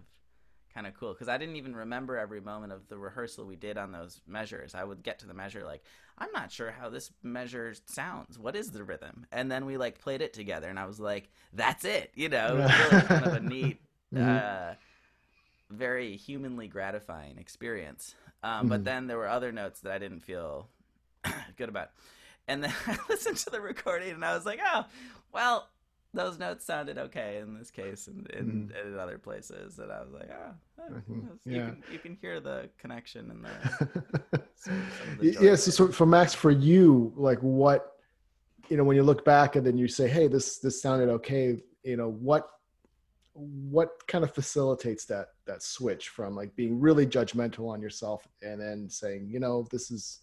kind 0.74 0.88
of 0.88 0.94
cool 0.94 1.12
because 1.14 1.28
I 1.28 1.38
didn't 1.38 1.58
even 1.58 1.76
remember 1.76 2.18
every 2.18 2.40
moment 2.40 2.72
of 2.72 2.88
the 2.88 2.98
rehearsal 2.98 3.46
we 3.46 3.58
did 3.58 3.78
on 3.78 3.92
those 3.92 4.22
measures. 4.26 4.74
I 4.74 4.84
would 4.86 5.04
get 5.04 5.20
to 5.20 5.28
the 5.28 5.34
measure 5.34 5.64
like 5.66 5.84
I'm 6.18 6.32
not 6.34 6.52
sure 6.52 6.72
how 6.72 6.90
this 6.90 7.12
measure 7.24 7.74
sounds. 7.86 8.38
What 8.40 8.56
is 8.56 8.72
the 8.72 8.84
rhythm? 8.84 9.26
And 9.32 9.52
then 9.52 9.66
we 9.66 9.78
like 9.78 10.00
played 10.00 10.22
it 10.22 10.34
together, 10.34 10.70
and 10.70 10.80
I 10.80 10.86
was 10.86 11.00
like, 11.00 11.30
"That's 11.54 11.86
it." 11.86 12.12
You 12.16 12.30
know, 12.30 12.58
it 12.58 12.62
was 12.62 12.76
really 12.76 13.02
kind 13.02 13.26
of 13.26 13.34
a 13.34 13.40
neat, 13.42 13.82
Mhm. 14.12 14.22
uh, 14.22 14.74
very 15.70 16.16
humanly 16.18 16.68
gratifying 16.68 17.38
experience. 17.38 18.16
Um, 18.44 18.66
Mhm. 18.66 18.70
But 18.70 18.84
then 18.84 19.08
there 19.08 19.18
were 19.18 19.28
other 19.28 19.52
notes 19.52 19.82
that 19.82 19.92
I 19.92 20.00
didn't 20.00 20.22
feel 20.22 20.70
good 21.58 21.70
about, 21.70 21.92
and 22.52 22.64
then 22.64 22.74
I 22.88 22.98
listened 23.10 23.38
to 23.38 23.50
the 23.50 23.62
recording, 23.62 24.12
and 24.12 24.26
I 24.26 24.36
was 24.36 24.46
like, 24.46 24.60
"Oh, 24.64 24.86
well." 25.32 25.68
Those 26.14 26.38
notes 26.38 26.66
sounded 26.66 26.98
okay 26.98 27.38
in 27.38 27.58
this 27.58 27.72
case, 27.72 28.08
and 28.08 28.30
in, 28.32 28.46
Mhm. 28.76 28.86
in 28.86 29.00
other 29.00 29.18
places, 29.18 29.80
and 29.80 29.90
I 29.90 30.02
was 30.02 30.12
like, 30.12 30.30
"Ah, 30.30 30.56
oh, 30.82 30.92
Mhm. 30.92 31.40
you, 31.46 31.56
Yeah. 31.56 31.70
can, 31.70 31.84
you 31.90 32.00
can 32.00 32.16
hear 32.16 32.42
the 32.42 32.70
connection 32.78 33.32
and 33.32 33.46
the 33.46 33.50
some, 34.58 34.86
some 35.00 35.08
of 35.14 35.18
the 35.20 35.32
joy 35.32 35.42
yes. 35.42 35.74
so 35.74 35.88
for 35.88 36.06
Max, 36.06 36.34
for 36.34 36.52
you, 36.52 37.14
like 37.16 37.40
what, 37.40 37.94
you 38.68 38.76
know, 38.76 38.84
when 38.84 38.98
you 38.98 39.04
look 39.04 39.24
back 39.24 39.56
and 39.56 39.66
then 39.66 39.78
you 39.78 39.88
say, 39.88 40.10
"Hey, 40.10 40.28
this 40.28 40.58
this 40.60 40.82
sounded 40.82 41.08
okay," 41.08 41.64
you 41.84 41.96
know, 41.96 42.10
what 42.12 42.50
what 43.34 43.92
kind 44.10 44.26
of 44.26 44.36
facilitates 44.36 45.06
that 45.06 45.28
that 45.46 45.64
switch 45.64 46.10
from 46.10 46.36
like 46.36 46.54
being 46.58 46.78
really 46.78 47.06
judgmental 47.08 47.70
on 47.70 47.82
yourself 47.82 48.28
and 48.42 48.60
then 48.60 48.90
saying, 48.90 49.30
you 49.30 49.40
know, 49.40 49.66
this 49.72 49.92
is 49.92 50.20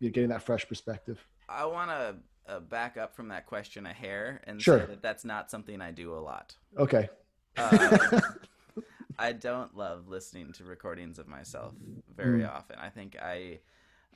you're 0.00 0.10
getting 0.10 0.30
that 0.30 0.42
fresh 0.42 0.66
perspective. 0.66 1.20
I 1.48 1.64
want 1.66 1.90
to 1.90 2.16
uh, 2.46 2.60
back 2.60 2.96
up 2.96 3.14
from 3.14 3.28
that 3.28 3.46
question 3.46 3.86
a 3.86 3.92
hair 3.92 4.40
and 4.44 4.60
Sure. 4.60 4.78
say 4.78 4.84
that 4.86 5.02
that's 5.02 5.24
not 5.24 5.50
something 5.50 5.80
I 5.80 5.90
do 5.92 6.14
a 6.14 6.18
lot. 6.20 6.56
Okay. 6.78 7.08
Uh, 7.56 8.10
I 9.18 9.32
don't 9.32 9.76
love 9.76 10.08
listening 10.08 10.52
to 10.54 10.64
recordings 10.64 11.18
of 11.18 11.28
myself 11.28 11.74
very 12.14 12.44
Mm. 12.44 12.48
often. 12.48 12.78
I 12.78 12.88
think 12.88 13.16
I 13.20 13.60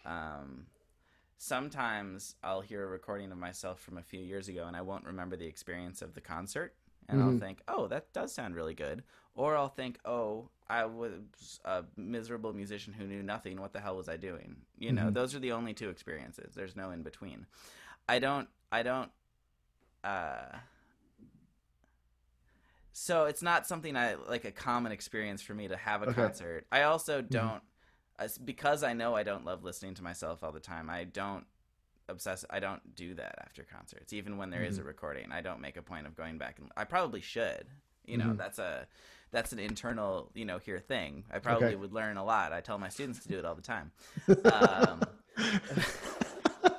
um, 0.05 0.67
sometimes 1.39 2.37
I'll 2.43 2.61
hear 2.63 2.85
a 2.85 2.89
recording 2.89 3.33
of 3.33 3.39
myself 3.39 3.81
from 3.81 3.99
a 3.99 4.03
few 4.03 4.21
years 4.21 4.49
ago 4.49 4.67
and 4.67 4.77
I 4.77 4.83
won't 4.83 5.05
remember 5.05 5.37
the 5.37 5.47
experience 5.47 6.03
of 6.03 6.15
the 6.15 6.21
concert. 6.21 6.75
And 7.09 7.21
I'll 7.23 7.29
Mhm. 7.29 7.41
think, 7.41 7.63
oh, 7.69 7.89
that 7.89 8.13
does 8.13 8.35
sound 8.35 8.57
really 8.57 8.75
good. 8.75 9.05
Or 9.37 9.55
I'll 9.55 9.69
think, 9.69 9.99
oh, 10.05 10.49
I 10.69 10.87
was 10.87 11.61
a 11.65 11.85
miserable 11.97 12.53
musician 12.53 12.93
who 12.93 13.07
knew 13.07 13.23
nothing. 13.23 13.61
What 13.61 13.73
the 13.73 13.81
hell 13.81 13.97
was 13.97 14.09
I 14.09 14.17
doing? 14.17 14.57
You 14.79 14.93
know, 14.93 15.11
Mhm. 15.11 15.15
those 15.15 15.35
are 15.35 15.39
the 15.39 15.53
only 15.53 15.75
two 15.75 15.91
experiences. 15.91 16.55
There's 16.55 16.75
no 16.75 16.91
in 16.91 17.03
between. 17.03 17.47
I 18.09 18.19
don't, 18.19 18.49
I 18.73 18.83
don't, 18.83 19.13
uh, 20.03 20.59
so 22.93 23.27
it's 23.27 23.43
not 23.43 23.67
something 23.67 23.95
I 23.95 24.15
like 24.15 24.45
a 24.47 24.51
common 24.51 24.91
experience 24.91 25.43
for 25.43 25.55
me 25.55 25.69
to 25.69 25.77
have 25.77 26.03
a 26.03 26.07
Okay. 26.07 26.15
concert. 26.15 26.67
I 26.73 26.83
also 26.83 27.21
don't, 27.21 27.63
as- 28.19 28.39
because 28.39 28.83
I 28.83 28.95
know 28.95 29.15
I 29.15 29.23
don't 29.23 29.45
love 29.45 29.63
listening 29.63 29.95
to 29.95 30.03
myself 30.03 30.43
all 30.43 30.53
the 30.53 30.61
time. 30.61 30.89
I 30.89 31.05
don't 31.05 31.47
obsess. 32.09 32.45
I 32.49 32.59
don't 32.59 32.95
do 32.95 33.15
that 33.15 33.39
after 33.41 33.65
concerts, 33.65 34.13
even 34.15 34.39
when 34.39 34.51
there 34.51 34.61
mm-hmm. 34.61 34.71
is 34.71 34.79
a 34.79 34.81
mm-hmm. 34.81 34.89
recording. 34.89 35.31
I 35.33 35.43
don't 35.43 35.61
make 35.61 35.77
a 35.77 35.83
point 35.83 36.07
of 36.07 36.17
going 36.17 36.39
back 36.39 36.59
and 36.59 36.73
I 36.77 36.85
probably 36.85 37.21
should. 37.21 37.67
You 38.07 38.17
know, 38.17 38.27
mm-hmm. 38.27 38.37
that's 38.37 38.59
a 38.59 38.87
that's 39.31 39.53
an 39.53 39.59
internal 39.59 40.31
you 40.35 40.45
know 40.45 40.59
here 40.59 40.81
thing. 40.81 41.25
I 41.33 41.39
probably 41.39 41.69
okay. 41.69 41.77
would 41.77 41.93
learn 41.93 42.17
a 42.17 42.25
lot. 42.25 42.53
I 42.53 42.61
tell 42.61 42.79
my 42.79 42.89
students 42.89 43.21
to 43.21 43.29
do 43.29 43.39
it 43.39 43.45
all 43.45 43.55
the 43.55 43.63
time. 43.63 43.93
Um, 44.45 45.03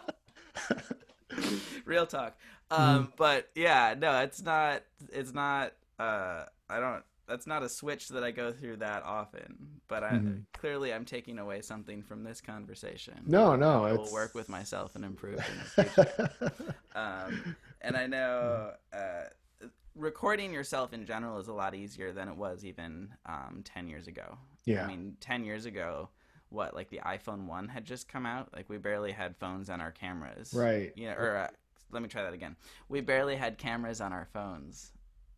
real 1.85 2.05
talk. 2.05 2.37
Um, 2.69 3.07
mm. 3.07 3.11
But 3.17 3.49
yeah, 3.55 3.95
no, 3.97 4.21
it's 4.21 4.41
not. 4.41 4.83
It's 5.11 5.33
not. 5.33 5.73
Uh, 5.99 6.45
I 6.69 6.79
don't. 6.79 7.03
That's 7.27 7.45
not 7.45 7.61
a 7.61 7.67
switch 7.67 8.07
that 8.09 8.23
I 8.23 8.31
go 8.31 8.51
through 8.51 8.77
that 8.77 9.03
often. 9.03 9.81
But 9.89 10.03
I, 10.03 10.11
mm-hmm. 10.11 10.39
clearly, 10.53 10.93
I'm 10.93 11.05
taking 11.05 11.39
away 11.39 11.61
something 11.61 12.01
from 12.01 12.23
this 12.23 12.39
conversation. 12.39 13.15
No, 13.25 13.55
no, 13.55 13.85
I 13.85 13.93
will 13.93 14.11
work 14.11 14.33
with 14.33 14.47
myself 14.47 14.95
and 14.95 15.03
improve 15.03 15.39
in 15.39 15.57
the 15.75 15.83
future. 15.83 16.75
um, 16.95 17.55
and 17.81 17.97
I 17.97 18.07
know 18.07 18.71
uh, 18.93 19.23
recording 19.97 20.53
yourself 20.53 20.93
in 20.93 21.05
general 21.05 21.39
is 21.39 21.47
a 21.47 21.53
lot 21.53 21.75
easier 21.75 22.11
than 22.11 22.27
it 22.27 22.35
was 22.35 22.63
even 22.63 23.09
um, 23.25 23.61
ten 23.63 23.87
years 23.87 24.07
ago. 24.07 24.37
Yeah, 24.65 24.83
I 24.83 24.87
mean, 24.87 25.17
ten 25.19 25.43
years 25.43 25.65
ago, 25.65 26.09
what 26.49 26.73
like 26.73 26.89
the 26.89 27.01
iPhone 27.05 27.45
one 27.45 27.67
had 27.67 27.85
just 27.85 28.07
come 28.07 28.25
out. 28.25 28.49
Like 28.55 28.69
we 28.69 28.77
barely 28.77 29.11
had 29.11 29.35
phones 29.37 29.69
on 29.69 29.81
our 29.81 29.91
cameras. 29.91 30.53
Right. 30.53 30.93
Yeah. 30.95 31.13
or 31.13 31.37
uh, 31.37 31.47
let 31.91 32.01
me 32.01 32.09
try 32.09 32.23
that 32.23 32.33
again. 32.33 32.55
We 32.89 33.01
barely 33.01 33.35
had 33.35 33.57
cameras 33.57 34.01
on 34.01 34.13
our 34.13 34.27
phones. 34.33 34.91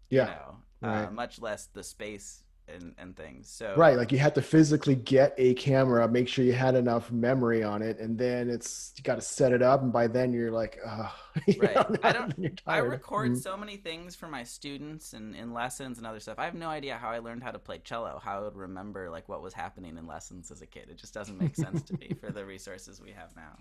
Yeah. 0.09 0.25
You 0.25 0.31
know, 0.31 0.57
uh, 0.83 0.87
right. 0.87 1.07
uh, 1.07 1.11
much 1.11 1.39
less 1.39 1.67
the 1.67 1.83
space 1.83 2.43
and, 2.73 2.93
and 2.97 3.15
things. 3.15 3.49
So 3.49 3.73
right, 3.77 3.97
like 3.97 4.11
you 4.11 4.17
had 4.17 4.35
to 4.35 4.41
physically 4.41 4.95
get 4.95 5.33
a 5.37 5.53
camera, 5.55 6.07
make 6.07 6.27
sure 6.27 6.45
you 6.45 6.53
had 6.53 6.75
enough 6.75 7.11
memory 7.11 7.63
on 7.63 7.81
it, 7.81 7.99
and 7.99 8.17
then 8.17 8.49
it's 8.49 8.93
you 8.97 9.03
got 9.03 9.15
to 9.15 9.21
set 9.21 9.51
it 9.51 9.61
up, 9.61 9.81
and 9.81 9.91
by 9.91 10.07
then 10.07 10.33
you're 10.33 10.51
like, 10.51 10.79
oh, 10.85 11.13
right. 11.59 11.75
Know, 11.75 11.97
I 12.03 12.11
don't. 12.13 12.61
I 12.65 12.77
record 12.77 13.31
mm-hmm. 13.31 13.39
so 13.39 13.57
many 13.57 13.77
things 13.77 14.15
for 14.15 14.27
my 14.27 14.43
students 14.43 15.13
and 15.13 15.35
in 15.35 15.53
lessons 15.53 15.97
and 15.97 16.07
other 16.07 16.19
stuff. 16.19 16.39
I 16.39 16.45
have 16.45 16.55
no 16.55 16.69
idea 16.69 16.97
how 16.97 17.09
I 17.09 17.19
learned 17.19 17.43
how 17.43 17.51
to 17.51 17.59
play 17.59 17.79
cello. 17.83 18.19
How 18.23 18.39
I 18.39 18.41
would 18.41 18.55
remember 18.55 19.09
like 19.09 19.29
what 19.29 19.41
was 19.41 19.53
happening 19.53 19.97
in 19.97 20.07
lessons 20.07 20.51
as 20.51 20.61
a 20.61 20.67
kid. 20.67 20.87
It 20.89 20.97
just 20.97 21.13
doesn't 21.13 21.39
make 21.39 21.55
sense 21.55 21.81
to 21.83 21.93
me 21.97 22.11
for 22.19 22.31
the 22.31 22.45
resources 22.45 23.01
we 23.01 23.11
have 23.11 23.35
now. 23.35 23.57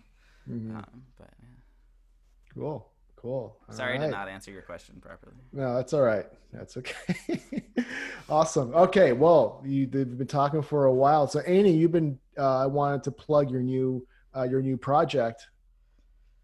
Mm-hmm. 0.50 0.76
Um, 0.76 1.02
but 1.16 1.30
yeah. 1.40 2.54
Cool. 2.54 2.90
Cool. 3.20 3.56
All 3.68 3.74
Sorry 3.74 3.98
right. 3.98 4.06
to 4.06 4.10
not 4.10 4.28
answer 4.28 4.52
your 4.52 4.62
question 4.62 5.00
properly. 5.00 5.34
No, 5.52 5.74
that's 5.74 5.92
all 5.92 6.02
right. 6.02 6.26
That's 6.52 6.76
okay. 6.76 7.42
awesome. 8.30 8.72
Okay. 8.74 9.12
Well, 9.12 9.60
you, 9.66 9.88
have 9.92 10.18
been 10.18 10.26
talking 10.26 10.62
for 10.62 10.84
a 10.84 10.94
while. 10.94 11.26
So, 11.26 11.40
Annie, 11.40 11.72
you've 11.72 11.92
been. 11.92 12.18
Uh, 12.38 12.58
I 12.58 12.66
wanted 12.66 13.02
to 13.04 13.10
plug 13.10 13.50
your 13.50 13.62
new 13.62 14.06
uh, 14.36 14.44
your 14.44 14.62
new 14.62 14.76
project. 14.76 15.48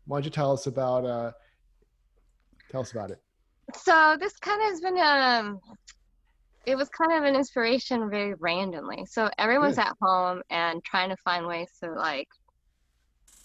Why 0.07 0.17
don't 0.17 0.25
you 0.25 0.31
tell 0.31 0.53
us 0.53 0.67
about? 0.67 1.05
Uh, 1.05 1.31
tell 2.71 2.81
us 2.81 2.91
about 2.91 3.13
it. 3.13 3.21
So 3.75 4.17
this 4.19 4.37
kind 4.39 4.61
of 4.61 4.69
has 4.69 4.81
been 4.81 4.99
um, 4.99 5.61
it 6.67 6.77
was 6.77 6.89
kind 6.89 7.13
of 7.13 7.25
an 7.25 7.37
inspiration 7.37 8.11
very 8.11 8.35
randomly. 8.35 9.07
So 9.07 9.31
everyone's 9.39 9.77
Good. 9.77 9.87
at 9.87 9.97
home 10.01 10.43
and 10.51 10.83
trying 10.83 11.11
to 11.11 11.17
find 11.19 11.47
ways 11.47 11.71
to 11.83 11.93
like 11.93 12.29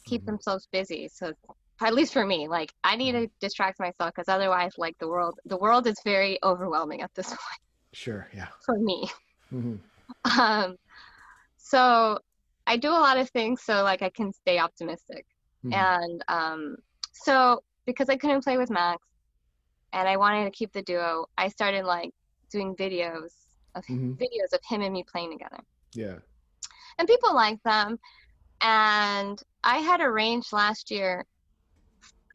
keep 0.05 0.21
mm-hmm. 0.21 0.31
themselves 0.31 0.67
busy. 0.71 1.09
So 1.13 1.33
at 1.81 1.93
least 1.93 2.13
for 2.13 2.25
me 2.25 2.47
like 2.47 2.73
i 2.83 2.95
need 2.95 3.13
to 3.13 3.29
distract 3.39 3.79
myself 3.79 4.11
because 4.13 4.29
otherwise 4.29 4.73
like 4.77 4.97
the 4.99 5.07
world 5.07 5.39
the 5.45 5.57
world 5.57 5.87
is 5.87 5.95
very 6.03 6.39
overwhelming 6.43 7.01
at 7.01 7.13
this 7.15 7.27
point 7.29 7.61
sure 7.93 8.27
yeah. 8.35 8.47
for 8.65 8.77
me. 8.77 9.09
Mm-hmm. 9.53 10.39
um 10.39 10.75
so 11.57 12.19
i 12.67 12.77
do 12.77 12.89
a 12.89 12.91
lot 12.91 13.17
of 13.17 13.29
things 13.31 13.61
so 13.63 13.83
like 13.83 14.01
i 14.01 14.09
can 14.09 14.33
stay 14.33 14.59
optimistic. 14.59 15.25
Mm-hmm. 15.65 15.73
and 15.73 16.23
um 16.27 16.75
so 17.11 17.61
because 17.85 18.09
i 18.09 18.15
couldn't 18.15 18.43
play 18.43 18.57
with 18.57 18.69
max 18.69 19.01
and 19.93 20.07
i 20.07 20.17
wanted 20.17 20.45
to 20.45 20.51
keep 20.51 20.71
the 20.71 20.81
duo 20.83 21.25
i 21.37 21.47
started 21.47 21.83
like 21.85 22.11
doing 22.51 22.75
videos 22.75 23.31
of 23.75 23.85
mm-hmm. 23.85 24.13
videos 24.13 24.53
of 24.53 24.59
him 24.67 24.81
and 24.81 24.93
me 24.93 25.03
playing 25.03 25.31
together. 25.31 25.59
Yeah. 25.93 26.15
And 26.97 27.07
people 27.07 27.33
like 27.33 27.61
them. 27.63 27.99
And 28.61 29.41
i 29.63 29.77
had 29.77 30.01
arranged 30.01 30.51
last 30.51 30.91
year 30.91 31.25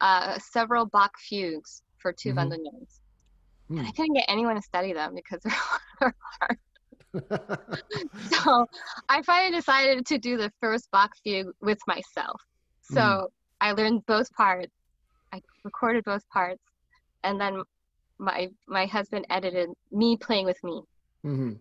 uh, 0.01 0.37
several 0.39 0.85
Bach 0.85 1.11
fugues 1.19 1.83
for 1.97 2.13
two 2.13 2.29
mm-hmm. 2.29 2.39
bandoneons. 2.39 2.99
Mm. 3.69 3.77
And 3.77 3.79
I 3.79 3.83
hmm. 3.83 3.95
couldn't 3.95 4.13
get 4.13 4.25
anyone 4.27 4.55
to 4.55 4.61
study 4.61 4.93
them 4.93 5.15
because 5.15 5.41
they're 5.43 6.13
hard. 6.39 6.57
so 8.29 8.67
I 9.09 9.21
finally 9.21 9.55
decided 9.55 10.05
to 10.05 10.17
do 10.17 10.37
the 10.37 10.51
first 10.61 10.91
Bach 10.91 11.11
fugue 11.23 11.53
with 11.61 11.79
myself. 11.87 12.41
So 12.81 12.95
mm. 12.95 13.27
I 13.61 13.71
learned 13.71 14.05
both 14.05 14.31
parts. 14.33 14.73
I 15.33 15.41
recorded 15.63 16.03
both 16.03 16.27
parts, 16.29 16.61
and 17.23 17.39
then 17.39 17.63
my 18.19 18.49
my 18.67 18.85
husband 18.85 19.25
edited 19.29 19.69
me 19.91 20.17
playing 20.17 20.45
with 20.45 20.63
me. 20.63 20.81
Mm-hmm. 21.25 21.53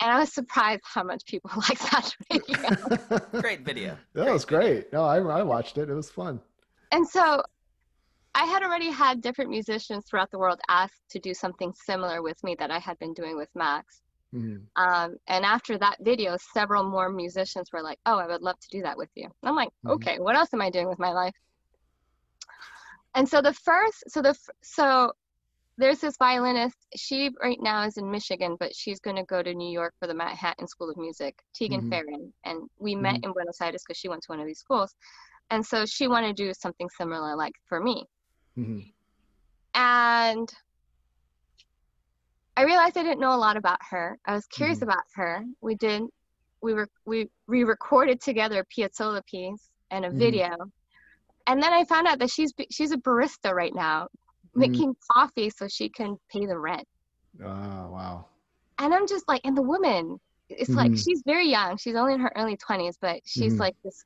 And 0.00 0.10
I 0.12 0.18
was 0.18 0.32
surprised 0.32 0.82
how 0.84 1.04
much 1.04 1.24
people 1.24 1.50
like 1.56 1.78
that 1.90 2.14
video. 2.30 3.40
great 3.40 3.60
video. 3.60 3.96
That 4.14 4.32
was 4.32 4.44
great. 4.44 4.92
No, 4.92 5.04
I, 5.04 5.18
I 5.18 5.42
watched 5.42 5.78
it. 5.78 5.88
It 5.88 5.94
was 5.94 6.10
fun. 6.10 6.40
And 6.92 7.06
so 7.08 7.42
I 8.34 8.44
had 8.44 8.62
already 8.62 8.90
had 8.90 9.20
different 9.20 9.50
musicians 9.50 10.04
throughout 10.04 10.30
the 10.30 10.38
world 10.38 10.60
ask 10.68 10.94
to 11.10 11.18
do 11.18 11.34
something 11.34 11.72
similar 11.72 12.22
with 12.22 12.42
me 12.42 12.56
that 12.58 12.70
I 12.70 12.78
had 12.78 12.98
been 12.98 13.14
doing 13.14 13.36
with 13.36 13.48
Max. 13.54 14.02
Mm-hmm. 14.34 14.82
Um, 14.82 15.16
and 15.28 15.44
after 15.44 15.78
that 15.78 15.98
video, 16.00 16.36
several 16.52 16.82
more 16.82 17.08
musicians 17.08 17.70
were 17.72 17.82
like, 17.82 17.98
"Oh, 18.06 18.18
I 18.18 18.26
would 18.26 18.42
love 18.42 18.58
to 18.58 18.68
do 18.70 18.82
that 18.82 18.96
with 18.96 19.10
you." 19.14 19.24
And 19.24 19.48
I'm 19.48 19.54
like, 19.54 19.68
mm-hmm. 19.68 19.90
"Okay, 19.92 20.18
what 20.18 20.34
else 20.34 20.52
am 20.52 20.60
I 20.60 20.70
doing 20.70 20.88
with 20.88 20.98
my 20.98 21.12
life?" 21.12 21.34
And 23.14 23.28
so 23.28 23.40
the 23.40 23.52
first, 23.52 24.02
so 24.08 24.22
the 24.22 24.36
so 24.62 25.12
there's 25.76 25.98
this 25.98 26.16
violinist. 26.16 26.76
She 26.96 27.30
right 27.42 27.58
now 27.60 27.82
is 27.82 27.96
in 27.96 28.10
Michigan, 28.10 28.56
but 28.58 28.74
she's 28.74 29.00
going 29.00 29.16
to 29.16 29.24
go 29.24 29.42
to 29.42 29.54
New 29.54 29.70
York 29.70 29.94
for 29.98 30.06
the 30.06 30.14
Manhattan 30.14 30.66
School 30.68 30.90
of 30.90 30.96
Music, 30.96 31.36
Tegan 31.54 31.80
mm-hmm. 31.80 31.90
Farron. 31.90 32.32
And 32.44 32.68
we 32.78 32.94
met 32.94 33.16
mm-hmm. 33.16 33.24
in 33.24 33.32
Buenos 33.32 33.60
Aires 33.60 33.82
because 33.86 33.98
she 33.98 34.08
went 34.08 34.22
to 34.22 34.32
one 34.32 34.40
of 34.40 34.46
these 34.46 34.60
schools. 34.60 34.94
And 35.50 35.64
so 35.64 35.84
she 35.84 36.08
wanted 36.08 36.36
to 36.36 36.44
do 36.44 36.52
something 36.54 36.88
similar, 36.96 37.36
like 37.36 37.54
for 37.68 37.80
me. 37.80 38.06
Mm-hmm. 38.58 38.80
And 39.74 40.52
I 42.56 42.62
realized 42.62 42.96
I 42.96 43.02
didn't 43.02 43.20
know 43.20 43.34
a 43.34 43.36
lot 43.36 43.56
about 43.56 43.78
her. 43.90 44.18
I 44.24 44.34
was 44.34 44.46
curious 44.46 44.78
mm-hmm. 44.78 44.90
about 44.90 45.04
her. 45.14 45.44
We 45.60 45.74
did, 45.74 46.02
we 46.62 46.72
were 46.74 46.88
we 47.04 47.28
we 47.48 47.64
recorded 47.64 48.20
together 48.20 48.60
a 48.60 48.66
Piazzolla 48.66 49.26
piece 49.26 49.70
and 49.90 50.04
a 50.04 50.08
mm-hmm. 50.08 50.18
video, 50.18 50.50
and 51.46 51.62
then 51.62 51.72
I 51.72 51.84
found 51.84 52.06
out 52.06 52.18
that 52.20 52.30
she's 52.30 52.52
she's 52.70 52.92
a 52.92 52.96
barista 52.98 53.52
right 53.52 53.74
now, 53.74 54.04
mm-hmm. 54.04 54.60
making 54.60 54.96
coffee 55.12 55.50
so 55.50 55.66
she 55.68 55.88
can 55.88 56.16
pay 56.30 56.46
the 56.46 56.58
rent. 56.58 56.86
Oh 57.42 57.90
wow! 57.90 58.26
And 58.78 58.94
I'm 58.94 59.08
just 59.08 59.26
like, 59.26 59.40
and 59.44 59.56
the 59.56 59.62
woman, 59.62 60.20
it's 60.48 60.70
like 60.70 60.92
mm-hmm. 60.92 60.96
she's 60.96 61.22
very 61.26 61.48
young. 61.48 61.76
She's 61.76 61.96
only 61.96 62.14
in 62.14 62.20
her 62.20 62.32
early 62.36 62.56
twenties, 62.56 62.96
but 63.00 63.20
she's 63.26 63.54
mm-hmm. 63.54 63.62
like 63.62 63.76
this. 63.84 64.04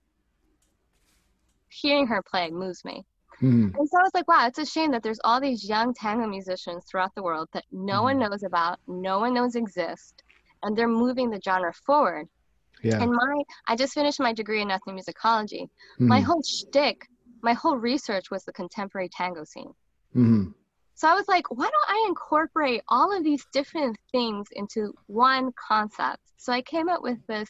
Hearing 1.69 2.07
her 2.07 2.23
play 2.23 2.51
moves 2.51 2.83
me. 2.85 3.05
Mm-hmm. 3.43 3.77
And 3.79 3.89
so 3.89 3.99
I 3.99 4.03
was 4.03 4.11
like, 4.15 4.29
wow, 4.29 4.47
it's 4.47 4.59
a 4.59 4.67
shame 4.67 4.91
that 4.93 5.03
there's 5.03 5.21
all 5.25 5.41
these 5.41 5.69
young 5.69 5.95
tango 5.95 6.27
musicians 6.27 6.85
throughout 6.85 7.15
the 7.15 7.23
world 7.23 7.49
that 7.53 7.65
no 7.71 7.95
mm-hmm. 7.95 8.03
one 8.03 8.19
knows 8.19 8.43
about, 8.43 8.81
no 8.87 9.21
one 9.21 9.35
knows 9.35 9.55
exist, 9.55 10.23
and 10.63 10.77
they're 10.77 10.89
moving 10.89 11.31
the 11.31 11.41
genre 11.45 11.73
forward. 11.87 12.29
Yeah. 12.83 13.03
And 13.03 13.11
my, 13.11 13.43
I 13.67 13.77
just 13.77 13.95
finished 13.95 14.21
my 14.21 14.33
degree 14.33 14.63
in 14.63 14.69
ethnomusicology. 14.69 15.63
Mm-hmm. 15.63 16.09
My 16.09 16.21
whole 16.21 16.43
shtick, 16.43 17.07
my 17.43 17.53
whole 17.53 17.77
research 17.77 18.31
was 18.31 18.45
the 18.45 18.53
contemporary 18.53 19.09
tango 19.09 19.45
scene. 19.45 19.73
Mm-hmm. 20.17 20.51
So 20.95 21.09
I 21.09 21.15
was 21.15 21.29
like, 21.29 21.49
why 21.51 21.65
don't 21.65 21.91
I 21.91 22.07
incorporate 22.09 22.83
all 22.89 23.17
of 23.17 23.23
these 23.23 23.47
different 23.53 23.97
things 24.11 24.49
into 24.53 24.93
one 25.07 25.53
concept? 25.53 26.23
So 26.39 26.53
I 26.53 26.61
came 26.63 26.89
up 26.89 27.03
with 27.03 27.19
this 27.29 27.49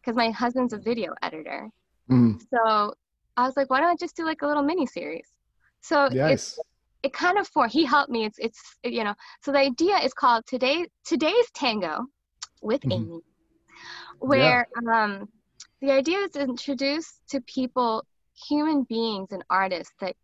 because 0.00 0.16
my 0.16 0.30
husband's 0.30 0.72
a 0.72 0.78
video 0.78 1.12
editor. 1.22 1.68
Mm-hmm. 2.08 2.38
So 2.54 2.94
I 3.36 3.44
was 3.46 3.56
like, 3.56 3.70
why 3.70 3.80
don't 3.80 3.90
I 3.90 3.96
just 3.96 4.16
do 4.16 4.24
like 4.24 4.42
a 4.42 4.46
little 4.46 4.62
mini 4.62 4.86
series? 4.86 5.26
So 5.80 6.08
yes. 6.10 6.58
it 7.02 7.12
kind 7.12 7.38
of 7.38 7.46
for 7.48 7.66
he 7.66 7.84
helped 7.84 8.10
me. 8.10 8.24
It's 8.24 8.38
it's 8.38 8.60
you 8.82 9.04
know. 9.04 9.14
So 9.42 9.52
the 9.52 9.58
idea 9.58 9.98
is 9.98 10.12
called 10.12 10.46
today 10.46 10.86
today's 11.04 11.50
tango 11.54 12.06
with 12.62 12.80
mm-hmm. 12.80 12.92
Amy, 12.92 13.20
where 14.18 14.66
yeah. 14.82 15.04
um 15.04 15.28
the 15.80 15.90
idea 15.90 16.18
is 16.18 16.30
to 16.32 16.40
introduce 16.40 17.20
to 17.28 17.40
people 17.42 18.04
human 18.48 18.84
beings 18.84 19.28
and 19.32 19.44
artists 19.50 19.94
that 20.00 20.16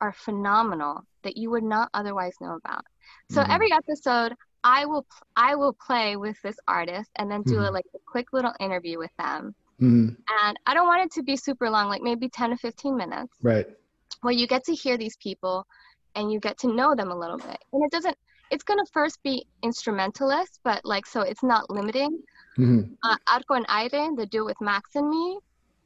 are 0.00 0.12
phenomenal 0.12 1.02
that 1.22 1.36
you 1.36 1.50
would 1.50 1.64
not 1.64 1.88
otherwise 1.94 2.34
know 2.40 2.54
about. 2.54 2.84
So 3.30 3.40
mm-hmm. 3.40 3.50
every 3.50 3.72
episode 3.72 4.34
I 4.62 4.84
will 4.84 5.06
I 5.36 5.54
will 5.54 5.72
play 5.72 6.16
with 6.16 6.40
this 6.42 6.56
artist 6.68 7.10
and 7.16 7.30
then 7.30 7.42
do 7.42 7.54
mm-hmm. 7.54 7.64
a, 7.64 7.70
like 7.70 7.86
a 7.94 7.98
quick 8.06 8.32
little 8.32 8.52
interview 8.60 8.98
with 8.98 9.10
them 9.18 9.54
Mm-hmm. 9.80 10.08
And 10.44 10.58
I 10.66 10.74
don't 10.74 10.86
want 10.86 11.04
it 11.04 11.12
to 11.12 11.22
be 11.22 11.36
super 11.36 11.70
long, 11.70 11.88
like 11.88 12.02
maybe 12.02 12.28
10 12.28 12.50
to 12.50 12.56
15 12.56 12.96
minutes. 12.96 13.32
Right. 13.42 13.66
Where 14.22 14.34
you 14.34 14.46
get 14.46 14.64
to 14.64 14.74
hear 14.74 14.96
these 14.96 15.16
people 15.16 15.66
and 16.14 16.32
you 16.32 16.40
get 16.40 16.58
to 16.58 16.74
know 16.74 16.94
them 16.94 17.10
a 17.10 17.16
little 17.16 17.38
bit. 17.38 17.58
And 17.72 17.84
it 17.84 17.90
doesn't, 17.90 18.16
it's 18.50 18.64
going 18.64 18.84
to 18.84 18.90
first 18.92 19.22
be 19.22 19.46
instrumentalist, 19.62 20.60
but 20.64 20.84
like, 20.84 21.06
so 21.06 21.20
it's 21.20 21.42
not 21.42 21.70
limiting. 21.70 22.22
Mm-hmm. 22.58 22.94
Uh, 23.02 23.16
Arco 23.30 23.54
and 23.54 23.66
Aire, 23.68 24.14
the 24.16 24.26
duo 24.26 24.46
with 24.46 24.60
Max 24.60 24.96
and 24.96 25.08
me, 25.08 25.38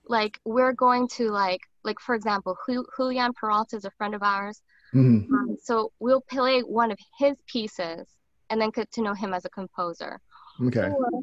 like, 0.09 0.39
we're 0.45 0.73
going 0.73 1.09
to 1.09 1.31
like 1.31 1.61
like 1.85 2.01
for 2.01 2.15
example, 2.15 2.57
Julian 2.97 3.33
Peralta 3.33 3.77
is 3.77 3.85
a 3.85 3.91
friend 3.93 4.15
of 4.15 4.23
ours. 4.23 4.63
Mm-hmm. 4.95 5.35
Um, 5.35 5.57
so 5.63 5.93
we'll 6.01 6.21
play 6.21 6.61
one 6.61 6.91
of 6.91 6.99
his 7.19 7.37
pieces 7.47 8.07
and 8.51 8.61
then 8.61 8.71
get 8.71 8.91
to 8.93 9.03
know 9.03 9.15
him 9.15 9.33
as 9.33 9.45
a 9.45 9.51
composer. 9.51 10.21
Okay. 10.63 10.89
Or 10.91 11.23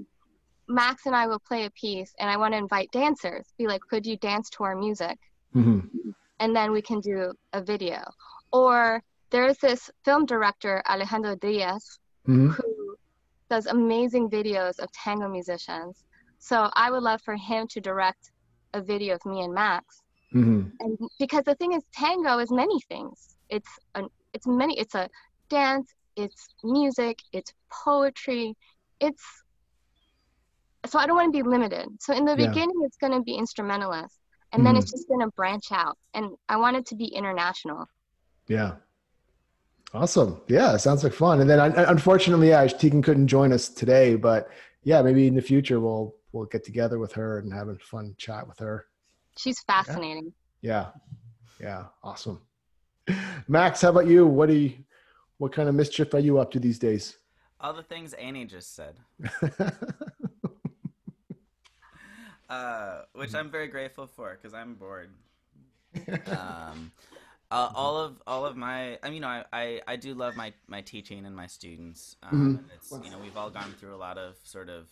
Max 0.69 1.07
and 1.07 1.15
I 1.15 1.25
will 1.27 1.39
play 1.39 1.65
a 1.65 1.71
piece, 1.71 2.13
and 2.19 2.29
I 2.29 2.37
want 2.37 2.53
to 2.53 2.57
invite 2.59 2.91
dancers. 2.91 3.45
Be 3.57 3.67
like, 3.67 3.81
could 3.89 4.05
you 4.05 4.17
dance 4.17 4.49
to 4.51 4.63
our 4.63 4.75
music? 4.75 5.17
Mm-hmm. 5.55 6.11
And 6.39 6.55
then 6.55 6.71
we 6.71 6.81
can 6.81 7.01
do 7.01 7.33
a 7.53 7.61
video. 7.61 8.03
Or 8.53 9.03
there's 9.31 9.57
this 9.57 9.89
film 10.05 10.25
director 10.25 10.81
Alejandro 10.87 11.35
Diaz 11.35 11.99
mm-hmm. 12.27 12.49
who 12.49 12.95
does 13.49 13.65
amazing 13.65 14.29
videos 14.29 14.79
of 14.79 14.91
tango 14.91 15.27
musicians. 15.27 16.05
So 16.37 16.69
I 16.73 16.91
would 16.91 17.03
love 17.03 17.21
for 17.23 17.35
him 17.35 17.67
to 17.69 17.81
direct 17.81 18.31
a 18.73 18.81
video 18.81 19.15
of 19.15 19.25
me 19.25 19.41
and 19.41 19.53
Max. 19.53 20.01
Mm-hmm. 20.33 20.69
And 20.79 20.97
because 21.17 21.43
the 21.45 21.55
thing 21.55 21.73
is, 21.73 21.83
tango 21.93 22.37
is 22.37 22.51
many 22.51 22.79
things. 22.81 23.35
It's 23.49 23.69
an 23.95 24.07
it's 24.33 24.45
many. 24.45 24.79
It's 24.79 24.93
a 24.93 25.09
dance. 25.49 25.91
It's 26.15 26.49
music. 26.63 27.17
It's 27.33 27.51
poetry. 27.71 28.55
It's 28.99 29.23
so 30.85 30.99
I 30.99 31.05
don't 31.05 31.15
want 31.15 31.33
to 31.33 31.43
be 31.43 31.47
limited. 31.47 31.87
So 31.99 32.13
in 32.13 32.25
the 32.25 32.35
yeah. 32.37 32.47
beginning, 32.47 32.75
it's 32.83 32.97
going 32.97 33.13
to 33.13 33.21
be 33.21 33.33
instrumentalist, 33.33 34.19
and 34.51 34.59
mm-hmm. 34.59 34.65
then 34.65 34.75
it's 34.77 34.91
just 34.91 35.07
going 35.07 35.21
to 35.21 35.31
branch 35.35 35.71
out. 35.71 35.97
And 36.13 36.31
I 36.47 36.57
want 36.57 36.77
it 36.77 36.85
to 36.87 36.95
be 36.95 37.05
international. 37.05 37.85
Yeah. 38.47 38.73
Awesome. 39.93 40.41
Yeah, 40.47 40.77
sounds 40.77 41.03
like 41.03 41.13
fun. 41.13 41.41
And 41.41 41.49
then 41.49 41.59
unfortunately, 41.59 42.49
yeah, 42.49 42.65
Tegan 42.67 43.01
couldn't 43.01 43.27
join 43.27 43.51
us 43.51 43.69
today, 43.69 44.15
but 44.15 44.49
yeah, 44.83 45.01
maybe 45.01 45.27
in 45.27 45.35
the 45.35 45.41
future 45.41 45.79
we'll 45.79 46.15
we'll 46.31 46.45
get 46.45 46.63
together 46.63 46.99
with 46.99 47.11
her 47.13 47.39
and 47.39 47.51
have 47.51 47.69
a 47.69 47.75
fun 47.77 48.13
chat 48.17 48.47
with 48.47 48.59
her. 48.59 48.85
She's 49.37 49.59
fascinating. 49.61 50.31
Yeah. 50.61 50.87
Yeah. 51.59 51.85
Awesome. 52.03 52.41
Max, 53.47 53.81
how 53.81 53.89
about 53.89 54.07
you? 54.07 54.27
What 54.27 54.49
do 54.49 54.55
you 54.55 54.73
what 55.37 55.53
kind 55.53 55.69
of 55.69 55.75
mischief 55.75 56.13
are 56.13 56.19
you 56.19 56.37
up 56.37 56.51
to 56.51 56.59
these 56.59 56.77
days? 56.77 57.17
All 57.61 57.73
the 57.73 57.83
things 57.83 58.13
Annie 58.13 58.45
just 58.45 58.75
said. 58.75 58.99
uh, 62.49 63.01
which 63.13 63.35
I'm 63.35 63.49
very 63.49 63.67
grateful 63.67 64.07
for 64.07 64.37
because 64.39 64.53
I'm 64.53 64.75
bored. 64.75 65.11
Um, 66.27 66.91
uh, 67.51 67.71
all 67.73 67.97
of 67.97 68.21
all 68.27 68.45
of 68.45 68.55
my, 68.55 68.99
I 69.01 69.05
mean, 69.05 69.15
you 69.15 69.19
know, 69.21 69.27
I, 69.27 69.43
I, 69.51 69.81
I, 69.87 69.95
do 69.95 70.13
love 70.13 70.35
my, 70.35 70.53
my 70.67 70.81
teaching 70.81 71.25
and 71.25 71.35
my 71.35 71.47
students. 71.47 72.15
Um, 72.21 72.59
mm-hmm. 72.59 72.75
It's 72.75 72.91
you 73.03 73.09
know 73.11 73.17
we've 73.17 73.35
all 73.35 73.49
gone 73.49 73.73
through 73.79 73.95
a 73.95 73.97
lot 73.97 74.19
of 74.19 74.35
sort 74.43 74.69
of 74.69 74.87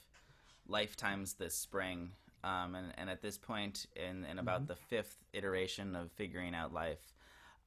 lifetimes 0.68 1.34
this 1.34 1.54
spring, 1.54 2.14
um, 2.44 2.74
and 2.74 2.94
and 2.98 3.12
at 3.12 3.22
this 3.22 3.38
point 3.38 3.86
in 3.96 4.26
in 4.26 4.40
about 4.40 4.62
mm-hmm. 4.62 4.70
the 4.70 4.76
fifth 4.76 5.18
iteration 5.34 5.96
of 5.96 6.12
figuring 6.14 6.56
out 6.56 6.74
life, 6.74 7.14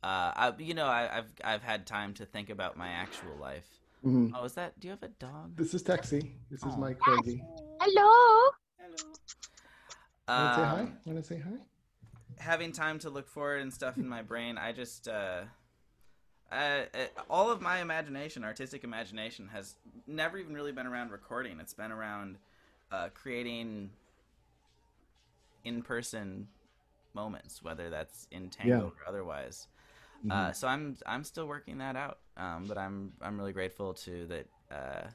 uh, 0.03 0.33
I, 0.35 0.53
you 0.59 0.75
know, 0.75 0.87
I, 0.87 1.03
have 1.03 1.27
I've 1.45 1.63
had 1.63 1.87
time 1.87 2.15
to 2.15 2.27
think 2.27 2.51
about 2.51 2.77
my 2.77 2.89
actual 2.89 3.37
life. 3.41 3.69
Mm-hmm. 4.05 4.35
Oh, 4.35 4.45
is 4.45 4.55
that? 4.55 4.81
Do 4.81 4.89
you 4.89 4.93
have 4.93 5.03
a 5.03 5.09
dog? 5.09 5.57
This 5.57 5.73
is 5.75 5.85
Texie. 5.85 6.33
This 6.51 6.65
is 6.65 6.73
oh. 6.75 6.79
my 6.79 6.95
corgi. 6.95 7.43
Hello. 7.81 8.51
Hello. 8.79 9.13
Want 10.31 10.55
to 10.55 10.61
say 10.61 10.67
hi? 10.67 10.81
Um, 10.81 10.97
Want 11.07 11.19
to 11.19 11.25
say 11.25 11.39
hi? 11.41 11.57
having 12.41 12.73
time 12.73 12.99
to 13.01 13.11
look 13.11 13.29
forward 13.29 13.61
and 13.61 13.73
stuff 13.73 13.97
in 13.97 14.09
my 14.09 14.23
brain, 14.23 14.59
I 14.59 14.73
just 14.73 15.07
uh, 15.07 15.43
uh, 16.51 16.83
all 17.29 17.51
of 17.51 17.61
my 17.61 17.81
imagination, 17.81 18.45
artistic 18.45 18.83
imagination, 18.83 19.49
has 19.53 19.77
never 20.07 20.39
even 20.39 20.55
really 20.55 20.73
been 20.73 20.87
around 20.87 21.13
recording. 21.13 21.61
It's 21.61 21.75
been 21.75 21.93
around 21.93 22.39
uh, 22.91 23.09
creating 23.15 23.91
in-person 25.65 26.49
moments, 27.15 27.63
whether 27.63 27.91
that's 27.91 28.27
in 28.31 28.49
tango 28.49 28.71
yeah. 28.71 28.83
or 28.83 29.09
otherwise. 29.09 29.69
Mm-hmm. 30.21 30.33
Uh, 30.33 30.53
so 30.53 30.67
I'm 30.67 30.97
I'm 31.07 31.25
still 31.25 31.47
working 31.47 31.79
that 31.79 31.97
out, 31.97 32.19
um, 32.37 32.65
but 32.67 32.79
I'm 32.79 33.13
I'm 33.23 33.39
really 33.39 33.53
grateful 33.53 33.95
to 33.95 34.27
that 34.27 34.47
uh, 34.71 35.09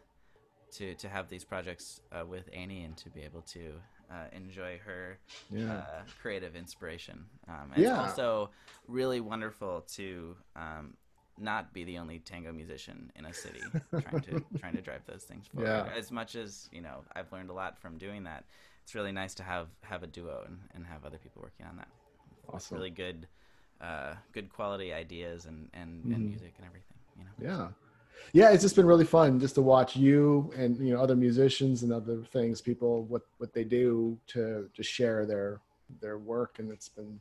to 0.74 0.96
to 0.96 1.10
have 1.10 1.30
these 1.30 1.44
projects 1.44 2.02
uh, 2.12 2.26
with 2.26 2.50
Annie 2.54 2.84
and 2.84 2.96
to 2.98 3.10
be 3.10 3.22
able 3.22 3.42
to 3.42 3.74
uh, 4.12 4.28
enjoy 4.32 4.80
her 4.86 5.18
yeah. 5.50 5.78
uh, 5.78 5.84
creative 6.22 6.56
inspiration. 6.56 7.26
Um, 7.48 7.72
and 7.74 7.84
yeah. 7.84 8.02
It's 8.02 8.20
also 8.20 8.50
really 8.88 9.20
wonderful 9.20 9.84
to 9.96 10.36
um, 10.56 10.94
not 11.40 11.74
be 11.74 11.84
the 11.84 11.98
only 11.98 12.20
tango 12.20 12.52
musician 12.52 13.12
in 13.16 13.26
a 13.26 13.34
city 13.34 13.62
trying 13.90 14.22
to 14.22 14.44
trying 14.60 14.76
to 14.76 14.82
drive 14.82 15.02
those 15.06 15.24
things 15.24 15.48
forward. 15.48 15.68
Yeah. 15.68 15.90
As 15.98 16.12
much 16.12 16.36
as 16.36 16.70
you 16.72 16.82
know, 16.82 17.04
I've 17.16 17.32
learned 17.32 17.50
a 17.50 17.54
lot 17.54 17.80
from 17.80 17.98
doing 17.98 18.24
that. 18.24 18.46
It's 18.84 18.96
really 18.96 19.12
nice 19.12 19.34
to 19.36 19.44
have 19.44 19.68
have 19.82 20.04
a 20.04 20.08
duo 20.08 20.44
and, 20.46 20.60
and 20.74 20.86
have 20.86 21.06
other 21.06 21.18
people 21.18 21.42
working 21.42 21.66
on 21.66 21.78
that. 21.78 21.88
Awesome. 22.48 22.78
Really 22.78 22.92
good, 22.92 23.28
uh, 23.82 24.14
good 24.32 24.50
quality 24.50 24.94
ideas 24.94 25.46
and 25.46 25.70
and, 25.74 26.04
mm-hmm. 26.04 26.14
and 26.14 26.26
music 26.28 26.54
and 26.58 26.68
everything. 26.68 26.98
You 27.18 27.26
know. 27.26 27.54
Yeah 27.56 27.68
yeah, 28.34 28.52
it's 28.52 28.64
just 28.64 28.76
been 28.76 28.86
really 28.86 29.06
fun 29.06 29.40
just 29.40 29.56
to 29.56 29.62
watch 29.62 29.96
you 29.96 30.52
and 30.56 30.78
you 30.78 30.94
know 30.94 31.02
other 31.02 31.16
musicians 31.16 31.84
and 31.84 31.94
other 31.94 32.24
things, 32.32 32.62
people 32.62 33.04
what 33.06 33.24
what 33.38 33.54
they 33.54 33.64
do 33.64 34.18
to 34.28 34.70
to 34.74 34.84
share 34.84 35.26
their 35.26 35.62
their 36.02 36.18
work, 36.18 36.60
and 36.60 36.72
it's 36.72 36.90
been 36.90 37.20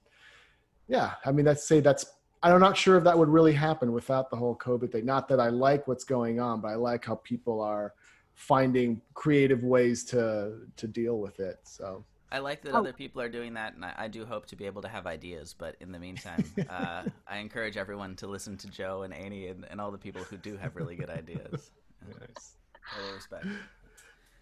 yeah. 0.89 1.13
I 1.25 1.33
mean, 1.33 1.45
that's 1.45 1.67
say 1.67 1.81
that's 1.81 2.07
I'm 2.43 2.61
not 2.61 2.77
sure 2.77 2.99
if 2.99 3.05
that 3.05 3.19
would 3.19 3.29
really 3.29 3.55
happen 3.55 3.93
without 3.93 4.29
the 4.29 4.37
whole 4.37 4.57
COVID 4.57 4.93
thing. 4.93 5.07
Not 5.07 5.29
that 5.29 5.41
I 5.41 5.49
like 5.49 5.89
what's 5.89 6.05
going 6.05 6.41
on, 6.41 6.61
but 6.61 6.69
I 6.69 6.75
like 6.75 7.05
how 7.05 7.15
people 7.17 7.61
are 7.61 7.95
finding 8.35 9.01
creative 9.15 9.63
ways 9.63 10.05
to 10.07 10.59
to 10.77 10.87
deal 10.87 11.19
with 11.19 11.41
it. 11.41 11.61
So 11.65 12.05
I 12.35 12.39
like 12.39 12.63
that 12.63 12.73
oh. 12.75 12.79
other 12.79 12.93
people 12.93 13.23
are 13.23 13.29
doing 13.29 13.55
that, 13.55 13.75
and 13.75 13.85
I, 13.85 13.95
I, 13.97 14.09
do 14.09 14.27
hope 14.27 14.47
to 14.47 14.57
be 14.57 14.67
able 14.67 14.83
to 14.83 14.89
have 14.89 15.07
ideas. 15.07 15.55
But 15.57 15.77
in 15.81 15.93
the 15.93 16.01
meantime, 16.01 16.45
uh, 16.69 17.05
I 17.29 17.39
encourage 17.39 17.77
everyone 17.77 18.17
to 18.17 18.27
listen 18.27 18.57
to 18.57 18.67
Joe 18.67 19.03
and 19.03 19.15
Annie 19.15 19.47
and, 19.47 19.65
and 19.71 19.81
all 19.81 19.93
the 19.93 19.99
people 19.99 20.25
who 20.25 20.37
do 20.37 20.57
have 20.57 20.75
really 20.75 20.97
good 20.97 21.11
ideas. 21.11 21.71
Nice. 22.07 22.57
Total 22.95 23.15
respect. 23.15 23.47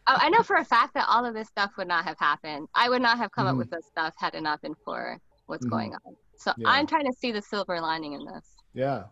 Oh, 0.09 0.17
I 0.19 0.31
know 0.31 0.43
for 0.43 0.57
a 0.57 0.65
fact 0.65 0.95
that 0.95 1.07
all 1.09 1.25
of 1.25 1.33
this 1.33 1.47
stuff 1.47 1.71
would 1.77 1.87
not 1.87 2.05
have 2.05 2.19
happened. 2.19 2.67
I 2.75 2.89
would 2.89 3.03
not 3.03 3.19
have 3.19 3.31
come 3.31 3.47
mm-hmm. 3.47 3.53
up 3.53 3.59
with 3.59 3.71
this 3.71 3.87
stuff 3.87 4.15
had 4.19 4.35
it 4.35 4.43
not 4.43 4.61
been 4.63 4.75
for 4.85 5.21
what's 5.47 5.65
mm-hmm. 5.65 5.77
going 5.77 5.93
on. 5.93 6.17
So 6.35 6.53
yeah. 6.57 6.69
I'm 6.69 6.89
trying 6.89 7.07
to 7.07 7.13
see 7.17 7.31
the 7.31 7.41
silver 7.41 7.81
lining 7.81 8.15
in 8.15 8.25
this. 8.25 8.57
Yeah, 8.75 9.05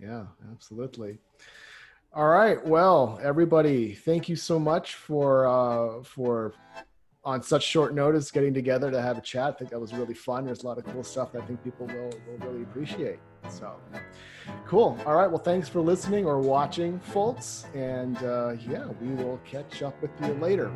yeah, 0.00 0.24
absolutely. 0.50 1.18
All 2.14 2.28
right, 2.28 2.64
well, 2.66 3.20
everybody, 3.22 3.92
thank 3.92 4.30
you 4.30 4.36
so 4.36 4.58
much 4.58 4.94
for 4.94 5.46
uh, 5.46 6.02
for 6.02 6.54
on 7.28 7.42
such 7.42 7.62
short 7.62 7.94
notice 7.94 8.30
getting 8.30 8.54
together 8.54 8.90
to 8.90 9.02
have 9.02 9.18
a 9.18 9.20
chat. 9.20 9.48
I 9.48 9.52
think 9.52 9.70
that 9.70 9.78
was 9.78 9.92
really 9.92 10.14
fun. 10.14 10.46
There's 10.46 10.62
a 10.62 10.66
lot 10.66 10.78
of 10.78 10.86
cool 10.86 11.04
stuff 11.04 11.30
that 11.32 11.42
I 11.42 11.44
think 11.44 11.62
people 11.62 11.86
will, 11.86 12.10
will 12.26 12.48
really 12.48 12.62
appreciate. 12.62 13.18
So 13.50 13.76
cool. 14.66 14.98
All 15.04 15.14
right. 15.14 15.26
Well, 15.26 15.38
thanks 15.38 15.68
for 15.68 15.82
listening 15.82 16.24
or 16.24 16.40
watching, 16.40 16.98
folks. 16.98 17.66
And 17.74 18.16
uh, 18.22 18.56
yeah, 18.66 18.86
we 19.02 19.08
will 19.22 19.38
catch 19.44 19.82
up 19.82 20.00
with 20.00 20.10
you 20.22 20.32
later. 20.40 20.72